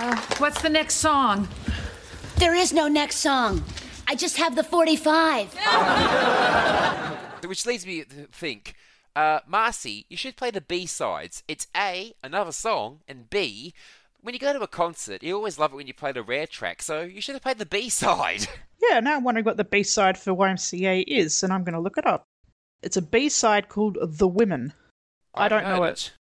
Uh, 0.00 0.16
what's 0.38 0.62
the 0.62 0.68
next 0.68 0.94
song? 0.96 1.48
There 2.36 2.54
is 2.54 2.72
no 2.72 2.88
next 2.88 3.16
song. 3.16 3.64
I 4.08 4.14
just 4.14 4.38
have 4.38 4.56
the 4.56 4.64
45. 4.64 5.54
Which 7.46 7.66
leads 7.66 7.86
me 7.86 8.04
to 8.04 8.26
think, 8.32 8.74
uh, 9.14 9.40
Marcy, 9.46 10.06
you 10.08 10.16
should 10.16 10.34
play 10.34 10.50
the 10.50 10.62
B 10.62 10.86
sides. 10.86 11.42
It's 11.46 11.66
A, 11.76 12.14
another 12.24 12.52
song, 12.52 13.00
and 13.06 13.28
B, 13.28 13.74
when 14.22 14.32
you 14.32 14.40
go 14.40 14.54
to 14.54 14.60
a 14.60 14.66
concert, 14.66 15.22
you 15.22 15.36
always 15.36 15.58
love 15.58 15.74
it 15.74 15.76
when 15.76 15.86
you 15.86 15.92
play 15.92 16.12
the 16.12 16.22
rare 16.22 16.46
track, 16.46 16.80
so 16.80 17.02
you 17.02 17.20
should 17.20 17.34
have 17.34 17.42
played 17.42 17.58
the 17.58 17.66
B 17.66 17.88
side. 17.88 18.48
Yeah, 18.80 19.00
now 19.00 19.16
I'm 19.16 19.24
wondering 19.24 19.44
what 19.44 19.56
the 19.56 19.64
B 19.64 19.82
side 19.82 20.16
for 20.16 20.32
YMCA 20.32 21.02
is, 21.08 21.42
and 21.42 21.52
I'm 21.52 21.64
going 21.64 21.74
to 21.74 21.80
look 21.80 21.98
it 21.98 22.06
up. 22.06 22.22
It's 22.80 22.96
a 22.96 23.02
B 23.02 23.28
side 23.28 23.68
called 23.68 23.98
The 24.00 24.28
Women. 24.28 24.72
I, 25.34 25.48
don't 25.48 25.64
know 25.64 25.82
it. 25.82 26.12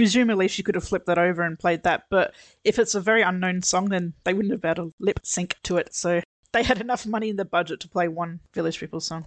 Presumably, 0.00 0.48
she 0.48 0.62
could 0.62 0.76
have 0.76 0.88
flipped 0.88 1.04
that 1.08 1.18
over 1.18 1.42
and 1.42 1.58
played 1.58 1.82
that, 1.82 2.04
but 2.08 2.32
if 2.64 2.78
it's 2.78 2.94
a 2.94 3.02
very 3.02 3.20
unknown 3.20 3.60
song, 3.60 3.90
then 3.90 4.14
they 4.24 4.32
wouldn't 4.32 4.50
have 4.50 4.62
been 4.62 4.70
able 4.70 4.84
to 4.86 4.94
lip 4.98 5.20
sync 5.24 5.56
to 5.64 5.76
it, 5.76 5.94
so 5.94 6.22
they 6.52 6.62
had 6.62 6.80
enough 6.80 7.04
money 7.04 7.28
in 7.28 7.36
the 7.36 7.44
budget 7.44 7.80
to 7.80 7.88
play 7.88 8.08
one 8.08 8.40
Village 8.54 8.80
People 8.80 9.00
song. 9.00 9.26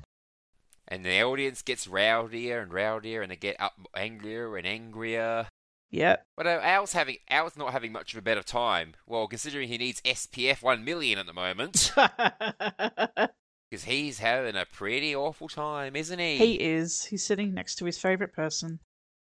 And 0.87 1.05
the 1.05 1.21
audience 1.21 1.61
gets 1.61 1.85
rowdier 1.85 2.59
and 2.59 2.71
rowdier, 2.71 3.21
and 3.21 3.29
they 3.29 3.35
get 3.35 3.55
up 3.59 3.73
angrier 3.95 4.57
and 4.57 4.65
angrier. 4.65 5.47
Yep. 5.91 6.25
But 6.35 6.47
uh, 6.47 6.59
Al's 6.63 6.93
having 6.93 7.17
Al's 7.29 7.55
not 7.55 7.71
having 7.71 7.91
much 7.91 8.13
of 8.13 8.17
a 8.17 8.23
better 8.23 8.41
time. 8.41 8.95
Well, 9.05 9.27
considering 9.27 9.67
he 9.67 9.77
needs 9.77 10.01
SPF 10.01 10.63
one 10.63 10.83
million 10.83 11.19
at 11.19 11.27
the 11.27 11.33
moment, 11.33 11.93
because 13.69 13.83
he's 13.83 14.17
having 14.17 14.55
a 14.55 14.65
pretty 14.65 15.15
awful 15.15 15.49
time, 15.49 15.95
isn't 15.95 16.17
he? 16.17 16.37
He 16.37 16.53
is. 16.55 17.05
He's 17.05 17.23
sitting 17.23 17.53
next 17.53 17.75
to 17.75 17.85
his 17.85 17.99
favourite 17.99 18.33
person 18.33 18.79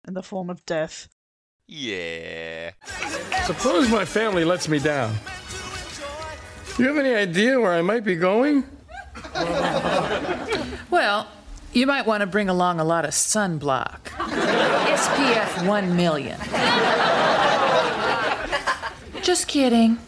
in 0.08 0.14
the 0.14 0.22
form 0.22 0.52
of 0.52 0.64
death. 0.68 1.10
Yeah. 1.72 2.72
Suppose 3.46 3.92
my 3.92 4.04
family 4.04 4.44
lets 4.44 4.68
me 4.68 4.80
down. 4.80 5.14
Do 6.76 6.82
You 6.82 6.90
have 6.90 6.98
any 6.98 7.14
idea 7.14 7.60
where 7.60 7.74
I 7.74 7.84
might 7.84 8.04
be 8.04 8.16
going? 8.16 8.64
Well, 10.90 11.28
you 11.72 11.86
might 11.86 12.08
want 12.08 12.22
to 12.22 12.28
bring 12.28 12.50
along 12.50 12.80
a 12.80 12.84
lot 12.84 13.06
of 13.06 13.12
sunblock. 13.12 14.06
SPF 14.06 15.68
1 15.68 15.96
million. 15.96 16.40
Just 19.22 19.48
kidding. 19.48 20.00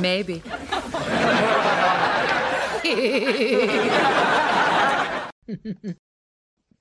Maybe. 0.00 0.40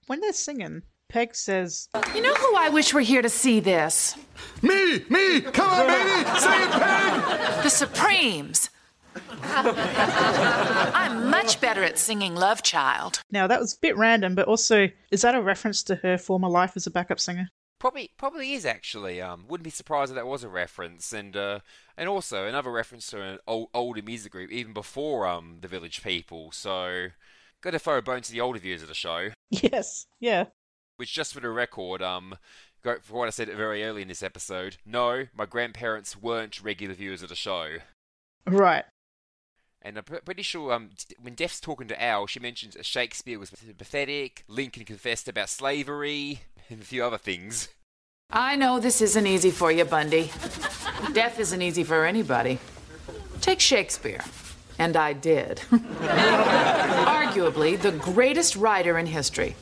when 0.07 0.19
they're 0.19 0.33
singing, 0.33 0.81
Peg 1.09 1.35
says, 1.35 1.87
You 2.13 2.21
know 2.21 2.33
who 2.33 2.55
I 2.55 2.69
wish 2.69 2.93
were 2.93 3.01
here 3.01 3.21
to 3.21 3.29
see 3.29 3.59
this? 3.59 4.15
Me! 4.61 5.03
Me! 5.09 5.41
Come 5.41 5.69
on, 5.69 5.87
baby! 5.87 6.39
Say 6.39 6.63
it, 6.63 6.71
Peg! 6.71 7.63
The 7.63 7.69
Supremes. 7.69 8.69
I'm 9.43 11.29
much 11.29 11.61
better 11.61 11.83
at 11.83 11.97
singing 11.97 12.35
Love 12.35 12.63
Child. 12.63 13.21
Now, 13.31 13.47
that 13.47 13.59
was 13.61 13.73
a 13.73 13.79
bit 13.79 13.95
random, 13.97 14.35
but 14.35 14.47
also, 14.47 14.89
is 15.11 15.21
that 15.21 15.35
a 15.35 15.41
reference 15.41 15.83
to 15.83 15.95
her 15.95 16.17
former 16.17 16.49
life 16.49 16.73
as 16.75 16.85
a 16.87 16.91
backup 16.91 17.19
singer? 17.19 17.49
Probably, 17.79 18.11
probably 18.17 18.53
is 18.53 18.65
actually. 18.65 19.21
Um, 19.21 19.45
wouldn't 19.47 19.63
be 19.63 19.69
surprised 19.69 20.11
if 20.11 20.15
that 20.15 20.27
was 20.27 20.43
a 20.43 20.49
reference, 20.49 21.13
and 21.13 21.35
uh, 21.35 21.59
and 21.97 22.09
also 22.09 22.45
another 22.47 22.71
reference 22.71 23.07
to 23.07 23.21
an 23.21 23.37
old, 23.47 23.69
older 23.73 24.01
music 24.01 24.31
group 24.31 24.49
even 24.51 24.73
before 24.73 25.27
um 25.27 25.57
the 25.61 25.67
Village 25.67 26.01
People. 26.01 26.51
So, 26.51 27.07
got 27.61 27.71
to 27.71 27.79
throw 27.79 27.97
a 27.97 28.01
bone 28.01 28.21
to 28.21 28.31
the 28.31 28.41
older 28.41 28.59
viewers 28.59 28.81
of 28.81 28.87
the 28.87 28.93
show. 28.93 29.29
Yes, 29.51 30.07
yeah. 30.19 30.45
Which, 30.97 31.13
just 31.13 31.33
for 31.33 31.39
the 31.39 31.49
record, 31.49 32.01
um, 32.01 32.35
for 33.01 33.17
what 33.17 33.27
I 33.27 33.31
said 33.31 33.49
very 33.49 33.83
early 33.83 34.01
in 34.01 34.07
this 34.07 34.23
episode. 34.23 34.77
No, 34.85 35.25
my 35.35 35.45
grandparents 35.45 36.21
weren't 36.21 36.61
regular 36.61 36.93
viewers 36.93 37.23
of 37.23 37.29
the 37.29 37.35
show. 37.35 37.77
Right. 38.45 38.85
And 39.81 39.97
I'm 39.97 40.03
pretty 40.03 40.41
sure 40.41 40.73
um, 40.73 40.89
when 41.21 41.35
Def's 41.35 41.59
talking 41.59 41.87
to 41.89 42.03
Al, 42.03 42.25
she 42.25 42.39
mentions 42.39 42.75
Shakespeare 42.81 43.37
was 43.37 43.51
pathetic, 43.51 44.43
Lincoln 44.47 44.83
confessed 44.83 45.27
about 45.27 45.49
slavery, 45.49 46.41
and 46.69 46.81
a 46.81 46.85
few 46.85 47.03
other 47.03 47.19
things. 47.19 47.69
I 48.31 48.55
know 48.55 48.79
this 48.79 49.01
isn't 49.01 49.27
easy 49.27 49.51
for 49.51 49.71
you, 49.71 49.85
Bundy. 49.85 50.31
Death 51.13 51.39
isn't 51.39 51.61
easy 51.61 51.83
for 51.83 52.03
anybody. 52.05 52.57
Take 53.41 53.59
Shakespeare. 53.59 54.21
And 54.79 54.97
I 54.97 55.13
did. 55.13 55.57
Arguably 57.05 57.79
the 57.79 57.91
greatest 57.91 58.55
writer 58.55 58.97
in 58.97 59.05
history. 59.05 59.55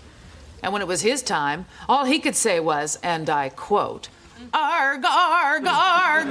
And 0.64 0.72
when 0.72 0.82
it 0.82 0.88
was 0.88 1.02
his 1.02 1.22
time, 1.22 1.66
all 1.90 2.06
he 2.06 2.20
could 2.20 2.36
say 2.36 2.60
was, 2.62 2.98
and 3.04 3.30
I 3.30 3.50
quote, 3.50 4.10
Arg, 4.54 5.04
arg, 5.06 5.66
arg. 5.68 6.28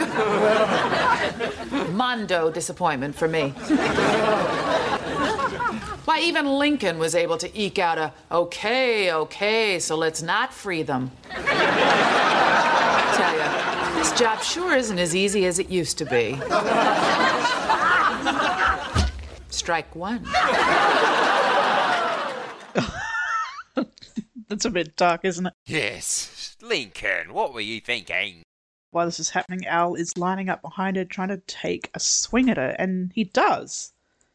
Mondo 1.92 2.50
disappointment 2.50 3.14
for 3.14 3.28
me. 3.28 3.50
Why, 6.04 6.20
even 6.20 6.46
Lincoln 6.46 6.98
was 6.98 7.14
able 7.14 7.38
to 7.38 7.48
eke 7.58 7.78
out 7.78 7.98
a, 7.98 8.12
okay, 8.30 9.12
okay, 9.12 9.78
so 9.78 9.96
let's 9.96 10.20
not 10.22 10.52
free 10.52 10.82
them. 10.82 11.10
Tell 11.30 11.46
ya, 13.36 13.94
this 13.94 14.12
job 14.12 14.42
sure 14.42 14.74
isn't 14.74 14.98
as 14.98 15.14
easy 15.14 15.46
as 15.46 15.58
it 15.58 15.68
used 15.70 15.96
to 15.98 16.04
be. 16.04 16.40
Strike 19.48 19.94
one. 19.94 20.26
That's 24.52 24.66
a 24.66 24.70
bit 24.70 24.96
dark, 24.96 25.24
isn't 25.24 25.46
it? 25.46 25.54
Yes, 25.64 26.58
Lincoln, 26.60 27.32
what 27.32 27.54
were 27.54 27.62
you 27.62 27.80
thinking? 27.80 28.42
While 28.90 29.06
this 29.06 29.18
is 29.18 29.30
happening, 29.30 29.64
Al 29.64 29.94
is 29.94 30.18
lining 30.18 30.50
up 30.50 30.60
behind 30.60 30.98
her, 30.98 31.06
trying 31.06 31.28
to 31.28 31.38
take 31.38 31.90
a 31.94 31.98
swing 32.00 32.50
at 32.50 32.58
her, 32.58 32.76
and 32.78 33.12
he 33.14 33.24
does. 33.24 33.94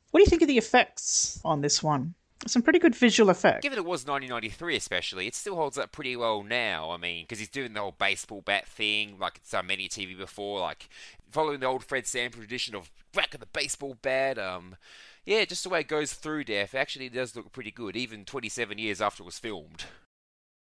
What 0.09 0.20
do 0.20 0.24
you 0.24 0.28
think 0.28 0.41
of 0.41 0.47
the 0.47 0.57
effects 0.57 1.39
on 1.45 1.61
this 1.61 1.84
one? 1.84 2.15
Some 2.47 2.63
pretty 2.63 2.80
good 2.80 2.95
visual 2.95 3.30
effects. 3.30 3.61
Given 3.61 3.78
it 3.78 3.86
was 3.86 4.07
1993, 4.07 4.76
especially, 4.76 5.28
it 5.28 5.36
still 5.36 5.55
holds 5.55 5.78
up 5.78 5.91
pretty 5.91 6.15
well 6.15 6.41
now. 6.41 6.89
I 6.89 6.97
mean, 6.97 7.26
because 7.26 7.38
he's 7.38 7.47
doing 7.47 7.74
the 7.74 7.82
whole 7.82 7.93
baseball 7.95 8.41
bat 8.41 8.68
thing, 8.68 9.20
like 9.20 9.38
it's 9.38 9.51
done 9.51 9.68
many 9.68 9.88
TV 9.88 10.18
before, 10.18 10.59
like 10.59 10.89
following 11.30 11.59
the 11.59 11.68
old 11.68 11.86
Fred 11.86 12.07
Sanford 12.07 12.39
tradition 12.39 12.74
of 12.74 12.89
whacking 13.13 13.39
the 13.39 13.45
baseball 13.45 13.95
bat. 14.01 14.39
Um, 14.39 14.78
yeah, 15.28 15.45
just 15.45 15.63
the 15.63 15.70
way 15.70 15.82
it 15.82 15.88
goes 15.88 16.13
through 16.13 16.45
death 16.45 16.74
actually 16.74 17.09
does 17.09 17.36
look 17.36 17.51
pretty 17.51 17.70
good, 17.70 17.95
even 17.95 18.26
27 18.26 18.80
years 18.80 18.99
after 18.99 19.22
it 19.22 19.28
was 19.28 19.38
filmed. 19.38 19.86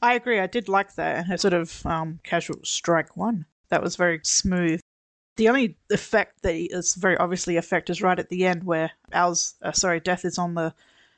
I 0.01 0.13
agree. 0.13 0.39
I 0.39 0.47
did 0.47 0.69
like 0.69 0.95
that 0.95 1.25
her 1.27 1.37
sort 1.37 1.53
of 1.53 1.85
um, 1.85 2.19
casual 2.23 2.59
strike 2.63 3.17
one. 3.17 3.45
That 3.69 3.81
was 3.81 3.95
very 3.95 4.19
smooth. 4.23 4.79
The 5.35 5.49
only 5.49 5.77
effect 5.91 6.41
that 6.43 6.55
is 6.55 6.95
very 6.95 7.17
obviously 7.17 7.57
effect 7.57 7.89
is 7.89 8.01
right 8.01 8.17
at 8.17 8.29
the 8.29 8.45
end 8.45 8.63
where 8.63 8.91
Al's 9.11 9.55
uh, 9.61 9.71
sorry, 9.71 9.99
Death 9.99 10.25
is 10.25 10.37
on 10.37 10.55
the 10.55 10.73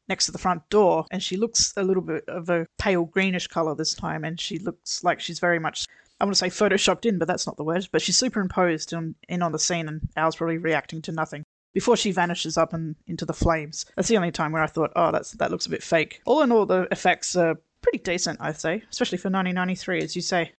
next 0.07 0.25
to 0.25 0.31
the 0.31 0.37
front 0.37 0.67
door 0.69 1.05
and 1.11 1.21
she 1.21 1.37
looks 1.37 1.73
a 1.77 1.83
little 1.83 2.01
bit 2.01 2.27
of 2.27 2.49
a 2.49 2.65
pale 2.79 3.05
greenish 3.05 3.47
color 3.47 3.75
this 3.75 3.93
time 3.93 4.23
and 4.23 4.41
she 4.41 4.57
looks 4.57 5.03
like 5.03 5.19
she's 5.19 5.39
very 5.39 5.59
much 5.59 5.85
I 6.19 6.25
want 6.25 6.35
to 6.35 6.39
say 6.39 6.49
photoshopped 6.49 7.05
in, 7.05 7.17
but 7.17 7.27
that's 7.27 7.47
not 7.47 7.55
the 7.55 7.63
word. 7.63 7.87
But 7.91 8.01
she's 8.01 8.17
superimposed 8.17 8.91
in, 8.91 9.15
in 9.29 9.41
on 9.41 9.53
the 9.53 9.59
scene, 9.59 9.87
and 9.87 10.01
Al's 10.17 10.35
probably 10.35 10.57
reacting 10.57 11.01
to 11.03 11.13
nothing 11.13 11.43
before 11.73 11.95
she 11.95 12.11
vanishes 12.11 12.57
up 12.57 12.73
and 12.73 12.95
into 13.07 13.25
the 13.25 13.33
flames. 13.33 13.85
That's 13.95 14.09
the 14.09 14.17
only 14.17 14.31
time 14.31 14.51
where 14.51 14.63
I 14.63 14.67
thought, 14.67 14.91
oh, 14.95 15.11
that's 15.11 15.31
that 15.33 15.51
looks 15.51 15.65
a 15.65 15.69
bit 15.69 15.83
fake. 15.83 16.21
All 16.25 16.41
in 16.41 16.51
all, 16.51 16.65
the 16.65 16.87
effects 16.91 17.37
are 17.37 17.57
pretty 17.81 17.99
decent, 17.99 18.39
I'd 18.41 18.59
say, 18.59 18.83
especially 18.89 19.17
for 19.17 19.29
1993, 19.29 20.01
as 20.01 20.15
you 20.15 20.21
say. 20.21 20.51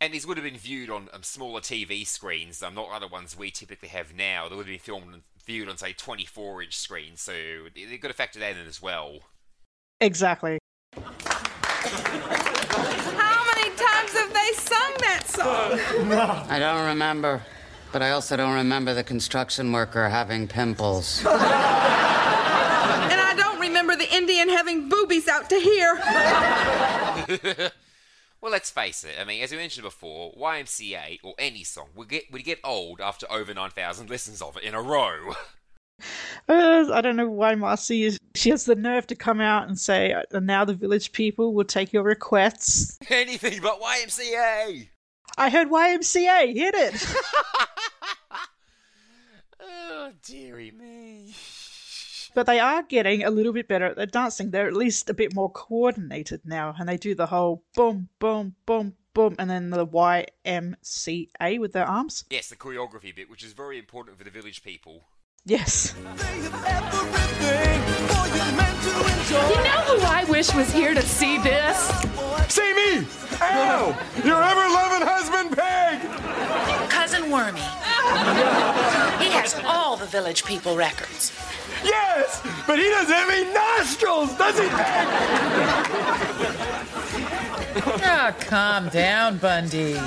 And 0.00 0.12
these 0.12 0.26
would 0.26 0.36
have 0.36 0.44
been 0.44 0.56
viewed 0.56 0.90
on 0.90 1.08
um, 1.12 1.22
smaller 1.22 1.60
TV 1.60 2.04
screens, 2.06 2.62
um, 2.62 2.74
not 2.74 2.88
other 2.90 3.06
ones 3.06 3.38
we 3.38 3.50
typically 3.52 3.88
have 3.88 4.12
now. 4.14 4.48
They 4.48 4.56
would 4.56 4.66
have 4.66 4.72
been 4.72 4.80
filmed 4.80 5.14
and 5.14 5.22
viewed 5.46 5.68
on, 5.68 5.76
say, 5.76 5.92
24 5.92 6.62
inch 6.62 6.76
screens, 6.76 7.20
so 7.20 7.32
they 7.74 7.98
could 7.98 8.10
have 8.10 8.16
factored 8.16 8.40
that 8.40 8.56
in 8.56 8.66
as 8.66 8.82
well. 8.82 9.20
Exactly. 10.00 10.58
How 10.94 11.04
many 13.54 13.70
times 13.76 14.12
have 14.12 14.32
they 14.32 14.50
sung 14.54 14.92
that 14.98 15.22
song? 15.26 15.78
I 16.50 16.58
don't 16.58 16.86
remember, 16.86 17.42
but 17.92 18.02
I 18.02 18.10
also 18.10 18.36
don't 18.36 18.54
remember 18.54 18.94
the 18.94 19.04
construction 19.04 19.70
worker 19.70 20.08
having 20.08 20.48
pimples. 20.48 21.24
And 22.92 23.20
I 23.20 23.34
don't 23.36 23.60
remember 23.60 23.96
the 23.96 24.01
Indian 24.12 24.48
having 24.48 24.88
boobies 24.88 25.28
out 25.28 25.48
to 25.50 25.58
here. 25.58 25.94
well, 28.40 28.52
let's 28.52 28.70
face 28.70 29.04
it. 29.04 29.16
I 29.20 29.24
mean, 29.24 29.42
as 29.42 29.50
we 29.50 29.56
mentioned 29.56 29.84
before, 29.84 30.32
YMCA 30.34 31.20
or 31.22 31.34
any 31.38 31.64
song 31.64 31.88
would 31.94 32.08
get 32.08 32.30
would 32.30 32.44
get 32.44 32.60
old 32.62 33.00
after 33.00 33.26
over 33.30 33.54
9,000 33.54 34.10
listens 34.10 34.42
of 34.42 34.56
it 34.56 34.62
in 34.62 34.74
a 34.74 34.82
row. 34.82 35.34
Uh, 36.48 36.86
I 36.92 37.00
don't 37.00 37.14
know 37.14 37.30
why 37.30 37.54
Marcy 37.54 38.02
is. 38.02 38.18
She 38.34 38.50
has 38.50 38.64
the 38.64 38.74
nerve 38.74 39.06
to 39.06 39.14
come 39.14 39.40
out 39.40 39.68
and 39.68 39.78
say, 39.78 40.12
"And 40.32 40.46
now 40.46 40.64
the 40.64 40.74
village 40.74 41.12
people 41.12 41.54
will 41.54 41.64
take 41.64 41.92
your 41.92 42.02
requests." 42.02 42.98
Anything 43.08 43.60
but 43.62 43.80
YMCA. 43.80 44.88
I 45.38 45.50
heard 45.50 45.68
YMCA. 45.70 46.52
Hit 46.52 46.74
it. 46.74 47.14
oh 49.60 50.10
dearie 50.26 50.72
me. 50.72 51.34
But 52.34 52.46
they 52.46 52.60
are 52.60 52.82
getting 52.82 53.22
a 53.24 53.30
little 53.30 53.52
bit 53.52 53.68
better 53.68 53.86
at 53.86 53.96
their 53.96 54.06
dancing. 54.06 54.50
They're 54.50 54.68
at 54.68 54.72
least 54.74 55.10
a 55.10 55.14
bit 55.14 55.34
more 55.34 55.50
coordinated 55.50 56.42
now, 56.44 56.74
and 56.78 56.88
they 56.88 56.96
do 56.96 57.14
the 57.14 57.26
whole 57.26 57.64
boom, 57.74 58.08
boom, 58.18 58.56
boom, 58.64 58.94
boom, 59.12 59.36
and 59.38 59.50
then 59.50 59.70
the 59.70 59.86
YMCA 59.86 61.60
with 61.60 61.72
their 61.72 61.86
arms. 61.86 62.24
Yes, 62.30 62.48
the 62.48 62.56
choreography 62.56 63.14
bit, 63.14 63.28
which 63.28 63.44
is 63.44 63.52
very 63.52 63.78
important 63.78 64.16
for 64.18 64.24
the 64.24 64.30
village 64.30 64.62
people. 64.62 65.04
Yes. 65.44 65.94
You 65.96 66.04
know 69.64 69.80
who 69.86 70.00
I 70.06 70.24
wish 70.28 70.54
was 70.54 70.72
here 70.72 70.94
to 70.94 71.02
see 71.02 71.38
this? 71.38 71.88
See 72.48 72.72
me! 72.74 73.06
Al! 73.40 73.88
Your 74.24 74.42
ever 74.42 74.68
loving 74.72 75.06
husband, 75.06 75.56
Peg! 75.56 76.00
Cousin 76.88 77.30
Wormy. 77.30 77.60
He 79.22 79.30
has 79.30 79.54
all 79.64 79.96
the 79.96 80.06
village 80.06 80.44
people 80.44 80.76
records. 80.76 81.32
Yes! 81.84 82.40
But 82.66 82.78
he 82.78 82.84
doesn't 82.84 83.14
have 83.14 83.30
any 83.30 83.52
nostrils, 83.52 84.36
does 84.36 84.58
he, 84.58 84.68
Peg? 84.68 85.08
Ah, 88.04 88.34
calm 88.40 88.88
down, 88.88 89.38
Bundy. 89.38 89.98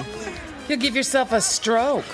You'll 0.68 0.80
give 0.80 0.95
yourself 0.95 1.32
a 1.32 1.41
stroke. 1.41 2.05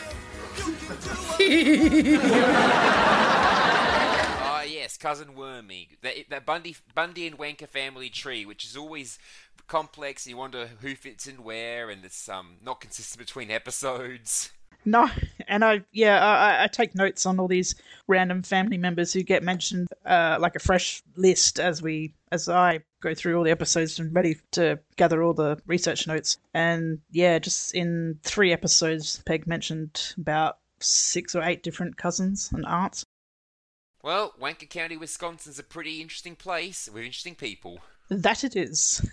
Ah, 4.43 4.63
yes, 4.67 4.97
cousin 4.97 5.35
Wormy. 5.35 5.89
That, 6.01 6.15
that 6.29 6.45
Bundy 6.45 6.75
Bundy 6.93 7.27
and 7.27 7.37
Wanker 7.37 7.67
family 7.67 8.09
tree, 8.09 8.45
which 8.45 8.65
is 8.65 8.77
always 8.77 9.19
complex. 9.67 10.27
You 10.27 10.37
wonder 10.37 10.69
who 10.81 10.95
fits 10.95 11.27
in 11.27 11.43
where, 11.43 11.89
and 11.89 12.03
it's 12.05 12.27
um 12.29 12.57
not 12.63 12.81
consistent 12.81 13.19
between 13.19 13.51
episodes. 13.51 14.51
No, 14.83 15.09
and 15.47 15.63
I 15.63 15.83
yeah 15.91 16.23
I, 16.23 16.63
I 16.63 16.67
take 16.67 16.95
notes 16.95 17.25
on 17.25 17.39
all 17.39 17.47
these 17.47 17.75
random 18.07 18.41
family 18.41 18.77
members 18.77 19.13
who 19.13 19.21
get 19.23 19.43
mentioned, 19.43 19.87
uh, 20.05 20.37
like 20.39 20.55
a 20.55 20.59
fresh 20.59 21.03
list 21.15 21.59
as 21.59 21.81
we 21.81 22.13
as 22.31 22.49
I 22.49 22.79
go 23.01 23.13
through 23.13 23.37
all 23.37 23.43
the 23.43 23.51
episodes 23.51 23.99
and 23.99 24.13
ready 24.13 24.37
to 24.51 24.79
gather 24.95 25.21
all 25.21 25.33
the 25.33 25.61
research 25.65 26.07
notes. 26.07 26.37
And 26.53 26.99
yeah, 27.11 27.39
just 27.39 27.75
in 27.75 28.19
three 28.23 28.53
episodes, 28.53 29.21
Peg 29.25 29.45
mentioned 29.47 30.13
about 30.17 30.57
six 30.79 31.35
or 31.35 31.43
eight 31.43 31.63
different 31.63 31.97
cousins 31.97 32.49
and 32.53 32.65
aunts. 32.65 33.05
Well, 34.03 34.33
Wanker 34.41 34.67
County, 34.67 34.97
Wisconsin's 34.97 35.59
a 35.59 35.63
pretty 35.63 36.01
interesting 36.01 36.35
place 36.35 36.89
with 36.91 37.03
interesting 37.03 37.35
people. 37.35 37.79
That 38.09 38.43
it 38.43 38.55
is. 38.55 39.07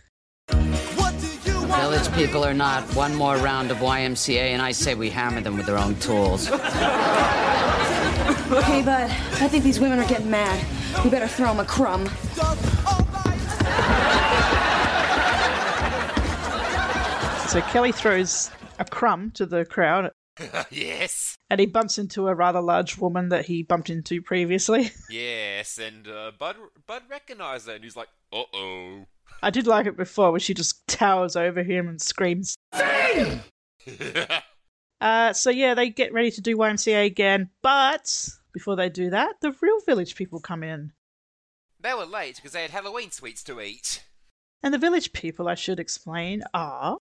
Village 1.69 2.13
people 2.15 2.45
are 2.45 2.55
not. 2.55 2.83
One 2.95 3.15
more 3.15 3.37
round 3.37 3.71
of 3.71 3.79
YMCA, 3.79 4.53
and 4.53 4.63
I 4.63 4.73
say 4.73 4.95
we 4.95 5.11
hammer 5.11 5.41
them 5.41 5.57
with 5.57 5.67
their 5.67 5.79
own 5.79 5.95
tools. 5.97 6.49
Okay, 8.51 8.83
bud. 8.83 9.11
I 9.11 9.49
think 9.49 9.63
these 9.65 9.79
women 9.79 9.99
are 9.99 10.09
getting 10.09 10.31
mad. 10.31 10.65
We 11.05 11.11
better 11.11 11.29
throw 11.29 11.49
them 11.49 11.61
a 11.61 11.65
crumb. 11.65 12.09
So 17.49 17.63
Kelly 17.63 17.93
throws 17.93 18.51
a 18.79 18.85
crumb 18.85 19.31
to 19.33 19.47
the 19.47 19.65
crowd, 19.65 20.11
yes. 20.71 21.39
and 21.49 21.59
he 21.59 21.65
bumps 21.65 21.97
into 21.97 22.29
a 22.29 22.35
rather 22.35 22.61
large 22.61 22.99
woman 22.99 23.31
that 23.31 23.47
he 23.47 23.63
bumped 23.63 23.89
into 23.89 24.21
previously. 24.21 24.93
Yes, 25.09 25.79
and 25.79 26.07
uh, 26.07 26.33
Bud 26.39 26.57
Bud 26.87 27.05
recognised 27.11 27.67
her, 27.69 27.75
and 27.75 27.85
he's 27.85 27.97
like, 27.97 28.09
"Uh 28.31 28.43
oh." 28.53 29.07
I 29.43 29.51
did 29.51 29.67
like 29.67 29.87
it 29.87 29.97
before 29.97 30.31
where 30.31 30.41
she 30.41 30.55
just 30.55 30.87
towers 30.89 31.37
over 31.37 31.63
him 31.63 31.89
and 31.89 32.01
screams. 32.01 32.57
Uh, 35.01 35.33
so 35.33 35.49
yeah, 35.49 35.75
they 35.75 35.89
get 35.91 36.13
ready 36.13 36.31
to 36.31 36.41
do 36.41 36.57
YMCA 36.57 37.07
again, 37.07 37.49
but 37.63 38.29
before 38.53 38.75
they 38.75 38.89
do 38.89 39.11
that, 39.11 39.37
the 39.41 39.55
real 39.61 39.81
village 39.87 40.17
people 40.17 40.41
come 40.41 40.65
in. 40.65 40.93
They 41.81 41.95
were 41.95 42.05
late 42.05 42.37
because 42.37 42.51
they 42.51 42.63
had 42.63 42.73
Halloween 42.73 43.13
sweets 43.13 43.45
to 43.45 43.61
eat. 43.61 44.05
And 44.63 44.75
the 44.75 44.79
village 44.79 45.13
people, 45.13 45.49
I 45.49 45.55
should 45.55 45.79
explain, 45.79 46.43
are 46.53 46.99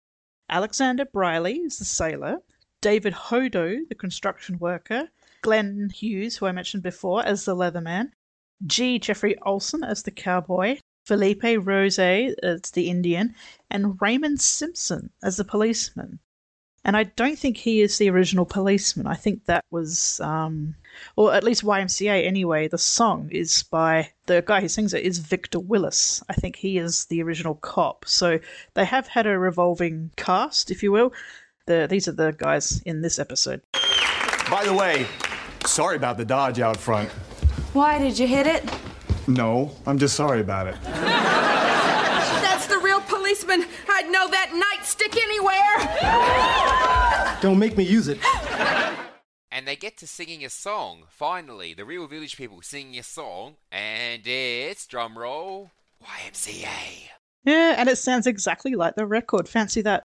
Alexander 0.47 1.05
Briley 1.05 1.55
is 1.55 1.79
the 1.79 1.85
sailor, 1.85 2.37
David 2.81 3.13
Hodo, 3.13 3.79
the 3.89 3.95
construction 3.95 4.59
worker, 4.59 5.09
Glenn 5.41 5.89
Hughes, 5.89 6.37
who 6.37 6.45
I 6.45 6.51
mentioned 6.51 6.83
before, 6.83 7.25
as 7.25 7.45
the 7.45 7.55
leatherman, 7.55 8.11
G. 8.67 8.99
Jeffrey 8.99 9.35
Olson 9.39 9.83
as 9.83 10.03
the 10.03 10.11
cowboy, 10.11 10.77
Felipe 11.07 11.65
Rose 11.65 11.97
as 11.97 12.71
the 12.71 12.89
Indian, 12.89 13.33
and 13.71 14.01
Raymond 14.01 14.41
Simpson 14.41 15.09
as 15.23 15.37
the 15.37 15.45
policeman. 15.45 16.19
And 16.83 16.97
I 16.97 17.03
don't 17.03 17.39
think 17.39 17.55
he 17.55 17.81
is 17.81 17.97
the 17.97 18.09
original 18.09 18.45
policeman. 18.45 19.07
I 19.07 19.15
think 19.15 19.45
that 19.45 19.63
was, 19.71 20.19
um, 20.19 20.75
or 21.15 21.33
at 21.33 21.45
least 21.45 21.63
YMCA 21.63 22.25
anyway. 22.25 22.67
The 22.67 22.77
song 22.77 23.29
is 23.31 23.63
by 23.63 24.11
the 24.25 24.43
guy 24.45 24.59
who 24.59 24.67
sings 24.67 24.93
it 24.93 25.03
is 25.03 25.19
Victor 25.19 25.59
Willis. 25.59 26.21
I 26.29 26.33
think 26.33 26.57
he 26.57 26.77
is 26.77 27.05
the 27.05 27.23
original 27.23 27.55
cop. 27.55 28.03
So 28.05 28.39
they 28.73 28.85
have 28.85 29.07
had 29.07 29.27
a 29.27 29.39
revolving 29.39 30.11
cast, 30.17 30.71
if 30.71 30.83
you 30.83 30.91
will. 30.91 31.13
The, 31.67 31.87
these 31.89 32.07
are 32.09 32.13
the 32.13 32.33
guys 32.37 32.81
in 32.85 33.01
this 33.01 33.17
episode. 33.17 33.61
By 34.49 34.63
the 34.65 34.73
way, 34.73 35.07
sorry 35.65 35.95
about 35.95 36.17
the 36.17 36.25
Dodge 36.25 36.59
out 36.59 36.77
front. 36.77 37.09
Why 37.73 37.97
did 37.97 38.19
you 38.19 38.27
hit 38.27 38.47
it? 38.47 38.63
No, 39.27 39.71
I'm 39.85 39.99
just 39.99 40.15
sorry 40.15 40.39
about 40.39 40.67
it. 40.67 40.81
That's 40.83 42.67
the 42.67 42.77
real 42.77 43.01
policeman. 43.01 43.65
I'd 43.89 44.09
know 44.09 44.29
that 44.29 44.51
nightstick 44.51 45.17
anywhere. 45.17 47.41
Don't 47.41 47.59
make 47.59 47.75
me 47.77 47.83
use 47.83 48.07
it. 48.07 48.19
And 49.51 49.67
they 49.67 49.75
get 49.75 49.97
to 49.97 50.07
singing 50.07 50.45
a 50.45 50.49
song. 50.49 51.03
Finally, 51.09 51.73
the 51.73 51.83
real 51.83 52.07
village 52.07 52.37
people 52.37 52.61
singing 52.61 52.97
a 52.99 53.03
song, 53.03 53.57
and 53.71 54.25
it's 54.25 54.85
drum 54.85 55.17
roll 55.17 55.71
YMCA. 56.03 57.09
Yeah, 57.43 57.75
and 57.77 57.89
it 57.89 57.97
sounds 57.97 58.27
exactly 58.27 58.75
like 58.75 58.95
the 58.95 59.05
record. 59.05 59.49
Fancy 59.49 59.81
that. 59.81 60.03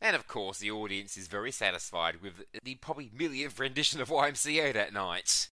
And 0.00 0.16
of 0.16 0.26
course, 0.26 0.58
the 0.58 0.70
audience 0.70 1.16
is 1.16 1.28
very 1.28 1.52
satisfied 1.52 2.22
with 2.22 2.44
the 2.62 2.76
probably 2.76 3.10
millionth 3.16 3.58
rendition 3.58 4.00
of 4.00 4.08
YMCA 4.08 4.72
that 4.74 4.92
night. 4.92 5.48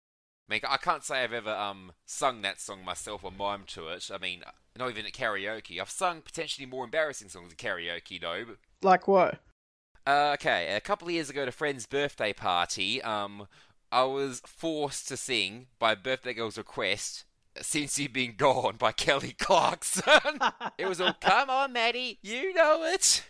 I 0.49 0.53
mean, 0.53 0.61
I 0.69 0.77
can't 0.77 1.03
say 1.03 1.25
I've 1.25 1.33
ever 1.33 1.51
um 1.51 1.93
sung 2.07 2.43
that 2.43 2.61
song 2.61 2.85
myself 2.85 3.25
or 3.25 3.31
mimed 3.31 3.67
to 3.69 3.89
it. 3.89 4.11
I 4.13 4.19
mean, 4.19 4.43
not 4.79 4.91
even 4.91 5.07
at 5.07 5.13
karaoke. 5.13 5.81
I've 5.81 5.91
sung 5.91 6.21
potentially 6.21 6.67
more 6.67 6.85
embarrassing 6.85 7.29
songs 7.29 7.53
at 7.53 7.59
karaoke, 7.59 8.21
though. 8.21 8.45
But 8.47 8.57
Like 8.83 9.09
what? 9.09 9.41
Uh, 10.07 10.33
okay, 10.35 10.75
a 10.75 10.81
couple 10.81 11.09
of 11.09 11.15
years 11.15 11.31
ago 11.31 11.43
at 11.43 11.49
a 11.49 11.53
friend's 11.53 11.87
birthday 11.87 12.35
party, 12.35 13.01
um, 13.03 13.47
I 13.91 14.05
was 14.05 14.43
forced 14.45 15.09
to 15.09 15.17
sing 15.17 15.69
by 15.79 15.95
birthday 15.95 16.35
girl's 16.35 16.59
request. 16.59 17.25
Since 17.63 18.01
You've 18.01 18.13
Been 18.13 18.35
Gone 18.37 18.75
by 18.77 18.91
Kelly 18.97 19.37
Clarkson. 19.39 20.41
it 20.79 20.87
was 20.87 21.01
all, 21.01 21.15
come 21.21 21.49
on, 21.49 21.73
Maddie, 21.73 22.19
you 22.21 22.53
know 22.53 22.83
it. 22.83 23.25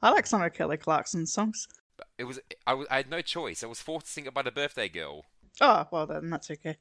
I 0.00 0.10
like 0.10 0.26
some 0.26 0.40
of 0.40 0.54
Kelly 0.54 0.78
Clarkson's 0.78 1.30
songs. 1.30 1.68
It 2.16 2.24
was, 2.24 2.40
I, 2.66 2.72
was, 2.72 2.86
I 2.90 2.96
had 2.96 3.10
no 3.10 3.20
choice. 3.20 3.62
I 3.62 3.66
was 3.66 3.82
forced 3.82 4.06
to 4.06 4.12
sing 4.12 4.24
it 4.24 4.32
by 4.32 4.40
the 4.40 4.50
birthday 4.50 4.88
girl. 4.88 5.26
Oh, 5.60 5.86
well 5.90 6.06
then 6.06 6.30
that's 6.30 6.50
okay. 6.50 6.76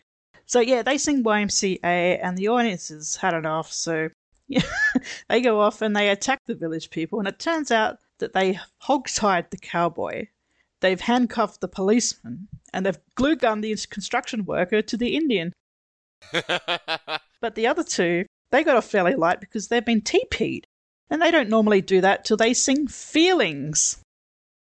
So 0.45 0.59
yeah, 0.59 0.81
they 0.81 0.97
sing 0.97 1.23
YMCA 1.23 2.19
and 2.21 2.37
the 2.37 2.47
audience 2.47 2.89
has 2.89 3.15
had 3.15 3.33
enough, 3.33 3.71
so 3.71 4.09
yeah, 4.47 4.61
they 5.29 5.41
go 5.41 5.59
off 5.59 5.81
and 5.81 5.95
they 5.95 6.09
attack 6.09 6.39
the 6.45 6.55
village 6.55 6.89
people 6.89 7.19
and 7.19 7.27
it 7.27 7.39
turns 7.39 7.71
out 7.71 7.99
that 8.19 8.33
they 8.33 8.59
hog-tied 8.79 9.51
the 9.51 9.57
cowboy, 9.57 10.27
they've 10.81 11.01
handcuffed 11.01 11.61
the 11.61 11.67
policeman, 11.67 12.47
and 12.73 12.85
they've 12.85 12.99
glue-gunned 13.15 13.63
the 13.63 13.75
construction 13.89 14.45
worker 14.45 14.81
to 14.81 14.97
the 14.97 15.15
Indian. 15.15 15.53
But 17.41 17.55
the 17.55 17.67
other 17.67 17.83
two, 17.83 18.25
they 18.51 18.63
got 18.63 18.75
off 18.75 18.89
fairly 18.89 19.15
light 19.15 19.39
because 19.39 19.67
they've 19.67 19.85
been 19.85 20.01
TP'd. 20.01 20.67
And 21.09 21.21
they 21.21 21.31
don't 21.31 21.49
normally 21.49 21.81
do 21.81 22.01
that 22.01 22.25
till 22.25 22.37
they 22.37 22.53
sing 22.53 22.87
Feelings. 22.87 24.01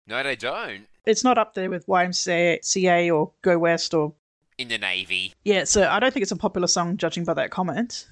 No, 0.06 0.22
they 0.22 0.36
don't. 0.36 0.86
It's 1.08 1.24
not 1.24 1.38
up 1.38 1.54
there 1.54 1.70
with 1.70 1.88
YMCA 1.88 2.66
CA 2.66 3.10
or 3.10 3.32
Go 3.42 3.58
West 3.58 3.94
or 3.94 4.14
In 4.58 4.68
the 4.68 4.78
Navy. 4.78 5.34
Yeah, 5.46 5.64
so 5.64 5.88
I 5.88 6.02
don't 6.02 6.14
think 6.14 6.24
it's 6.24 6.34
a 6.34 6.36
popular 6.36 6.68
song, 6.68 6.98
judging 6.98 7.24
by 7.24 7.34
that 7.36 7.50
comment. 7.50 8.06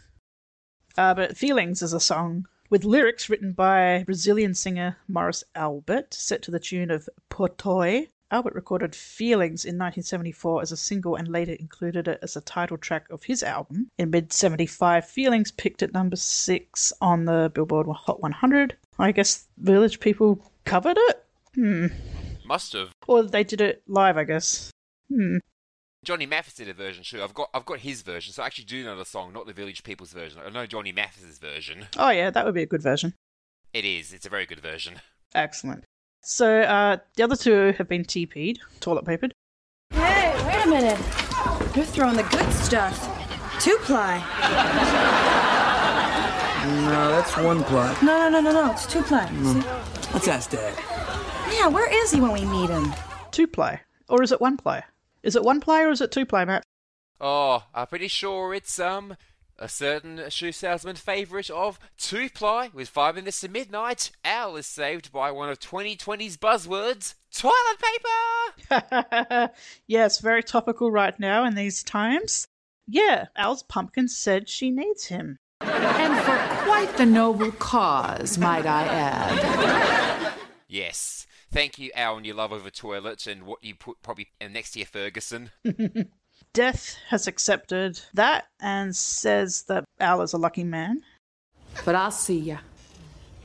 Uh, 0.98 1.14
but 1.14 1.36
Feelings 1.36 1.82
is 1.82 1.92
a 1.92 2.00
song 2.00 2.48
with 2.70 2.86
lyrics 2.86 3.30
written 3.30 3.52
by 3.52 4.04
Brazilian 4.06 4.54
singer 4.54 4.96
Morris 5.10 5.44
Albert, 5.56 6.14
set 6.14 6.42
to 6.44 6.52
the 6.52 6.60
tune 6.60 6.90
of 6.90 7.10
Pour 7.28 7.50
Toi. 7.50 8.08
Albert 8.32 8.56
recorded 8.56 8.96
Feelings 8.96 9.66
in 9.66 9.76
1974 9.76 10.62
as 10.62 10.72
a 10.72 10.78
single 10.78 11.18
and 11.18 11.28
later 11.28 11.52
included 11.54 12.08
it 12.08 12.20
as 12.22 12.38
a 12.38 12.42
title 12.42 12.78
track 12.78 13.10
of 13.10 13.24
his 13.24 13.44
album. 13.44 13.92
In 13.98 14.10
mid 14.10 14.32
75, 14.32 15.06
Feelings 15.06 15.52
picked 15.52 15.84
at 15.84 15.94
number 15.94 16.16
6 16.16 16.94
on 17.02 17.26
the 17.26 17.52
Billboard 17.54 17.88
Hot 17.88 18.22
100. 18.22 18.78
I 18.98 19.12
guess 19.12 19.48
Village 19.58 20.00
people 20.00 20.40
covered 20.64 20.98
it? 20.98 21.26
Hmm. 21.56 21.88
Must 22.46 22.74
have. 22.74 22.92
Or 23.08 23.24
they 23.24 23.44
did 23.44 23.62
it 23.62 23.84
live, 23.88 24.18
I 24.18 24.24
guess. 24.24 24.72
Hmm. 25.10 25.38
Johnny 26.04 26.28
Mathis 26.28 26.54
did 26.54 26.70
a 26.70 26.74
version 26.74 27.04
too. 27.04 27.24
I've 27.24 27.34
got 27.34 27.50
I've 27.54 27.66
got 27.66 27.80
his 27.80 28.04
version, 28.04 28.32
so 28.32 28.44
I 28.44 28.46
actually 28.46 28.66
do 28.66 28.84
know 28.84 28.96
the 28.96 29.06
song, 29.06 29.34
not 29.34 29.48
the 29.48 29.54
Village 29.54 29.84
People's 29.84 30.14
version. 30.14 30.40
I 30.46 30.50
know 30.52 30.68
Johnny 30.68 30.92
Mathis's 30.92 31.40
version. 31.40 31.88
Oh, 31.98 32.12
yeah, 32.12 32.30
that 32.30 32.46
would 32.46 32.54
be 32.54 32.62
a 32.62 32.68
good 32.68 32.84
version. 32.84 33.16
It 33.74 33.86
is. 33.86 34.14
It's 34.14 34.26
a 34.26 34.30
very 34.30 34.46
good 34.46 34.60
version. 34.60 35.02
Excellent. 35.34 35.84
So 36.22 36.62
uh, 36.62 36.98
the 37.16 37.24
other 37.24 37.36
two 37.36 37.74
have 37.78 37.90
been 37.90 38.04
TP'd, 38.04 38.60
toilet 38.80 39.06
papered. 39.06 39.34
Hey, 39.92 40.34
wait 40.46 40.66
a 40.66 40.70
minute. 40.70 41.00
You're 41.76 41.86
throwing 41.86 42.16
the 42.18 42.24
good 42.24 42.52
stuff. 42.54 43.12
Two 43.60 43.78
ply. 43.82 44.20
No, 46.66 47.10
that's 47.10 47.38
one 47.38 47.64
ply. 47.64 47.98
No, 48.02 48.30
no, 48.30 48.42
no, 48.42 48.52
no, 48.52 48.66
no. 48.66 48.72
It's 48.72 48.86
two 48.86 49.02
ply. 49.04 49.28
See? 49.28 50.14
Let's 50.14 50.28
ask 50.28 50.50
Dad. 50.52 51.05
Yeah, 51.52 51.68
where 51.68 51.92
is 52.04 52.12
he 52.12 52.22
when 52.22 52.32
we 52.32 52.46
meet 52.46 52.70
him? 52.70 52.94
Two 53.32 53.48
play. 53.48 53.82
Or 54.08 54.22
is 54.24 54.32
it 54.32 54.42
one 54.42 54.58
play? 54.58 54.84
Is 55.24 55.36
it 55.36 55.44
one 55.44 55.60
ply 55.60 55.84
or 55.84 55.90
is 55.90 56.02
it 56.02 56.12
two 56.12 56.26
play, 56.26 56.46
Matt? 56.46 56.64
Oh, 57.20 57.64
I'm 57.74 57.88
pretty 57.88 58.08
sure 58.08 58.54
it's 58.54 58.80
um 58.80 59.16
a 59.58 59.70
certain 59.70 60.30
shoe 60.30 60.52
salesman 60.52 60.98
favourite 60.98 61.50
of 61.50 61.80
two 61.98 62.30
ply 62.30 62.70
with 62.74 62.90
five 62.90 63.16
minutes 63.16 63.40
to 63.42 63.48
midnight. 63.48 64.12
Al 64.24 64.56
is 64.58 64.68
saved 64.68 65.12
by 65.12 65.32
one 65.32 65.50
of 65.50 65.60
2020's 65.60 66.38
buzzwords: 66.38 67.16
toilet 67.34 67.80
paper. 68.70 69.52
yes, 69.88 70.20
very 70.20 70.44
topical 70.44 70.92
right 70.92 71.20
now 71.20 71.46
in 71.46 71.56
these 71.56 71.84
times. 71.84 72.48
Yeah, 72.88 73.28
Al's 73.36 73.64
pumpkin 73.64 74.08
said 74.08 74.48
she 74.48 74.70
needs 74.70 75.06
him. 75.08 75.38
And 75.62 76.20
for 76.20 76.38
quite 76.66 76.96
the 76.98 77.06
noble 77.06 77.52
cause, 77.54 78.38
might 78.38 78.66
I 78.66 78.84
add. 78.84 80.34
Yes. 80.68 81.25
Thank 81.56 81.80
you, 81.80 81.90
Al, 81.96 82.18
and 82.18 82.26
your 82.26 82.36
love 82.36 82.52
of 82.52 82.66
a 82.66 82.70
toilet 82.70 83.28
and 83.28 83.44
what 83.44 83.64
you 83.64 83.76
put 83.76 84.02
probably 84.02 84.28
next 84.42 84.72
to 84.72 84.80
your 84.80 84.88
Ferguson. 84.88 85.52
Death 86.54 86.98
has 87.08 87.28
accepted 87.28 88.02
that 88.14 88.48
and 88.60 88.94
says 88.94 89.62
that 89.70 89.86
Al 90.02 90.22
is 90.22 90.34
a 90.34 90.38
lucky 90.38 90.66
man. 90.66 91.02
But 91.86 91.96
I'll 91.96 92.12
see 92.12 92.40
ya. 92.40 92.58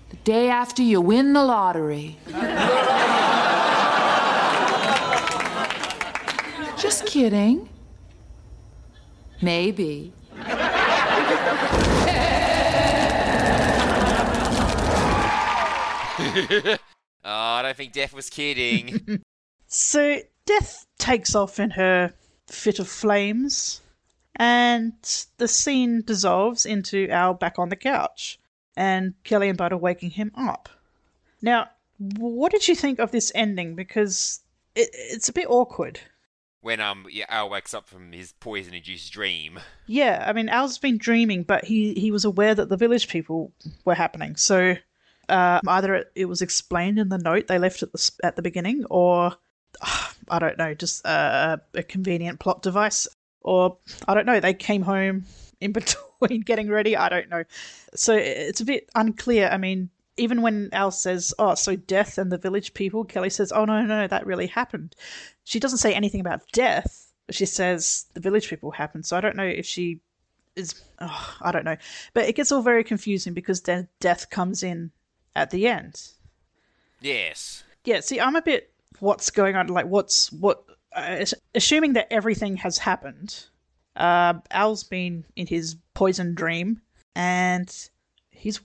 The 0.09 0.17
day 0.25 0.51
after 0.51 0.83
you 0.83 1.01
win 1.01 1.35
the 1.35 1.45
lottery. 1.45 2.19
Just 6.77 7.07
kidding. 7.07 7.69
Maybe. 9.41 10.13
oh, 17.25 17.31
I 17.31 17.63
don't 17.63 17.77
think 17.77 17.93
Death 17.93 18.13
was 18.13 18.31
kidding. 18.31 19.23
So 19.73 20.19
Death 20.47 20.85
takes 20.99 21.37
off 21.37 21.61
in 21.61 21.71
her 21.71 22.13
fit 22.49 22.81
of 22.81 22.89
flames, 22.89 23.81
and 24.35 24.93
the 25.39 25.47
scene 25.47 26.03
dissolves 26.03 26.67
into 26.67 27.09
Al 27.09 27.35
back 27.35 27.57
on 27.57 27.69
the 27.69 27.77
couch, 27.77 28.39
and 28.77 29.15
Kelly 29.23 29.49
and 29.49 29.57
Bud 29.57 29.73
are 29.73 29.79
waking 29.79 30.11
him 30.11 30.33
up. 30.35 30.69
Now, 31.41 31.71
what 31.99 32.51
did 32.51 32.67
you 32.67 32.75
think 32.75 32.99
of 32.99 33.13
this 33.13 33.31
ending? 33.33 33.77
Because 33.77 34.41
it, 34.75 34.91
it's 34.93 35.29
a 35.29 35.33
bit 35.33 35.49
awkward. 35.49 36.01
When 36.63 36.81
um 36.81 37.07
yeah, 37.09 37.27
Al 37.29 37.49
wakes 37.49 37.73
up 37.73 37.89
from 37.89 38.11
his 38.11 38.33
poison-induced 38.41 39.13
dream. 39.13 39.61
Yeah, 39.87 40.25
I 40.27 40.33
mean, 40.33 40.49
Al's 40.49 40.79
been 40.79 40.99
dreaming, 40.99 41.45
but 41.45 41.65
he, 41.65 41.95
he 41.95 42.11
was 42.11 42.25
aware 42.25 42.57
that 42.57 42.69
the 42.69 42.77
village 42.77 43.07
people 43.07 43.53
were 43.85 43.95
happening. 43.95 44.35
So 44.35 44.75
uh, 45.31 45.61
either 45.69 46.07
it, 46.15 46.27
was 46.27 46.43
explained 46.43 46.99
in 46.99 47.09
the 47.09 47.19
note 47.19 47.47
they 47.47 47.59
left 47.59 47.83
at 47.83 47.93
the 47.93 48.11
at 48.23 48.37
the 48.37 48.43
beginning, 48.43 48.85
or 48.91 49.37
I 50.29 50.39
don't 50.39 50.59
know, 50.59 50.75
just 50.75 51.05
uh, 51.07 51.59
a 51.75 51.83
convenient 51.83 52.41
plot 52.41 52.63
device, 52.63 53.09
or 53.41 53.79
I 54.07 54.15
don't 54.15 54.27
know, 54.27 54.41
they 54.41 54.55
came 54.55 54.83
home 54.83 55.25
in 55.61 55.73
between 55.73 56.43
getting 56.43 56.69
ready. 56.69 56.97
I 56.97 57.09
don't 57.09 57.29
know. 57.29 57.45
So 57.95 58.15
it's 58.15 58.61
a 58.61 58.65
bit 58.65 58.89
unclear. 58.95 59.49
I 59.49 59.57
mean, 59.57 59.91
even 60.17 60.43
when 60.43 60.69
Al 60.73 60.91
says, 60.91 61.33
"Oh, 61.39 61.55
so 61.55 61.77
death 61.77 62.19
and 62.19 62.31
the 62.31 62.39
village 62.39 62.75
people," 62.75 63.05
Kelly 63.05 63.31
says, 63.31 63.53
"Oh 63.53 63.65
no, 63.65 63.81
no, 63.81 63.87
no, 64.03 64.07
that 64.07 64.27
really 64.27 64.47
happened." 64.47 64.95
She 65.45 65.61
doesn't 65.61 65.79
say 65.79 65.95
anything 65.95 66.21
about 66.21 66.43
death. 66.53 67.13
She 67.31 67.47
says 67.47 68.07
the 68.15 68.21
village 68.21 68.49
people 68.49 68.73
happened. 68.73 69.07
So 69.07 69.17
I 69.17 69.21
don't 69.21 69.37
know 69.37 69.45
if 69.45 69.67
she 69.67 70.01
is. 70.57 70.83
Oh, 70.99 71.37
I 71.41 71.53
don't 71.53 71.65
know, 71.65 71.77
but 72.13 72.29
it 72.29 72.35
gets 72.35 72.53
all 72.53 72.63
very 72.63 72.85
confusing 72.85 73.35
because 73.35 73.63
then 73.63 73.89
death 74.01 74.31
comes 74.31 74.63
in 74.63 74.91
at 75.35 75.51
the 75.51 75.67
end. 75.67 76.01
Yes. 77.01 77.65
Yeah, 77.85 78.01
see, 78.01 78.21
I'm 78.21 78.37
a 78.37 78.43
bit 78.43 78.73
what's 78.99 79.31
going 79.31 79.57
on, 79.57 79.69
like 79.69 79.87
what's 79.87 80.31
what, 80.33 80.65
uh, 80.95 81.25
assuming 81.55 81.95
that 81.95 82.13
everything 82.13 82.57
has 82.59 82.79
happened. 82.79 83.47
Uh, 83.97 84.35
Al's 84.51 84.85
been 84.85 85.25
in 85.37 85.47
his 85.47 85.77
poison 85.95 86.35
dream, 86.35 86.81
and 87.15 87.89
he's 88.31 88.61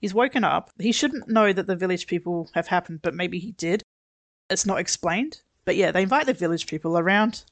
he's 0.00 0.14
woken 0.14 0.44
up. 0.44 0.70
He 0.78 0.92
shouldn't 0.92 1.28
know 1.28 1.52
that 1.52 1.66
the 1.66 1.76
village 1.76 2.06
people 2.06 2.50
have 2.54 2.66
happened, 2.66 3.02
but 3.02 3.14
maybe 3.14 3.38
he 3.38 3.52
did. 3.52 3.82
It's 4.50 4.66
not 4.66 4.78
explained. 4.78 5.40
But 5.64 5.76
yeah, 5.76 5.90
they 5.90 6.02
invite 6.02 6.26
the 6.26 6.34
village 6.34 6.66
people 6.66 6.98
around, 6.98 7.44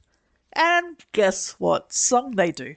and 0.53 1.05
guess 1.13 1.53
what 1.59 1.93
song 1.93 2.33
they 2.33 2.53
do? 2.53 2.77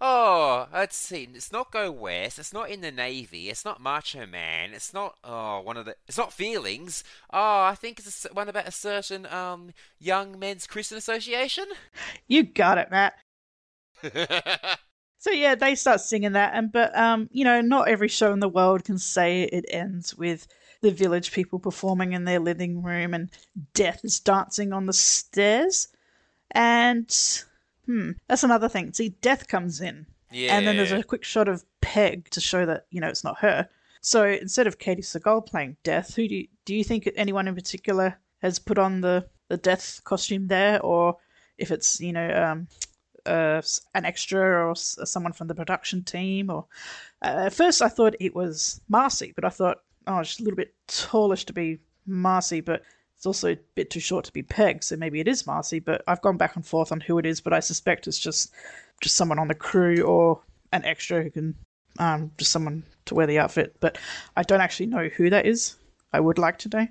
Oh, 0.00 0.68
let's 0.72 0.96
see. 0.96 1.28
It's 1.34 1.52
not 1.52 1.72
Go 1.72 1.90
West. 1.90 2.38
It's 2.38 2.52
not 2.52 2.70
in 2.70 2.80
the 2.82 2.90
Navy. 2.90 3.48
It's 3.48 3.64
not 3.64 3.80
Macho 3.80 4.26
Man. 4.26 4.74
It's 4.74 4.92
not 4.92 5.16
oh 5.24 5.60
one 5.60 5.76
of 5.76 5.86
the. 5.86 5.96
It's 6.06 6.18
not 6.18 6.32
Feelings. 6.32 7.02
Oh, 7.32 7.62
I 7.62 7.74
think 7.74 7.98
it's 7.98 8.26
a 8.26 8.32
one 8.34 8.48
about 8.48 8.68
a 8.68 8.72
certain 8.72 9.26
um 9.26 9.72
young 9.98 10.38
men's 10.38 10.66
Christian 10.66 10.98
association. 10.98 11.66
You 12.28 12.42
got 12.42 12.78
it, 12.78 12.90
Matt. 12.90 13.14
So 15.18 15.32
yeah, 15.32 15.56
they 15.56 15.74
start 15.74 16.00
singing 16.00 16.32
that, 16.32 16.54
and 16.54 16.70
but 16.70 16.96
um, 16.96 17.28
you 17.32 17.42
know, 17.44 17.60
not 17.60 17.88
every 17.88 18.06
show 18.06 18.32
in 18.32 18.38
the 18.38 18.48
world 18.48 18.84
can 18.84 18.96
say 18.96 19.42
it 19.42 19.64
ends 19.68 20.14
with 20.14 20.46
the 20.82 20.90
village 20.92 21.32
people 21.32 21.58
performing 21.58 22.12
in 22.12 22.24
their 22.24 22.38
living 22.38 22.80
room 22.80 23.12
and 23.12 23.30
Death 23.74 24.04
is 24.04 24.20
dancing 24.20 24.72
on 24.72 24.86
the 24.86 24.92
stairs, 24.92 25.88
and 26.52 27.10
hmm, 27.86 28.12
that's 28.28 28.44
another 28.44 28.68
thing. 28.68 28.92
See, 28.92 29.10
Death 29.20 29.48
comes 29.48 29.80
in, 29.80 30.06
and 30.56 30.66
then 30.66 30.76
there's 30.76 30.92
a 30.92 31.02
quick 31.02 31.24
shot 31.24 31.48
of 31.48 31.64
Peg 31.80 32.28
to 32.30 32.40
show 32.40 32.66
that 32.66 32.86
you 32.90 33.00
know 33.00 33.08
it's 33.08 33.24
not 33.24 33.38
her. 33.38 33.68
So 34.00 34.24
instead 34.24 34.66
of 34.66 34.78
Katey 34.78 35.00
Sagal 35.00 35.46
playing 35.46 35.76
Death, 35.82 36.14
who 36.14 36.28
do 36.28 36.34
you, 36.36 36.48
do 36.64 36.74
you 36.74 36.84
think 36.84 37.08
anyone 37.16 37.48
in 37.48 37.54
particular 37.54 38.18
has 38.42 38.58
put 38.58 38.78
on 38.78 39.00
the 39.00 39.26
the 39.48 39.56
Death 39.56 40.00
costume 40.04 40.48
there, 40.48 40.80
or 40.82 41.16
if 41.58 41.70
it's 41.70 42.00
you 42.00 42.12
know 42.12 42.30
um, 42.30 42.68
uh, 43.26 43.62
an 43.94 44.04
extra 44.04 44.40
or 44.66 44.70
s- 44.72 44.98
someone 45.04 45.32
from 45.32 45.48
the 45.48 45.54
production 45.54 46.02
team. 46.04 46.50
Or 46.50 46.66
uh, 47.22 47.46
at 47.46 47.52
first, 47.52 47.82
I 47.82 47.88
thought 47.88 48.14
it 48.20 48.34
was 48.34 48.80
Marcy, 48.88 49.32
but 49.34 49.44
I 49.44 49.48
thought, 49.50 49.78
oh, 50.06 50.22
she's 50.22 50.40
a 50.40 50.44
little 50.44 50.56
bit 50.56 50.74
tallish 50.88 51.44
to 51.46 51.52
be 51.52 51.78
Marcy, 52.06 52.60
but 52.60 52.82
it's 53.16 53.26
also 53.26 53.52
a 53.52 53.58
bit 53.74 53.90
too 53.90 54.00
short 54.00 54.24
to 54.26 54.32
be 54.32 54.42
Peg, 54.42 54.82
so 54.82 54.96
maybe 54.96 55.20
it 55.20 55.28
is 55.28 55.46
Marcy. 55.46 55.78
But 55.78 56.02
I've 56.06 56.20
gone 56.20 56.36
back 56.36 56.56
and 56.56 56.66
forth 56.66 56.92
on 56.92 57.00
who 57.00 57.18
it 57.18 57.26
is, 57.26 57.40
but 57.40 57.52
I 57.52 57.60
suspect 57.60 58.06
it's 58.06 58.18
just 58.18 58.52
just 59.00 59.16
someone 59.16 59.38
on 59.38 59.48
the 59.48 59.54
crew 59.54 60.02
or 60.02 60.42
an 60.72 60.84
extra 60.84 61.22
who 61.22 61.30
can 61.30 61.54
um, 61.98 62.30
just 62.36 62.52
someone 62.52 62.82
to 63.06 63.14
wear 63.14 63.26
the 63.26 63.38
outfit. 63.38 63.76
But 63.80 63.98
I 64.36 64.42
don't 64.42 64.60
actually 64.60 64.86
know 64.86 65.08
who 65.08 65.30
that 65.30 65.46
is. 65.46 65.76
I 66.12 66.20
would 66.20 66.38
like 66.38 66.58
to 66.60 66.68
know. 66.68 66.88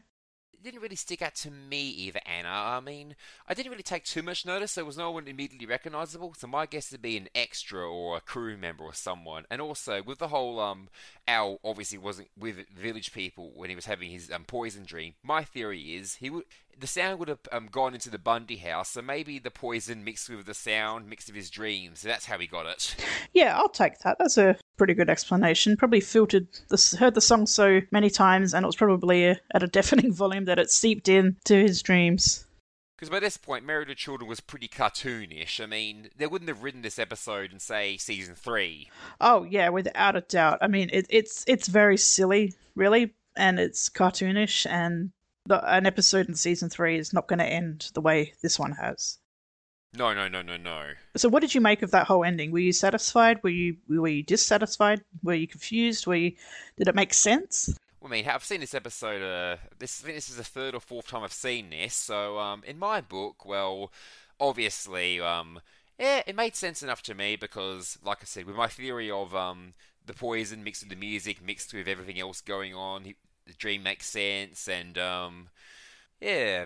Didn't 0.66 0.82
really 0.82 0.96
stick 0.96 1.22
out 1.22 1.36
to 1.36 1.52
me 1.52 1.90
either, 1.90 2.22
Anna. 2.26 2.50
I 2.50 2.80
mean, 2.80 3.16
I 3.48 3.54
didn't 3.54 3.70
really 3.70 3.84
take 3.84 4.04
too 4.04 4.24
much 4.24 4.48
notice. 4.48 4.74
There 4.74 4.84
was 4.84 4.98
no 4.98 5.12
one 5.12 5.28
immediately 5.28 5.68
recognizable, 5.68 6.34
so 6.36 6.48
my 6.48 6.66
guess 6.66 6.92
would 6.92 7.04
be 7.04 7.18
an 7.18 7.30
extra 7.36 7.88
or 7.88 8.18
a 8.18 8.20
crew 8.20 8.58
member 8.58 8.84
or 8.84 8.96
someone. 8.96 9.46
And 9.52 9.62
also, 9.62 10.02
with 10.02 10.18
the 10.18 10.30
whole 10.30 10.60
um, 10.60 10.90
Al 11.28 11.60
obviously 11.64 12.00
wasn't 12.00 12.30
with 12.36 12.68
village 12.70 13.14
people 13.14 13.52
when 13.54 13.70
he 13.70 13.76
was 13.76 13.86
having 13.86 14.10
his 14.10 14.32
um, 14.32 14.44
poison 14.44 14.86
dream. 14.86 15.14
My 15.22 15.44
theory 15.44 15.96
is 15.96 16.16
he 16.16 16.32
would 16.32 16.46
the 16.80 16.88
sound 16.88 17.20
would 17.20 17.30
have 17.30 17.40
um, 17.52 17.68
gone 17.72 17.94
into 17.94 18.10
the 18.10 18.20
Bundy 18.20 18.58
house, 18.58 18.90
so 18.90 19.02
maybe 19.02 19.40
the 19.40 19.52
poison 19.52 20.04
mixed 20.04 20.30
with 20.30 20.46
the 20.46 20.54
sound 20.54 21.10
mixed 21.10 21.28
with 21.28 21.36
his 21.36 21.50
dreams. 21.50 22.02
So 22.02 22.08
that's 22.08 22.26
how 22.26 22.38
he 22.38 22.48
got 22.48 22.66
it. 22.66 22.96
Yeah, 23.34 23.58
I'll 23.58 23.70
take 23.70 24.00
that. 24.00 24.18
That's 24.18 24.38
a 24.38 24.56
pretty 24.78 24.94
good 24.94 25.10
explanation. 25.10 25.78
Probably 25.78 26.00
filtered, 26.00 26.48
this, 26.70 26.94
heard 26.94 27.14
the 27.14 27.22
song 27.22 27.48
so 27.48 27.82
many 27.92 28.10
times, 28.10 28.54
and 28.54 28.64
it 28.64 28.68
was 28.68 28.76
probably 28.76 29.30
uh 29.30 29.36
at 29.54 29.64
a 29.64 29.68
deafening 29.76 30.14
volume 30.14 30.46
that 30.46 30.60
it 30.60 30.72
seeped 30.72 31.10
in 31.10 31.38
to 31.46 31.56
his 31.56 31.82
dreams. 31.82 32.46
Because 32.96 33.10
by 33.10 33.20
this 33.20 33.36
point, 33.36 33.66
Married 33.66 33.90
with 33.90 33.98
Children 33.98 34.30
was 34.30 34.40
pretty 34.40 34.70
cartoonish. 34.70 35.62
I 35.62 35.66
mean, 35.66 36.10
they 36.16 36.28
wouldn't 36.28 36.48
have 36.48 36.64
written 36.64 36.82
this 36.82 36.98
episode 36.98 37.52
in, 37.52 37.60
say, 37.60 37.98
season 37.98 38.36
three. 38.36 38.90
Oh 39.20 39.44
yeah, 39.44 39.70
without 39.70 40.16
a 40.16 40.22
doubt. 40.22 40.60
I 40.62 40.68
mean, 40.68 40.90
it, 40.94 41.06
it's 41.10 41.44
it's 41.48 41.68
very 41.68 41.98
silly, 41.98 42.54
really, 42.74 43.14
and 43.36 43.60
it's 43.60 43.90
cartoonish, 43.90 44.66
and 44.70 45.12
the, 45.46 45.64
an 45.74 45.86
episode 45.86 46.28
in 46.28 46.36
season 46.36 46.70
three 46.70 46.98
is 46.98 47.14
not 47.14 47.28
going 47.28 47.40
to 47.40 47.46
end 47.46 47.92
the 47.94 48.02
way 48.02 48.34
this 48.42 48.60
one 48.60 48.72
has. 48.74 49.20
No, 49.98 50.14
no, 50.14 50.28
no, 50.28 50.42
no, 50.42 50.58
no. 50.58 50.92
So, 51.16 51.30
what 51.30 51.42
did 51.42 51.56
you 51.56 51.62
make 51.62 51.82
of 51.82 51.92
that 51.92 52.08
whole 52.08 52.26
ending? 52.26 52.52
Were 52.52 52.60
you 52.60 52.74
satisfied? 52.74 53.42
Were 53.44 53.50
you 53.50 53.78
were 53.88 54.08
you 54.08 54.24
dissatisfied? 54.24 55.02
Were 55.24 55.34
you 55.34 55.48
confused? 55.48 56.06
Were 56.06 56.16
you? 56.16 56.34
Did 56.78 56.90
it 56.90 56.96
make 56.96 57.14
sense? 57.14 57.70
Well, 58.02 58.12
I 58.12 58.16
mean, 58.18 58.28
I've 58.28 58.44
seen 58.44 58.60
this 58.60 58.74
episode. 58.74 59.22
Uh, 59.22 59.58
this 59.80 60.02
I 60.02 60.06
think 60.06 60.18
this 60.18 60.30
is 60.30 60.36
the 60.36 60.44
third 60.44 60.76
or 60.76 60.82
fourth 60.82 61.08
time 61.08 61.24
I've 61.24 61.32
seen 61.32 61.70
this. 61.70 61.94
So, 61.94 62.38
um, 62.40 62.64
in 62.66 62.78
my 62.78 63.00
book, 63.00 63.46
well, 63.46 63.92
obviously, 64.40 65.22
um, 65.22 65.62
yeah, 65.98 66.24
it 66.28 66.36
made 66.36 66.56
sense 66.56 66.84
enough 66.84 67.02
to 67.04 67.16
me 67.16 67.38
because, 67.38 67.98
like 68.04 68.20
I 68.22 68.26
said, 68.26 68.46
with 68.46 68.56
my 68.56 68.68
theory 68.68 69.10
of 69.10 69.34
um, 69.34 69.76
the 70.06 70.14
poison 70.14 70.64
mixed 70.64 70.84
with 70.84 70.90
the 70.90 70.98
music, 70.98 71.42
mixed 71.42 71.74
with 71.74 71.88
everything 71.88 72.20
else 72.20 72.42
going 72.42 72.74
on, 72.74 73.14
the 73.46 73.54
dream 73.54 73.84
makes 73.84 74.08
sense, 74.08 74.68
and 74.68 74.98
um, 74.98 75.50
yeah, 76.20 76.66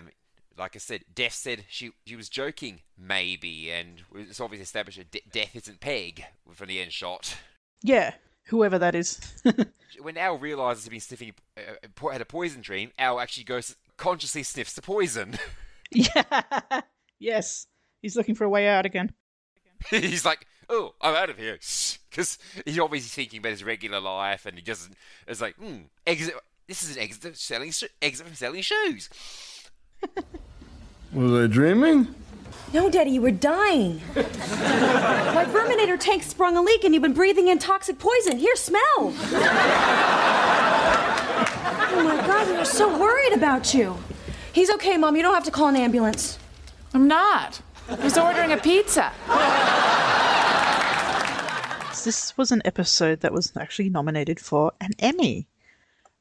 like 0.58 0.76
I 0.76 0.78
said, 0.78 1.04
Death 1.14 1.34
said 1.34 1.64
she 1.68 1.90
she 2.06 2.16
was 2.16 2.28
joking, 2.28 2.80
maybe, 2.98 3.70
and 3.70 4.02
it's 4.14 4.40
obviously 4.40 4.62
established 4.62 4.98
that 4.98 5.10
De- 5.10 5.22
Death 5.30 5.56
isn't 5.56 5.80
Peg 5.80 6.24
from 6.52 6.68
the 6.68 6.80
end 6.80 6.92
shot. 6.92 7.36
Yeah, 7.82 8.14
whoever 8.44 8.78
that 8.78 8.94
is. 8.94 9.20
when 10.02 10.16
Al 10.16 10.38
realizes 10.38 10.84
he's 10.84 10.90
been 10.90 11.00
sniffing, 11.00 11.32
uh, 11.56 12.08
had 12.10 12.20
a 12.20 12.26
poison 12.26 12.60
dream, 12.60 12.92
Al 12.98 13.20
actually 13.20 13.44
goes 13.44 13.76
consciously 13.96 14.42
sniffs 14.42 14.74
the 14.74 14.82
poison. 14.82 15.38
yeah. 15.90 16.80
Yes, 17.18 17.66
he's 18.02 18.16
looking 18.16 18.34
for 18.34 18.44
a 18.44 18.48
way 18.48 18.68
out 18.68 18.86
again. 18.86 19.12
he's 19.90 20.24
like, 20.24 20.46
"Oh, 20.68 20.94
I'm 21.00 21.14
out 21.14 21.30
of 21.30 21.38
here," 21.38 21.58
because 22.10 22.38
he's 22.64 22.78
obviously 22.78 23.08
thinking 23.08 23.38
about 23.38 23.50
his 23.50 23.64
regular 23.64 24.00
life, 24.00 24.46
and 24.46 24.56
he 24.56 24.62
doesn't. 24.62 24.94
It's 25.26 25.40
like, 25.40 25.56
hmm, 25.56 25.82
exit. 26.06 26.34
This 26.70 26.84
is 26.84 26.94
an 26.94 27.02
exit 27.02 27.20
from 27.20 27.34
selling 27.34 27.72
exit 28.00 28.26
from 28.28 28.36
selling 28.36 28.62
shoes. 28.62 29.10
Was 31.12 31.32
I 31.32 31.48
dreaming? 31.48 32.14
No, 32.72 32.88
Daddy, 32.88 33.10
you 33.10 33.20
were 33.20 33.32
dying. 33.32 34.00
My 34.14 35.44
Verminator 35.48 35.98
tank 35.98 36.22
sprung 36.22 36.56
a 36.56 36.62
leak 36.62 36.84
and 36.84 36.94
you've 36.94 37.02
been 37.02 37.12
breathing 37.12 37.48
in 37.48 37.58
toxic 37.58 37.98
poison. 37.98 38.36
Here, 38.38 38.54
smell. 38.54 38.82
oh 38.98 39.12
my 42.04 42.24
God, 42.24 42.46
we 42.46 42.56
were 42.56 42.64
so 42.64 43.00
worried 43.00 43.32
about 43.32 43.74
you. 43.74 43.96
He's 44.52 44.70
okay, 44.70 44.96
Mom. 44.96 45.16
You 45.16 45.22
don't 45.22 45.34
have 45.34 45.42
to 45.46 45.50
call 45.50 45.66
an 45.66 45.74
ambulance. 45.74 46.38
I'm 46.94 47.08
not. 47.08 47.60
He's 48.00 48.16
ordering 48.16 48.52
a 48.52 48.56
pizza. 48.56 49.10
This 52.04 52.36
was 52.36 52.52
an 52.52 52.62
episode 52.64 53.22
that 53.22 53.32
was 53.32 53.52
actually 53.56 53.90
nominated 53.90 54.38
for 54.38 54.70
an 54.80 54.92
Emmy. 55.00 55.48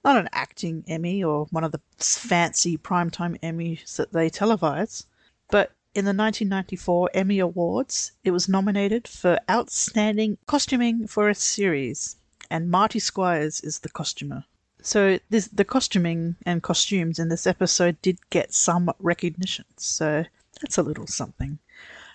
Not 0.03 0.17
an 0.17 0.29
acting 0.31 0.83
Emmy 0.87 1.23
or 1.23 1.45
one 1.51 1.63
of 1.63 1.71
the 1.71 1.81
fancy 1.97 2.77
primetime 2.77 3.39
Emmys 3.41 3.95
that 3.97 4.13
they 4.13 4.29
televise, 4.29 5.05
but 5.49 5.71
in 5.95 6.05
the 6.05 6.13
1994 6.13 7.09
Emmy 7.13 7.39
Awards, 7.39 8.11
it 8.23 8.31
was 8.31 8.47
nominated 8.47 9.07
for 9.07 9.39
Outstanding 9.49 10.37
Costuming 10.45 11.07
for 11.07 11.29
a 11.29 11.35
Series, 11.35 12.15
and 12.49 12.69
Marty 12.69 12.99
Squires 12.99 13.59
is 13.61 13.79
the 13.79 13.89
costumer. 13.89 14.45
So 14.81 15.19
this 15.29 15.47
the 15.47 15.65
costuming 15.65 16.37
and 16.45 16.63
costumes 16.63 17.19
in 17.19 17.27
this 17.27 17.45
episode 17.45 18.01
did 18.01 18.17
get 18.29 18.53
some 18.53 18.91
recognition. 18.99 19.65
So 19.77 20.23
that's 20.61 20.77
a 20.77 20.83
little 20.83 21.07
something. 21.07 21.59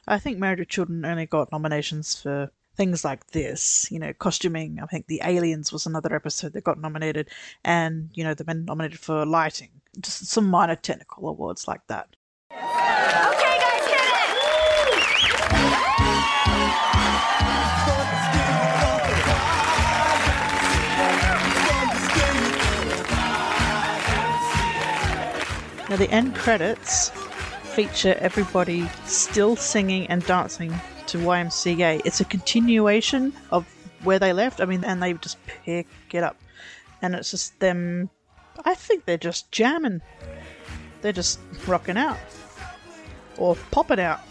I 0.06 0.18
think 0.18 0.38
Married 0.38 0.60
with 0.60 0.68
Children 0.68 1.04
only 1.04 1.26
got 1.26 1.52
nominations 1.52 2.14
for 2.14 2.50
things 2.76 3.04
like 3.04 3.28
this, 3.28 3.90
you 3.90 3.98
know, 3.98 4.12
costuming. 4.12 4.80
I 4.82 4.86
think 4.86 5.06
The 5.06 5.20
Aliens 5.24 5.72
was 5.72 5.86
another 5.86 6.14
episode 6.14 6.52
that 6.52 6.64
got 6.64 6.80
nominated, 6.80 7.30
and 7.64 8.10
you 8.14 8.24
know, 8.24 8.34
they've 8.34 8.46
been 8.46 8.64
nominated 8.64 8.98
for 8.98 9.24
lighting. 9.24 9.70
Just 10.00 10.26
some 10.26 10.48
minor 10.48 10.76
technical 10.76 11.28
awards 11.28 11.68
like 11.68 11.86
that. 11.86 12.16
Okay, 12.50 12.58
guys, 12.60 13.86
hit 13.86 14.00
it! 14.00 14.14
Now, 25.90 25.96
the 25.96 26.10
end 26.10 26.34
credits 26.34 27.10
feature 27.74 28.16
everybody 28.20 28.88
still 29.04 29.54
singing 29.56 30.06
and 30.06 30.24
dancing 30.26 30.72
to 31.14 31.20
YMCA. 31.20 32.02
It's 32.04 32.20
a 32.20 32.24
continuation 32.24 33.32
of 33.52 33.64
where 34.02 34.18
they 34.18 34.32
left. 34.32 34.60
I 34.60 34.64
mean, 34.64 34.82
and 34.82 35.00
they 35.00 35.12
just 35.12 35.38
pick 35.46 35.86
it 36.12 36.24
up. 36.24 36.36
And 37.02 37.14
it's 37.14 37.30
just 37.30 37.60
them. 37.60 38.10
I 38.64 38.74
think 38.74 39.04
they're 39.04 39.16
just 39.16 39.52
jamming. 39.52 40.00
They're 41.02 41.12
just 41.12 41.38
rocking 41.68 41.96
out. 41.96 42.18
Or 43.38 43.54
popping 43.70 44.00
out. 44.00 44.22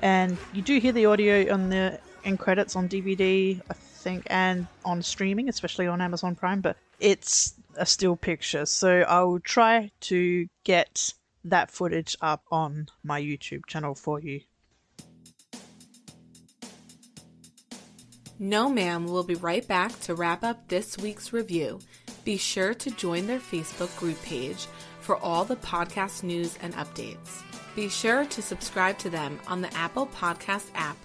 And 0.00 0.38
you 0.54 0.62
do 0.62 0.80
hear 0.80 0.92
the 0.92 1.04
audio 1.04 1.52
on 1.52 1.68
the 1.68 2.00
end 2.24 2.38
credits 2.38 2.74
on 2.74 2.88
DVD, 2.88 3.60
I 3.68 3.74
think, 3.74 4.26
and 4.30 4.66
on 4.86 5.02
streaming, 5.02 5.50
especially 5.50 5.88
on 5.88 6.00
Amazon 6.00 6.34
Prime, 6.34 6.62
but 6.62 6.78
it's 7.00 7.52
a 7.76 7.84
still 7.84 8.16
picture. 8.16 8.64
So 8.64 9.00
I 9.02 9.20
will 9.24 9.40
try 9.40 9.90
to 10.00 10.48
get 10.64 11.12
that 11.44 11.70
footage 11.70 12.16
up 12.22 12.44
on 12.50 12.86
my 13.04 13.20
YouTube 13.20 13.66
channel 13.66 13.94
for 13.94 14.20
you. 14.20 14.40
No 18.40 18.68
Ma'am 18.68 19.08
will 19.08 19.24
be 19.24 19.34
right 19.34 19.66
back 19.66 19.98
to 20.02 20.14
wrap 20.14 20.44
up 20.44 20.68
this 20.68 20.96
week's 20.96 21.32
review. 21.32 21.80
Be 22.24 22.36
sure 22.36 22.72
to 22.72 22.90
join 22.92 23.26
their 23.26 23.40
Facebook 23.40 23.96
group 23.98 24.22
page 24.22 24.66
for 25.00 25.16
all 25.16 25.44
the 25.44 25.56
podcast 25.56 26.22
news 26.22 26.56
and 26.62 26.72
updates. 26.74 27.42
Be 27.74 27.88
sure 27.88 28.24
to 28.26 28.40
subscribe 28.40 28.96
to 28.98 29.10
them 29.10 29.40
on 29.48 29.60
the 29.60 29.74
Apple 29.74 30.06
Podcast 30.06 30.66
app 30.76 30.96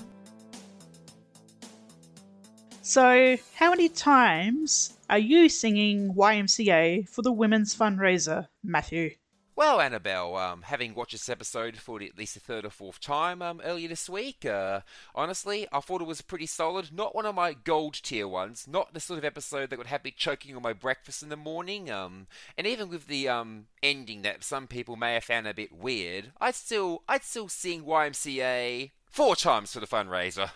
So, 2.80 3.38
how 3.54 3.70
many 3.70 3.88
times 3.88 4.98
are 5.08 5.20
you 5.20 5.48
singing 5.48 6.14
YMCA 6.14 7.08
for 7.08 7.22
the 7.22 7.30
women's 7.30 7.76
fundraiser, 7.76 8.48
Matthew? 8.64 9.12
Well, 9.54 9.82
Annabelle, 9.82 10.36
um, 10.36 10.62
having 10.62 10.94
watched 10.94 11.12
this 11.12 11.28
episode 11.28 11.76
for 11.76 12.02
at 12.02 12.16
least 12.16 12.34
the 12.34 12.40
third 12.40 12.64
or 12.64 12.70
fourth 12.70 13.00
time 13.00 13.42
um, 13.42 13.60
earlier 13.62 13.86
this 13.86 14.08
week, 14.08 14.46
uh, 14.46 14.80
honestly, 15.14 15.66
I 15.70 15.80
thought 15.80 16.00
it 16.00 16.06
was 16.06 16.22
pretty 16.22 16.46
solid. 16.46 16.90
Not 16.90 17.14
one 17.14 17.26
of 17.26 17.34
my 17.34 17.52
gold 17.52 17.94
tier 18.02 18.26
ones. 18.26 18.66
Not 18.66 18.94
the 18.94 19.00
sort 19.00 19.18
of 19.18 19.26
episode 19.26 19.68
that 19.68 19.78
would 19.78 19.88
have 19.88 20.04
me 20.04 20.10
choking 20.10 20.56
on 20.56 20.62
my 20.62 20.72
breakfast 20.72 21.22
in 21.22 21.28
the 21.28 21.36
morning. 21.36 21.90
Um, 21.90 22.28
and 22.56 22.66
even 22.66 22.88
with 22.88 23.08
the 23.08 23.28
um, 23.28 23.66
ending 23.82 24.22
that 24.22 24.42
some 24.42 24.66
people 24.66 24.96
may 24.96 25.14
have 25.14 25.24
found 25.24 25.46
a 25.46 25.52
bit 25.52 25.72
weird, 25.72 26.32
I'd 26.40 26.54
still, 26.54 27.02
I'd 27.06 27.22
still 27.22 27.48
sing 27.48 27.84
YMCA 27.84 28.90
four 29.10 29.36
times 29.36 29.74
for 29.74 29.80
the 29.80 29.86
fundraiser. 29.86 30.50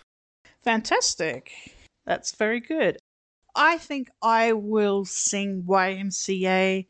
Fantastic. 0.63 1.53
That's 2.07 2.35
very 2.35 2.61
good. 2.61 2.97
I 3.55 3.77
think 3.77 4.09
I 4.23 4.55
will 4.55 5.05
sing 5.05 5.65
YMCA 5.69 6.87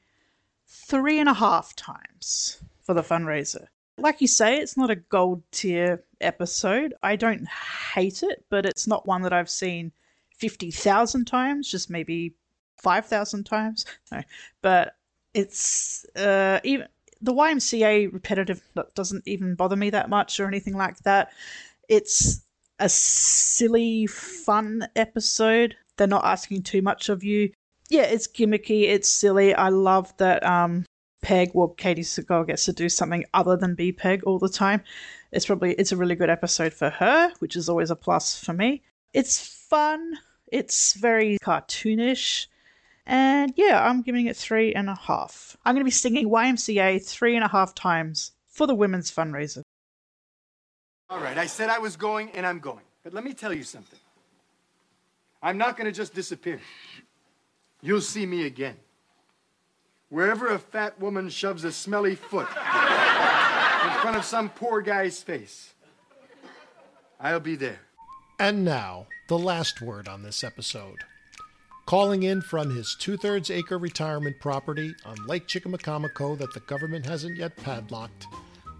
three 0.86 1.18
and 1.18 1.28
a 1.28 1.34
half 1.34 1.74
times 1.74 2.60
for 2.82 2.94
the 2.94 3.02
fundraiser. 3.02 3.66
Like 3.98 4.20
you 4.20 4.28
say, 4.28 4.58
it's 4.58 4.76
not 4.76 4.90
a 4.90 4.96
gold 4.96 5.42
tier 5.50 6.04
episode. 6.20 6.94
I 7.02 7.16
don't 7.16 7.48
hate 7.94 8.22
it, 8.22 8.44
but 8.50 8.66
it's 8.66 8.86
not 8.86 9.06
one 9.06 9.22
that 9.22 9.32
I've 9.32 9.50
seen 9.50 9.92
50,000 10.38 11.24
times, 11.24 11.70
just 11.70 11.90
maybe 11.90 12.34
5,000 12.78 13.44
times. 13.44 13.86
No. 14.12 14.22
But 14.62 14.96
it's 15.34 16.06
uh, 16.14 16.60
even 16.62 16.86
the 17.20 17.34
YMCA 17.34 18.12
repetitive 18.12 18.62
doesn't 18.94 19.26
even 19.26 19.54
bother 19.54 19.76
me 19.76 19.90
that 19.90 20.10
much 20.10 20.38
or 20.38 20.46
anything 20.46 20.76
like 20.76 20.98
that. 21.00 21.32
It's 21.88 22.42
a 22.78 22.88
silly, 22.88 24.06
fun 24.06 24.86
episode. 24.94 25.74
They're 25.96 26.06
not 26.06 26.26
asking 26.26 26.62
too 26.62 26.82
much 26.82 27.08
of 27.08 27.24
you 27.24 27.52
yeah, 27.90 28.02
it's 28.02 28.26
gimmicky, 28.26 28.84
it's 28.84 29.08
silly. 29.08 29.54
I 29.54 29.68
love 29.68 30.16
that 30.18 30.44
um, 30.44 30.84
Peg, 31.22 31.50
well, 31.54 31.74
Katey 31.76 32.00
Sagal 32.00 32.46
gets 32.46 32.64
to 32.66 32.72
do 32.72 32.88
something 32.88 33.24
other 33.34 33.56
than 33.56 33.74
be 33.74 33.92
Peg 33.92 34.22
all 34.24 34.38
the 34.38 34.48
time. 34.48 34.82
It's 35.32 35.46
probably 35.46 35.74
it's 35.74 35.92
a 35.92 35.96
really 35.96 36.14
good 36.14 36.30
episode 36.30 36.72
for 36.72 36.90
her, 36.90 37.32
which 37.40 37.56
is 37.56 37.68
always 37.68 37.90
a 37.90 37.96
plus 37.96 38.38
for 38.38 38.52
me. 38.52 38.82
It's 39.12 39.44
fun. 39.68 40.18
It's 40.52 40.94
very 40.94 41.38
cartoonish. 41.42 42.46
And 43.06 43.52
yeah, 43.56 43.88
I'm 43.88 44.02
giving 44.02 44.26
it 44.26 44.36
three 44.36 44.72
and 44.74 44.90
a 44.90 44.94
half. 44.94 45.56
I'm 45.64 45.74
going 45.74 45.80
to 45.80 45.84
be 45.84 45.90
singing 45.90 46.28
YMCA 46.28 47.04
three 47.06 47.36
and 47.36 47.44
a 47.44 47.48
half 47.48 47.74
times 47.74 48.32
for 48.48 48.66
the 48.66 48.74
women's 48.74 49.10
fundraiser. 49.10 49.62
All 51.08 51.20
right, 51.20 51.38
I 51.38 51.46
said 51.46 51.70
I 51.70 51.78
was 51.78 51.96
going, 51.96 52.30
and 52.32 52.44
I'm 52.44 52.58
going. 52.58 52.82
But 53.04 53.14
let 53.14 53.22
me 53.22 53.32
tell 53.32 53.52
you 53.52 53.62
something. 53.62 53.98
I'm 55.40 55.58
not 55.58 55.76
going 55.76 55.84
to 55.86 55.92
just 55.92 56.14
disappear. 56.14 56.60
You'll 57.82 58.00
see 58.00 58.26
me 58.26 58.46
again. 58.46 58.76
Wherever 60.08 60.48
a 60.48 60.58
fat 60.58 61.00
woman 61.00 61.28
shoves 61.28 61.64
a 61.64 61.72
smelly 61.72 62.14
foot 62.14 62.48
in 62.48 63.92
front 64.00 64.16
of 64.16 64.24
some 64.24 64.48
poor 64.50 64.80
guy's 64.80 65.22
face, 65.22 65.74
I'll 67.20 67.40
be 67.40 67.56
there. 67.56 67.80
And 68.38 68.64
now, 68.64 69.06
the 69.28 69.38
last 69.38 69.80
word 69.80 70.08
on 70.08 70.22
this 70.22 70.44
episode. 70.44 70.98
Calling 71.86 72.22
in 72.24 72.42
from 72.42 72.74
his 72.74 72.96
two 72.98 73.16
thirds 73.16 73.50
acre 73.50 73.78
retirement 73.78 74.40
property 74.40 74.94
on 75.04 75.16
Lake 75.26 75.46
Chickamaucomico 75.46 76.36
that 76.38 76.52
the 76.52 76.60
government 76.60 77.06
hasn't 77.06 77.36
yet 77.36 77.56
padlocked. 77.56 78.26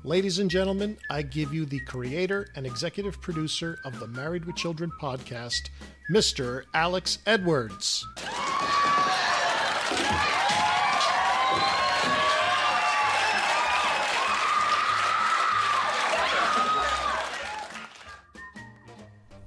Ladies 0.07 0.39
and 0.39 0.49
gentlemen, 0.49 0.97
I 1.11 1.23
give 1.23 1.53
you 1.53 1.67
the 1.67 1.81
creator 1.81 2.47
and 2.55 2.65
executive 2.65 3.21
producer 3.21 3.81
of 3.85 3.99
the 3.99 4.07
Married 4.07 4.45
with 4.45 4.55
Children 4.55 4.93
podcast, 5.03 5.71
Mr. 6.13 6.63
Alex 6.75 7.19
Edwards. 7.27 8.07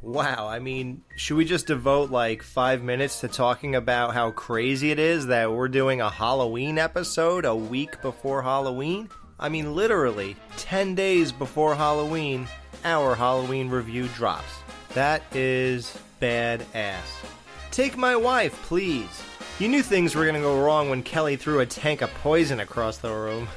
Wow, 0.01 0.49
I 0.49 0.59
mean, 0.59 1.03
should 1.15 1.37
we 1.37 1.45
just 1.45 1.67
devote 1.67 2.11
like 2.11 2.43
five 2.43 2.83
minutes 2.83 3.21
to 3.21 3.29
talking 3.29 3.75
about 3.75 4.13
how 4.13 4.31
crazy 4.31 4.91
it 4.91 4.99
is 4.99 5.27
that 5.27 5.53
we're 5.53 5.69
doing 5.69 6.01
a 6.01 6.09
Halloween 6.09 6.77
episode 6.77 7.45
a 7.45 7.55
week 7.55 8.01
before 8.01 8.41
Halloween? 8.41 9.07
I 9.39 9.47
mean, 9.47 9.73
literally, 9.73 10.35
10 10.57 10.95
days 10.95 11.31
before 11.31 11.75
Halloween, 11.75 12.47
our 12.83 13.15
Halloween 13.15 13.69
review 13.69 14.07
drops. 14.09 14.51
That 14.93 15.23
is 15.33 15.97
badass. 16.21 17.23
Take 17.71 17.95
my 17.95 18.15
wife, 18.15 18.53
please. 18.63 19.23
You 19.59 19.69
knew 19.69 19.81
things 19.81 20.13
were 20.13 20.25
gonna 20.25 20.41
go 20.41 20.61
wrong 20.61 20.89
when 20.89 21.03
Kelly 21.03 21.37
threw 21.37 21.59
a 21.59 21.65
tank 21.65 22.01
of 22.01 22.13
poison 22.15 22.59
across 22.59 22.97
the 22.97 23.13
room. 23.13 23.47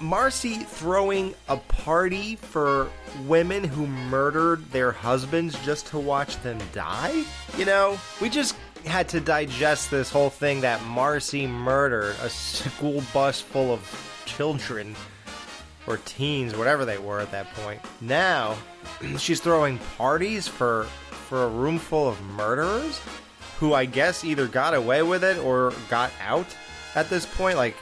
Marcy 0.00 0.54
throwing 0.54 1.34
a 1.48 1.56
party 1.56 2.34
for 2.34 2.88
women 3.26 3.62
who 3.62 3.86
murdered 3.86 4.70
their 4.72 4.90
husbands 4.90 5.56
just 5.64 5.86
to 5.88 5.98
watch 5.98 6.40
them 6.42 6.58
die? 6.72 7.24
You 7.58 7.66
know, 7.66 7.98
we 8.20 8.28
just 8.28 8.56
had 8.86 9.08
to 9.10 9.20
digest 9.20 9.90
this 9.90 10.10
whole 10.10 10.30
thing 10.30 10.62
that 10.62 10.82
Marcy 10.84 11.46
murdered 11.46 12.16
a 12.22 12.30
school 12.30 13.02
bus 13.12 13.40
full 13.40 13.72
of 13.72 14.09
children 14.30 14.94
or 15.86 15.98
teens, 15.98 16.56
whatever 16.56 16.84
they 16.84 16.98
were 16.98 17.20
at 17.20 17.30
that 17.32 17.52
point. 17.54 17.80
Now, 18.00 18.56
she's 19.18 19.40
throwing 19.40 19.78
parties 19.96 20.46
for 20.46 20.84
for 21.28 21.44
a 21.44 21.48
room 21.48 21.78
full 21.78 22.08
of 22.08 22.20
murderers 22.22 23.00
who 23.58 23.74
I 23.74 23.84
guess 23.84 24.24
either 24.24 24.48
got 24.48 24.74
away 24.74 25.02
with 25.02 25.22
it 25.22 25.38
or 25.38 25.72
got 25.88 26.10
out 26.20 26.46
at 26.94 27.08
this 27.10 27.26
point. 27.26 27.56
Like, 27.56 27.76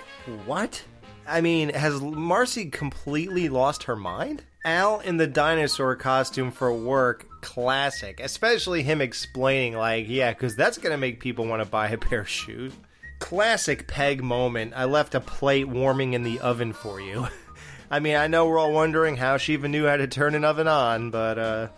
what? 0.44 0.82
I 1.26 1.40
mean, 1.40 1.70
has 1.70 2.00
Marcy 2.00 2.66
completely 2.66 3.48
lost 3.48 3.84
her 3.84 3.96
mind? 3.96 4.42
Al 4.64 5.00
in 5.00 5.16
the 5.16 5.26
dinosaur 5.26 5.94
costume 5.96 6.50
for 6.50 6.72
work, 6.72 7.26
classic. 7.40 8.20
Especially 8.20 8.82
him 8.82 9.00
explaining, 9.00 9.76
like, 9.76 10.06
yeah, 10.08 10.32
because 10.32 10.56
that's 10.56 10.78
going 10.78 10.90
to 10.90 10.98
make 10.98 11.20
people 11.20 11.46
want 11.46 11.62
to 11.62 11.68
buy 11.68 11.88
a 11.88 11.96
pair 11.96 12.20
of 12.20 12.28
shoes. 12.28 12.72
Classic 13.18 13.86
Peg 13.86 14.22
moment. 14.22 14.72
I 14.76 14.84
left 14.84 15.14
a 15.14 15.20
plate 15.20 15.68
warming 15.68 16.14
in 16.14 16.22
the 16.22 16.40
oven 16.40 16.72
for 16.72 17.00
you. 17.00 17.28
I 17.90 18.00
mean, 18.00 18.16
I 18.16 18.26
know 18.26 18.46
we're 18.46 18.58
all 18.58 18.72
wondering 18.72 19.16
how 19.16 19.38
she 19.38 19.54
even 19.54 19.70
knew 19.70 19.86
how 19.86 19.96
to 19.96 20.06
turn 20.06 20.34
an 20.34 20.44
oven 20.44 20.68
on, 20.68 21.10
but, 21.10 21.38
uh, 21.38 21.68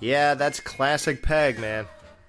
yeah, 0.00 0.34
that's 0.34 0.60
classic 0.60 1.22
Peg, 1.22 1.58
man. 1.58 1.86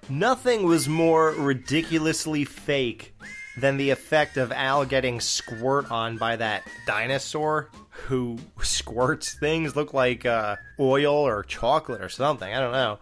Nothing 0.08 0.64
was 0.64 0.88
more 0.88 1.30
ridiculously 1.32 2.44
fake 2.44 3.14
than 3.56 3.76
the 3.76 3.90
effect 3.90 4.36
of 4.36 4.52
Al 4.52 4.84
getting 4.84 5.20
squirt 5.20 5.90
on 5.90 6.18
by 6.18 6.36
that 6.36 6.62
dinosaur 6.86 7.70
who 7.90 8.38
squirts 8.62 9.34
things 9.34 9.74
look 9.74 9.94
like 9.94 10.26
uh, 10.26 10.56
oil 10.78 11.14
or 11.14 11.42
chocolate 11.42 12.02
or 12.02 12.08
something. 12.08 12.52
I 12.52 12.60
don't 12.60 12.72
know. 12.72 12.98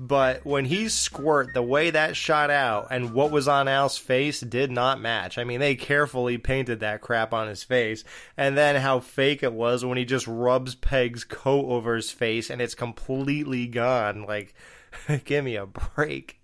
But 0.00 0.46
when 0.46 0.66
he 0.66 0.88
squirt, 0.88 1.54
the 1.54 1.62
way 1.62 1.90
that 1.90 2.14
shot 2.14 2.50
out 2.50 2.86
and 2.90 3.12
what 3.12 3.32
was 3.32 3.48
on 3.48 3.66
Al's 3.66 3.98
face 3.98 4.40
did 4.40 4.70
not 4.70 5.00
match. 5.00 5.38
I 5.38 5.44
mean, 5.44 5.58
they 5.58 5.74
carefully 5.74 6.38
painted 6.38 6.78
that 6.80 7.00
crap 7.00 7.34
on 7.34 7.48
his 7.48 7.64
face. 7.64 8.04
And 8.36 8.56
then 8.56 8.76
how 8.76 9.00
fake 9.00 9.42
it 9.42 9.52
was 9.52 9.84
when 9.84 9.98
he 9.98 10.04
just 10.04 10.28
rubs 10.28 10.76
Peg's 10.76 11.24
coat 11.24 11.66
over 11.66 11.96
his 11.96 12.12
face 12.12 12.48
and 12.48 12.62
it's 12.62 12.76
completely 12.76 13.66
gone. 13.66 14.22
Like, 14.22 14.54
give 15.24 15.44
me 15.44 15.56
a 15.56 15.66
break. 15.66 16.40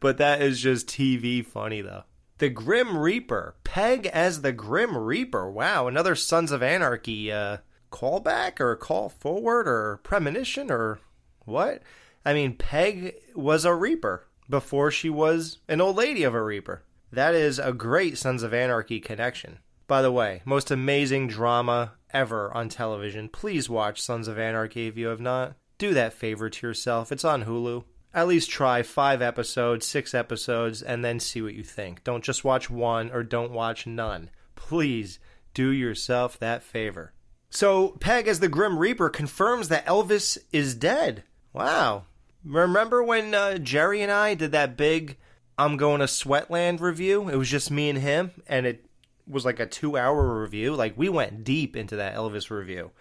But 0.00 0.16
that 0.16 0.40
is 0.40 0.60
just 0.60 0.86
TV 0.88 1.44
funny, 1.44 1.82
though. 1.82 2.04
The 2.38 2.48
Grim 2.48 2.96
Reaper. 2.96 3.56
Peg 3.62 4.06
as 4.06 4.40
the 4.40 4.52
Grim 4.52 4.96
Reaper. 4.96 5.50
Wow, 5.50 5.86
another 5.86 6.14
Sons 6.14 6.50
of 6.50 6.62
Anarchy 6.62 7.30
uh, 7.30 7.58
callback 7.90 8.58
or 8.58 8.74
call 8.76 9.10
forward 9.10 9.68
or 9.68 10.00
premonition 10.02 10.70
or 10.70 10.98
what? 11.44 11.82
I 12.26 12.34
mean, 12.34 12.56
Peg 12.56 13.14
was 13.34 13.64
a 13.64 13.74
Reaper 13.74 14.26
before 14.50 14.90
she 14.90 15.08
was 15.08 15.58
an 15.68 15.80
old 15.80 15.96
lady 15.96 16.24
of 16.24 16.34
a 16.34 16.42
Reaper. 16.42 16.82
That 17.10 17.34
is 17.34 17.58
a 17.58 17.72
great 17.72 18.18
Sons 18.18 18.42
of 18.42 18.52
Anarchy 18.52 19.00
connection. 19.00 19.60
By 19.86 20.02
the 20.02 20.12
way, 20.12 20.42
most 20.44 20.70
amazing 20.70 21.28
drama 21.28 21.92
ever 22.12 22.52
on 22.54 22.68
television. 22.68 23.30
Please 23.30 23.70
watch 23.70 24.02
Sons 24.02 24.28
of 24.28 24.38
Anarchy 24.38 24.88
if 24.88 24.98
you 24.98 25.06
have 25.06 25.20
not. 25.20 25.54
Do 25.78 25.94
that 25.94 26.12
favor 26.12 26.50
to 26.50 26.66
yourself. 26.66 27.10
It's 27.10 27.24
on 27.24 27.44
Hulu 27.44 27.84
at 28.16 28.26
least 28.26 28.50
try 28.50 28.82
five 28.82 29.20
episodes, 29.20 29.84
six 29.84 30.14
episodes, 30.14 30.80
and 30.80 31.04
then 31.04 31.20
see 31.20 31.42
what 31.42 31.54
you 31.54 31.62
think. 31.62 32.02
Don't 32.02 32.24
just 32.24 32.44
watch 32.44 32.70
one 32.70 33.10
or 33.12 33.22
don't 33.22 33.52
watch 33.52 33.86
none. 33.86 34.30
Please 34.54 35.18
do 35.52 35.68
yourself 35.68 36.38
that 36.38 36.62
favor. 36.62 37.12
So, 37.50 37.90
Peg 38.00 38.26
as 38.26 38.40
the 38.40 38.48
Grim 38.48 38.78
Reaper 38.78 39.10
confirms 39.10 39.68
that 39.68 39.84
Elvis 39.84 40.38
is 40.50 40.74
dead. 40.74 41.24
Wow. 41.52 42.06
Remember 42.46 43.02
when 43.02 43.34
uh, 43.34 43.58
Jerry 43.58 44.02
and 44.02 44.12
I 44.12 44.34
did 44.34 44.52
that 44.52 44.76
big 44.76 45.16
I'm 45.58 45.76
Going 45.76 46.00
to 46.00 46.06
Sweatland 46.06 46.80
review? 46.80 47.28
It 47.28 47.36
was 47.36 47.50
just 47.50 47.70
me 47.70 47.88
and 47.88 47.98
him, 47.98 48.30
and 48.46 48.66
it 48.66 48.86
was 49.26 49.44
like 49.44 49.58
a 49.58 49.66
two 49.66 49.96
hour 49.96 50.40
review. 50.40 50.74
Like, 50.74 50.96
we 50.96 51.08
went 51.08 51.44
deep 51.44 51.76
into 51.76 51.96
that 51.96 52.14
Elvis 52.14 52.50
review. 52.50 52.92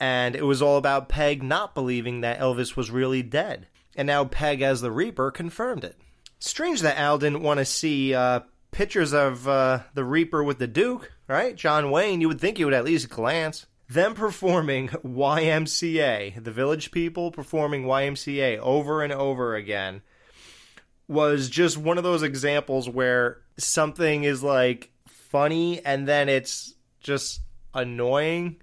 And 0.00 0.34
it 0.34 0.44
was 0.44 0.60
all 0.60 0.76
about 0.76 1.08
Peg 1.08 1.42
not 1.42 1.74
believing 1.74 2.20
that 2.20 2.40
Elvis 2.40 2.76
was 2.76 2.90
really 2.90 3.22
dead 3.22 3.68
and 3.96 4.06
now 4.06 4.24
Peg 4.24 4.60
as 4.60 4.80
the 4.80 4.90
Reaper 4.90 5.30
confirmed 5.30 5.84
it. 5.84 5.96
Strange 6.38 6.80
that 6.82 6.98
Al 6.98 7.18
didn't 7.18 7.42
want 7.42 7.58
to 7.58 7.64
see 7.64 8.14
uh, 8.14 8.40
pictures 8.70 9.12
of 9.12 9.48
uh, 9.48 9.80
the 9.94 10.04
Reaper 10.04 10.42
with 10.42 10.58
the 10.58 10.66
Duke, 10.66 11.12
right? 11.28 11.54
John 11.54 11.90
Wayne, 11.90 12.20
you 12.20 12.28
would 12.28 12.40
think 12.40 12.58
he 12.58 12.64
would 12.64 12.74
at 12.74 12.84
least 12.84 13.08
glance. 13.08 13.66
Them 13.94 14.14
performing 14.14 14.88
YMCA, 14.88 16.42
the 16.42 16.50
village 16.50 16.90
people 16.90 17.30
performing 17.30 17.84
YMCA 17.84 18.58
over 18.58 19.04
and 19.04 19.12
over 19.12 19.54
again, 19.54 20.02
was 21.06 21.48
just 21.48 21.78
one 21.78 21.96
of 21.96 22.02
those 22.02 22.24
examples 22.24 22.88
where 22.88 23.42
something 23.56 24.24
is 24.24 24.42
like 24.42 24.90
funny 25.06 25.80
and 25.86 26.08
then 26.08 26.28
it's 26.28 26.74
just 26.98 27.42
annoying 27.72 28.56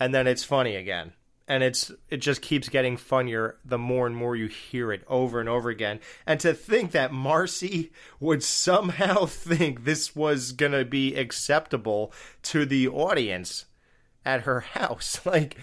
and 0.00 0.14
then 0.14 0.26
it's 0.26 0.42
funny 0.42 0.74
again 0.74 1.12
and 1.46 1.62
it's 1.62 1.92
it 2.08 2.22
just 2.22 2.40
keeps 2.40 2.70
getting 2.70 2.96
funnier 2.96 3.58
the 3.66 3.76
more 3.76 4.06
and 4.06 4.16
more 4.16 4.36
you 4.36 4.46
hear 4.46 4.90
it 4.90 5.04
over 5.06 5.38
and 5.38 5.50
over 5.50 5.68
again. 5.68 6.00
And 6.26 6.40
to 6.40 6.54
think 6.54 6.92
that 6.92 7.12
Marcy 7.12 7.92
would 8.20 8.42
somehow 8.42 9.26
think 9.26 9.84
this 9.84 10.16
was 10.16 10.52
going 10.52 10.72
to 10.72 10.86
be 10.86 11.14
acceptable 11.14 12.10
to 12.44 12.64
the 12.64 12.88
audience 12.88 13.66
at 14.28 14.42
her 14.42 14.60
house, 14.60 15.20
like 15.24 15.56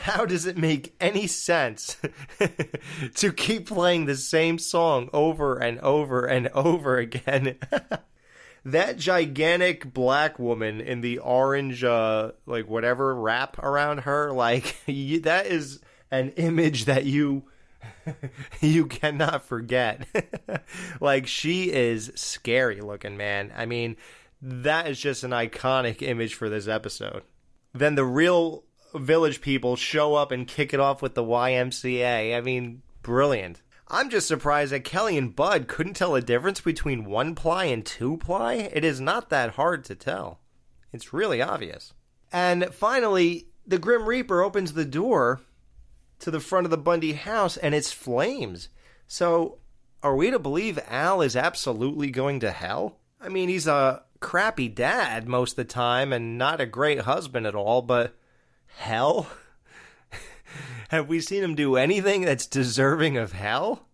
how 0.00 0.24
does 0.24 0.46
it 0.46 0.56
make 0.56 0.94
any 1.00 1.26
sense 1.26 1.96
to 3.14 3.32
keep 3.32 3.66
playing 3.68 4.04
the 4.04 4.16
same 4.16 4.58
song 4.58 5.08
over 5.12 5.56
and 5.56 5.80
over 5.80 6.24
and 6.24 6.48
over 6.48 6.98
again? 6.98 7.56
that 8.64 8.96
gigantic 8.96 9.92
black 9.92 10.38
woman 10.38 10.80
in 10.80 11.00
the 11.02 11.18
orange 11.18 11.84
uh 11.84 12.32
like 12.46 12.66
whatever 12.66 13.14
wrap 13.14 13.58
around 13.58 13.98
her 13.98 14.32
like 14.32 14.76
you, 14.86 15.20
that 15.20 15.46
is 15.46 15.80
an 16.10 16.30
image 16.30 16.86
that 16.86 17.04
you 17.04 17.44
you 18.60 18.86
cannot 18.86 19.44
forget. 19.44 20.06
Like 21.00 21.26
she 21.26 21.70
is 21.72 22.12
scary 22.14 22.80
looking 22.80 23.16
man. 23.16 23.52
I 23.54 23.66
mean 23.66 23.96
that 24.40 24.88
is 24.88 25.00
just 25.00 25.24
an 25.24 25.30
iconic 25.32 26.02
image 26.02 26.34
for 26.34 26.48
this 26.48 26.68
episode 26.68 27.22
then 27.74 27.94
the 27.96 28.04
real 28.04 28.64
village 28.94 29.40
people 29.40 29.76
show 29.76 30.14
up 30.14 30.30
and 30.30 30.46
kick 30.46 30.72
it 30.72 30.80
off 30.80 31.02
with 31.02 31.14
the 31.14 31.22
ymca 31.22 32.36
i 32.36 32.40
mean 32.40 32.82
brilliant 33.02 33.60
I'm 33.88 34.08
just 34.08 34.26
surprised 34.26 34.72
that 34.72 34.84
Kelly 34.84 35.18
and 35.18 35.36
Bud 35.36 35.68
couldn't 35.68 35.94
tell 35.94 36.12
the 36.12 36.22
difference 36.22 36.60
between 36.60 37.04
one 37.04 37.34
ply 37.34 37.66
and 37.66 37.84
two 37.84 38.16
ply. 38.16 38.54
It 38.54 38.84
is 38.84 39.00
not 39.00 39.28
that 39.28 39.50
hard 39.50 39.84
to 39.84 39.94
tell. 39.94 40.40
It's 40.92 41.12
really 41.12 41.42
obvious. 41.42 41.92
And 42.32 42.72
finally, 42.72 43.48
the 43.66 43.78
Grim 43.78 44.06
Reaper 44.06 44.42
opens 44.42 44.72
the 44.72 44.84
door 44.84 45.42
to 46.20 46.30
the 46.30 46.40
front 46.40 46.64
of 46.66 46.70
the 46.70 46.78
Bundy 46.78 47.12
house 47.12 47.56
and 47.56 47.74
it's 47.74 47.92
flames. 47.92 48.68
So, 49.06 49.58
are 50.02 50.16
we 50.16 50.30
to 50.30 50.38
believe 50.38 50.78
Al 50.88 51.20
is 51.20 51.36
absolutely 51.36 52.10
going 52.10 52.40
to 52.40 52.50
hell? 52.50 52.98
I 53.20 53.28
mean, 53.28 53.48
he's 53.48 53.66
a 53.66 54.02
crappy 54.24 54.68
dad 54.68 55.28
most 55.28 55.52
of 55.52 55.56
the 55.56 55.64
time 55.64 56.10
and 56.10 56.38
not 56.38 56.58
a 56.58 56.64
great 56.64 57.00
husband 57.00 57.46
at 57.46 57.54
all, 57.54 57.82
but 57.82 58.16
hell? 58.78 59.28
Have 60.88 61.08
we 61.08 61.20
seen 61.20 61.44
him 61.44 61.54
do 61.54 61.76
anything 61.76 62.22
that's 62.22 62.46
deserving 62.46 63.18
of 63.18 63.32
hell? 63.32 63.86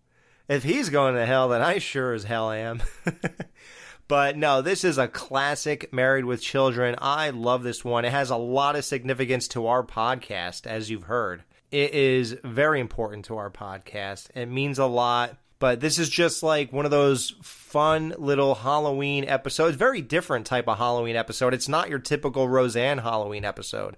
If 0.47 0.63
he's 0.63 0.87
going 0.87 1.15
to 1.15 1.25
hell, 1.25 1.49
then 1.49 1.61
I 1.61 1.79
sure 1.79 2.13
as 2.13 2.23
hell 2.23 2.49
am. 2.49 2.81
but 4.07 4.37
no, 4.37 4.61
this 4.61 4.85
is 4.85 4.97
a 4.97 5.09
classic 5.09 5.91
Married 5.91 6.23
with 6.23 6.41
Children. 6.41 6.95
I 6.99 7.31
love 7.31 7.63
this 7.63 7.83
one. 7.83 8.05
It 8.05 8.11
has 8.11 8.29
a 8.29 8.37
lot 8.37 8.77
of 8.77 8.85
significance 8.85 9.49
to 9.49 9.67
our 9.67 9.83
podcast, 9.83 10.65
as 10.65 10.89
you've 10.89 11.03
heard. 11.03 11.43
It 11.71 11.93
is 11.93 12.37
very 12.45 12.79
important 12.79 13.25
to 13.25 13.35
our 13.35 13.51
podcast. 13.51 14.29
It 14.33 14.45
means 14.45 14.79
a 14.79 14.85
lot. 14.85 15.37
But 15.61 15.79
this 15.79 15.99
is 15.99 16.09
just 16.09 16.41
like 16.41 16.73
one 16.73 16.85
of 16.85 16.91
those 16.91 17.35
fun 17.43 18.15
little 18.17 18.55
Halloween 18.55 19.25
episodes. 19.25 19.77
Very 19.77 20.01
different 20.01 20.47
type 20.47 20.67
of 20.67 20.79
Halloween 20.79 21.15
episode. 21.15 21.53
It's 21.53 21.69
not 21.69 21.87
your 21.87 21.99
typical 21.99 22.49
Roseanne 22.49 22.97
Halloween 22.97 23.45
episode. 23.45 23.95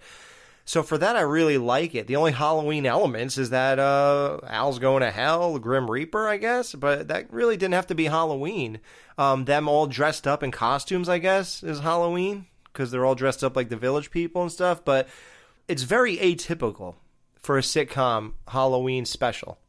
So 0.65 0.83
for 0.83 0.97
that, 0.97 1.15
I 1.15 1.21
really 1.21 1.57
like 1.57 1.95
it. 1.95 2.07
The 2.07 2.17
only 2.17 2.33
Halloween 2.33 2.85
elements 2.85 3.37
is 3.37 3.51
that 3.51 3.79
uh, 3.79 4.39
Al's 4.45 4.77
going 4.77 5.03
to 5.03 5.11
hell, 5.11 5.57
Grim 5.57 5.89
Reaper, 5.89 6.27
I 6.27 6.35
guess, 6.35 6.75
but 6.75 7.07
that 7.07 7.31
really 7.31 7.55
didn't 7.55 7.75
have 7.75 7.87
to 7.87 7.95
be 7.95 8.05
Halloween. 8.05 8.81
Um, 9.17 9.45
them 9.45 9.69
all 9.69 9.87
dressed 9.87 10.27
up 10.27 10.43
in 10.43 10.51
costumes, 10.51 11.07
I 11.07 11.19
guess, 11.19 11.63
is 11.63 11.79
Halloween 11.79 12.47
because 12.65 12.91
they're 12.91 13.05
all 13.05 13.15
dressed 13.15 13.41
up 13.41 13.55
like 13.55 13.69
the 13.69 13.77
village 13.77 14.11
people 14.11 14.41
and 14.41 14.51
stuff. 14.51 14.83
But 14.83 15.07
it's 15.69 15.83
very 15.83 16.17
atypical 16.17 16.95
for 17.39 17.57
a 17.57 17.61
sitcom 17.61 18.33
Halloween 18.49 19.05
special, 19.05 19.59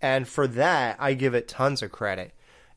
and 0.00 0.28
for 0.28 0.46
that, 0.46 0.96
I 0.98 1.14
give 1.14 1.34
it 1.34 1.48
tons 1.48 1.82
of 1.82 1.92
credit. 1.92 2.32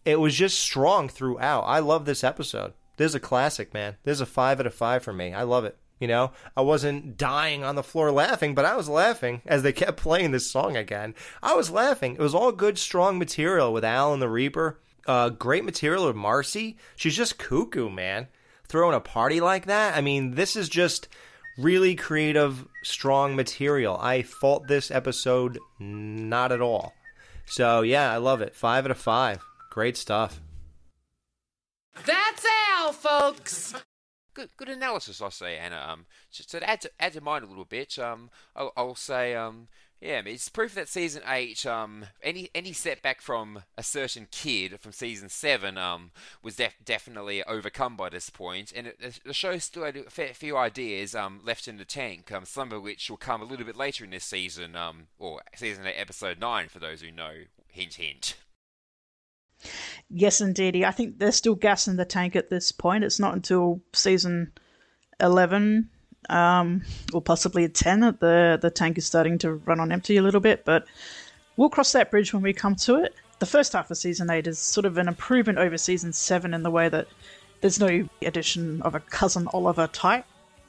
It 0.05 0.19
was 0.19 0.35
just 0.35 0.59
strong 0.59 1.07
throughout. 1.07 1.61
I 1.61 1.79
love 1.79 2.05
this 2.05 2.23
episode. 2.23 2.73
This 2.97 3.11
is 3.11 3.15
a 3.15 3.19
classic, 3.19 3.73
man. 3.73 3.97
This 4.03 4.17
is 4.17 4.21
a 4.21 4.25
five 4.25 4.59
out 4.59 4.65
of 4.65 4.73
five 4.73 5.03
for 5.03 5.13
me. 5.13 5.33
I 5.33 5.43
love 5.43 5.65
it. 5.65 5.77
You 5.99 6.07
know, 6.07 6.31
I 6.57 6.61
wasn't 6.61 7.15
dying 7.15 7.63
on 7.63 7.75
the 7.75 7.83
floor 7.83 8.11
laughing, 8.11 8.55
but 8.55 8.65
I 8.65 8.75
was 8.75 8.89
laughing 8.89 9.43
as 9.45 9.61
they 9.61 9.71
kept 9.71 9.97
playing 9.97 10.31
this 10.31 10.49
song 10.49 10.75
again. 10.75 11.13
I 11.43 11.53
was 11.53 11.69
laughing. 11.69 12.15
It 12.15 12.19
was 12.19 12.33
all 12.33 12.51
good, 12.51 12.79
strong 12.79 13.19
material 13.19 13.71
with 13.71 13.85
Al 13.85 14.11
and 14.13 14.21
the 14.21 14.29
Reaper. 14.29 14.79
Uh, 15.05 15.29
great 15.29 15.63
material 15.63 16.07
with 16.07 16.15
Marcy. 16.15 16.77
She's 16.95 17.15
just 17.15 17.37
cuckoo, 17.37 17.89
man. 17.89 18.27
Throwing 18.67 18.95
a 18.95 18.99
party 18.99 19.41
like 19.41 19.65
that. 19.65 19.95
I 19.95 20.01
mean, 20.01 20.31
this 20.35 20.55
is 20.55 20.69
just 20.69 21.07
really 21.57 21.95
creative, 21.95 22.67
strong 22.83 23.35
material. 23.35 23.97
I 23.99 24.23
fault 24.23 24.67
this 24.67 24.89
episode 24.89 25.59
not 25.79 26.51
at 26.51 26.61
all. 26.61 26.93
So, 27.51 27.81
yeah, 27.81 28.13
I 28.13 28.15
love 28.15 28.39
it. 28.39 28.55
Five 28.55 28.85
out 28.85 28.91
of 28.91 28.97
five. 28.97 29.43
Great 29.69 29.97
stuff. 29.97 30.39
That's 32.05 32.45
Al, 32.69 32.93
folks. 32.93 33.73
good, 34.33 34.51
good 34.55 34.69
analysis, 34.69 35.21
I 35.21 35.27
say, 35.27 35.57
Anna. 35.57 35.85
Um, 35.91 36.05
so 36.29 36.59
to 36.59 36.69
add 36.69 36.79
to, 36.79 36.91
add 36.97 37.11
to 37.11 37.19
mine 37.19 37.43
a 37.43 37.47
little 37.47 37.65
bit, 37.65 37.99
um, 37.99 38.29
I'll, 38.55 38.71
I'll 38.77 38.95
say, 38.95 39.35
um, 39.35 39.67
yeah, 40.01 40.21
it's 40.25 40.49
proof 40.49 40.73
that 40.75 40.89
season 40.89 41.21
eight, 41.27 41.65
um, 41.65 42.05
any 42.23 42.49
any 42.55 42.73
setback 42.73 43.21
from 43.21 43.63
a 43.77 43.83
certain 43.83 44.27
kid 44.31 44.79
from 44.79 44.91
season 44.91 45.29
seven, 45.29 45.77
um, 45.77 46.11
was 46.41 46.55
def- 46.55 46.83
definitely 46.83 47.43
overcome 47.43 47.95
by 47.95 48.09
this 48.09 48.29
point, 48.29 48.73
and 48.75 48.87
it, 48.87 49.19
the 49.23 49.33
show 49.33 49.57
still 49.59 49.85
had 49.85 49.95
a 49.95 50.09
fair 50.09 50.33
few 50.33 50.57
ideas, 50.57 51.13
um, 51.15 51.39
left 51.45 51.67
in 51.67 51.77
the 51.77 51.85
tank, 51.85 52.31
um, 52.31 52.45
some 52.45 52.71
of 52.71 52.81
which 52.81 53.09
will 53.09 53.17
come 53.17 53.41
a 53.41 53.45
little 53.45 53.65
bit 53.65 53.77
later 53.77 54.03
in 54.03 54.09
this 54.09 54.25
season, 54.25 54.75
um, 54.75 55.07
or 55.19 55.41
season 55.55 55.85
eight, 55.85 55.95
episode 55.95 56.39
nine, 56.39 56.67
for 56.67 56.79
those 56.79 57.01
who 57.01 57.11
know. 57.11 57.33
Hint, 57.67 57.93
hint. 57.93 58.35
Yes, 60.09 60.41
indeedy. 60.41 60.83
I 60.85 60.91
think 60.91 61.19
there's 61.19 61.37
still 61.37 61.55
gas 61.55 61.87
in 61.87 61.95
the 61.95 62.03
tank 62.03 62.35
at 62.35 62.49
this 62.49 62.71
point. 62.73 63.03
It's 63.03 63.19
not 63.19 63.33
until 63.33 63.81
season 63.93 64.51
eleven, 65.21 65.89
um, 66.29 66.83
or 67.13 67.21
possibly 67.21 67.63
a 67.63 67.69
ten, 67.69 68.01
that 68.01 68.19
the 68.19 68.59
the 68.61 68.69
tank 68.69 68.97
is 68.97 69.05
starting 69.05 69.37
to 69.39 69.53
run 69.53 69.79
on 69.79 69.91
empty 69.91 70.17
a 70.17 70.21
little 70.21 70.39
bit. 70.39 70.65
But 70.65 70.85
we'll 71.57 71.69
cross 71.69 71.91
that 71.93 72.11
bridge 72.11 72.33
when 72.33 72.43
we 72.43 72.53
come 72.53 72.75
to 72.75 73.03
it. 73.03 73.15
The 73.39 73.45
first 73.45 73.73
half 73.73 73.89
of 73.89 73.97
season 73.97 74.29
eight 74.29 74.47
is 74.47 74.59
sort 74.59 74.85
of 74.85 74.97
an 74.97 75.07
improvement 75.07 75.57
over 75.57 75.77
season 75.77 76.13
seven 76.13 76.53
in 76.53 76.63
the 76.63 76.71
way 76.71 76.89
that 76.89 77.07
there's 77.61 77.79
no 77.79 78.07
addition 78.21 78.81
of 78.81 78.95
a 78.95 78.99
cousin 78.99 79.47
Oliver 79.53 79.87
type 79.87 80.25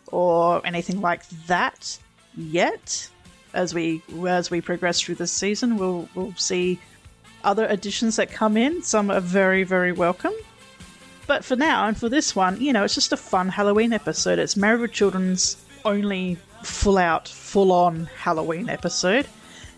or 0.08 0.66
anything 0.66 1.00
like 1.00 1.28
that 1.46 1.98
yet. 2.36 3.08
As 3.54 3.74
we 3.74 4.02
as 4.26 4.50
we 4.50 4.62
progress 4.62 5.00
through 5.00 5.16
this 5.16 5.32
season, 5.32 5.76
we'll 5.76 6.08
we'll 6.14 6.34
see 6.36 6.78
other 7.44 7.66
additions 7.66 8.16
that 8.16 8.30
come 8.30 8.56
in. 8.56 8.82
Some 8.82 9.10
are 9.10 9.20
very, 9.20 9.64
very 9.64 9.92
welcome. 9.92 10.32
But 11.26 11.44
for 11.44 11.56
now, 11.56 11.86
and 11.86 11.96
for 11.96 12.08
this 12.08 12.34
one, 12.34 12.60
you 12.60 12.72
know, 12.72 12.84
it's 12.84 12.94
just 12.94 13.12
a 13.12 13.16
fun 13.16 13.48
Halloween 13.48 13.92
episode. 13.92 14.38
It's 14.38 14.56
Married 14.56 14.80
with 14.80 14.92
Children's 14.92 15.56
only 15.84 16.36
full 16.62 16.98
out, 16.98 17.28
full 17.28 17.72
on 17.72 18.06
Halloween 18.16 18.68
episode. 18.68 19.26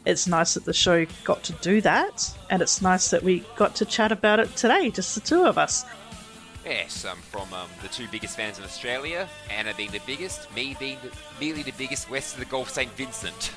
It's 0.06 0.26
nice 0.26 0.54
that 0.54 0.64
the 0.64 0.72
show 0.74 1.06
got 1.24 1.42
to 1.44 1.52
do 1.54 1.80
that, 1.80 2.36
and 2.50 2.60
it's 2.60 2.82
nice 2.82 3.10
that 3.10 3.22
we 3.22 3.40
got 3.56 3.74
to 3.76 3.84
chat 3.86 4.12
about 4.12 4.38
it 4.38 4.54
today, 4.56 4.90
just 4.90 5.14
the 5.14 5.20
two 5.20 5.44
of 5.44 5.56
us. 5.56 5.84
Yes, 6.64 7.04
I'm 7.04 7.16
from 7.16 7.52
um, 7.52 7.68
the 7.82 7.88
two 7.88 8.06
biggest 8.10 8.36
fans 8.36 8.58
in 8.58 8.64
Australia, 8.64 9.28
Anna 9.50 9.72
being 9.76 9.90
the 9.90 10.00
biggest, 10.06 10.54
me 10.54 10.76
being 10.78 10.98
the, 11.02 11.10
merely 11.38 11.62
the 11.62 11.72
biggest 11.72 12.10
west 12.10 12.34
of 12.34 12.40
the 12.40 12.46
Gulf 12.46 12.70
St. 12.70 12.90
Vincent. 12.92 13.52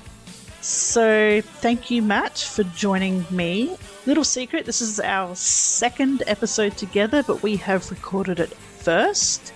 So, 0.62 1.42
thank 1.42 1.90
you, 1.92 2.02
Matt, 2.02 2.38
for 2.38 2.64
joining 2.64 3.26
me. 3.30 3.78
Little 4.06 4.24
secret 4.24 4.66
this 4.66 4.82
is 4.82 5.00
our 5.00 5.36
second 5.36 6.24
episode 6.28 6.78
together, 6.78 7.24
but 7.24 7.44
we 7.44 7.58
have 7.58 7.90
recorded 7.92 8.40
it 8.40 8.54
first. 8.54 9.54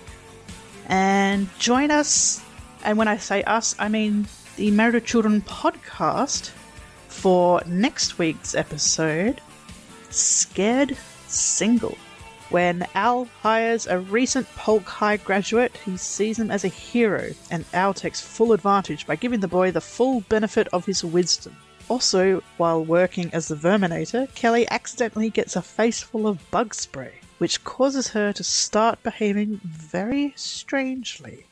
And 0.88 1.48
join 1.57 1.91
us, 1.91 2.44
and 2.84 2.98
when 2.98 3.07
I 3.07 3.18
say 3.18 3.44
us, 3.44 3.76
I 3.80 3.88
mean 3.90 4.28
the 4.57 4.72
Married 4.72 5.06
Children 5.06 5.41
podcast 5.41 6.52
for 7.07 7.61
next 7.65 8.18
week's 8.18 8.56
episode 8.56 9.41
Scared 10.10 10.98
Single. 11.28 11.98
When 12.52 12.86
Al 12.95 13.30
hires 13.41 13.88
a 13.88 13.99
recent 13.99 14.45
Polk 14.57 14.84
High 14.84 15.15
graduate, 15.15 15.72
he 15.86 15.95
sees 15.95 16.38
him 16.38 16.52
as 16.52 16.65
a 16.65 16.68
hero, 16.68 17.32
and 17.49 17.64
Al 17.73 17.94
takes 17.94 18.19
full 18.19 18.52
advantage 18.52 19.07
by 19.07 19.15
giving 19.15 19.40
the 19.40 19.48
boy 19.48 19.72
the 19.72 19.80
full 19.80 20.19
benefit 20.28 20.68
of 20.73 20.86
his 20.86 21.02
wisdom. 21.02 21.56
Also, 21.88 22.44
while 22.57 22.84
working 22.84 23.30
as 23.34 23.48
the 23.48 23.56
Verminator, 23.56 24.28
Kelly 24.36 24.69
accidentally 24.69 25.30
gets 25.30 25.56
a 25.56 25.61
face 25.61 26.02
full 26.02 26.28
of 26.28 26.52
bug 26.52 26.73
spray, 26.73 27.22
which 27.38 27.64
causes 27.64 28.10
her 28.10 28.34
to 28.34 28.44
start 28.44 29.02
behaving 29.02 29.61
very 29.64 30.34
strangely. 30.36 31.45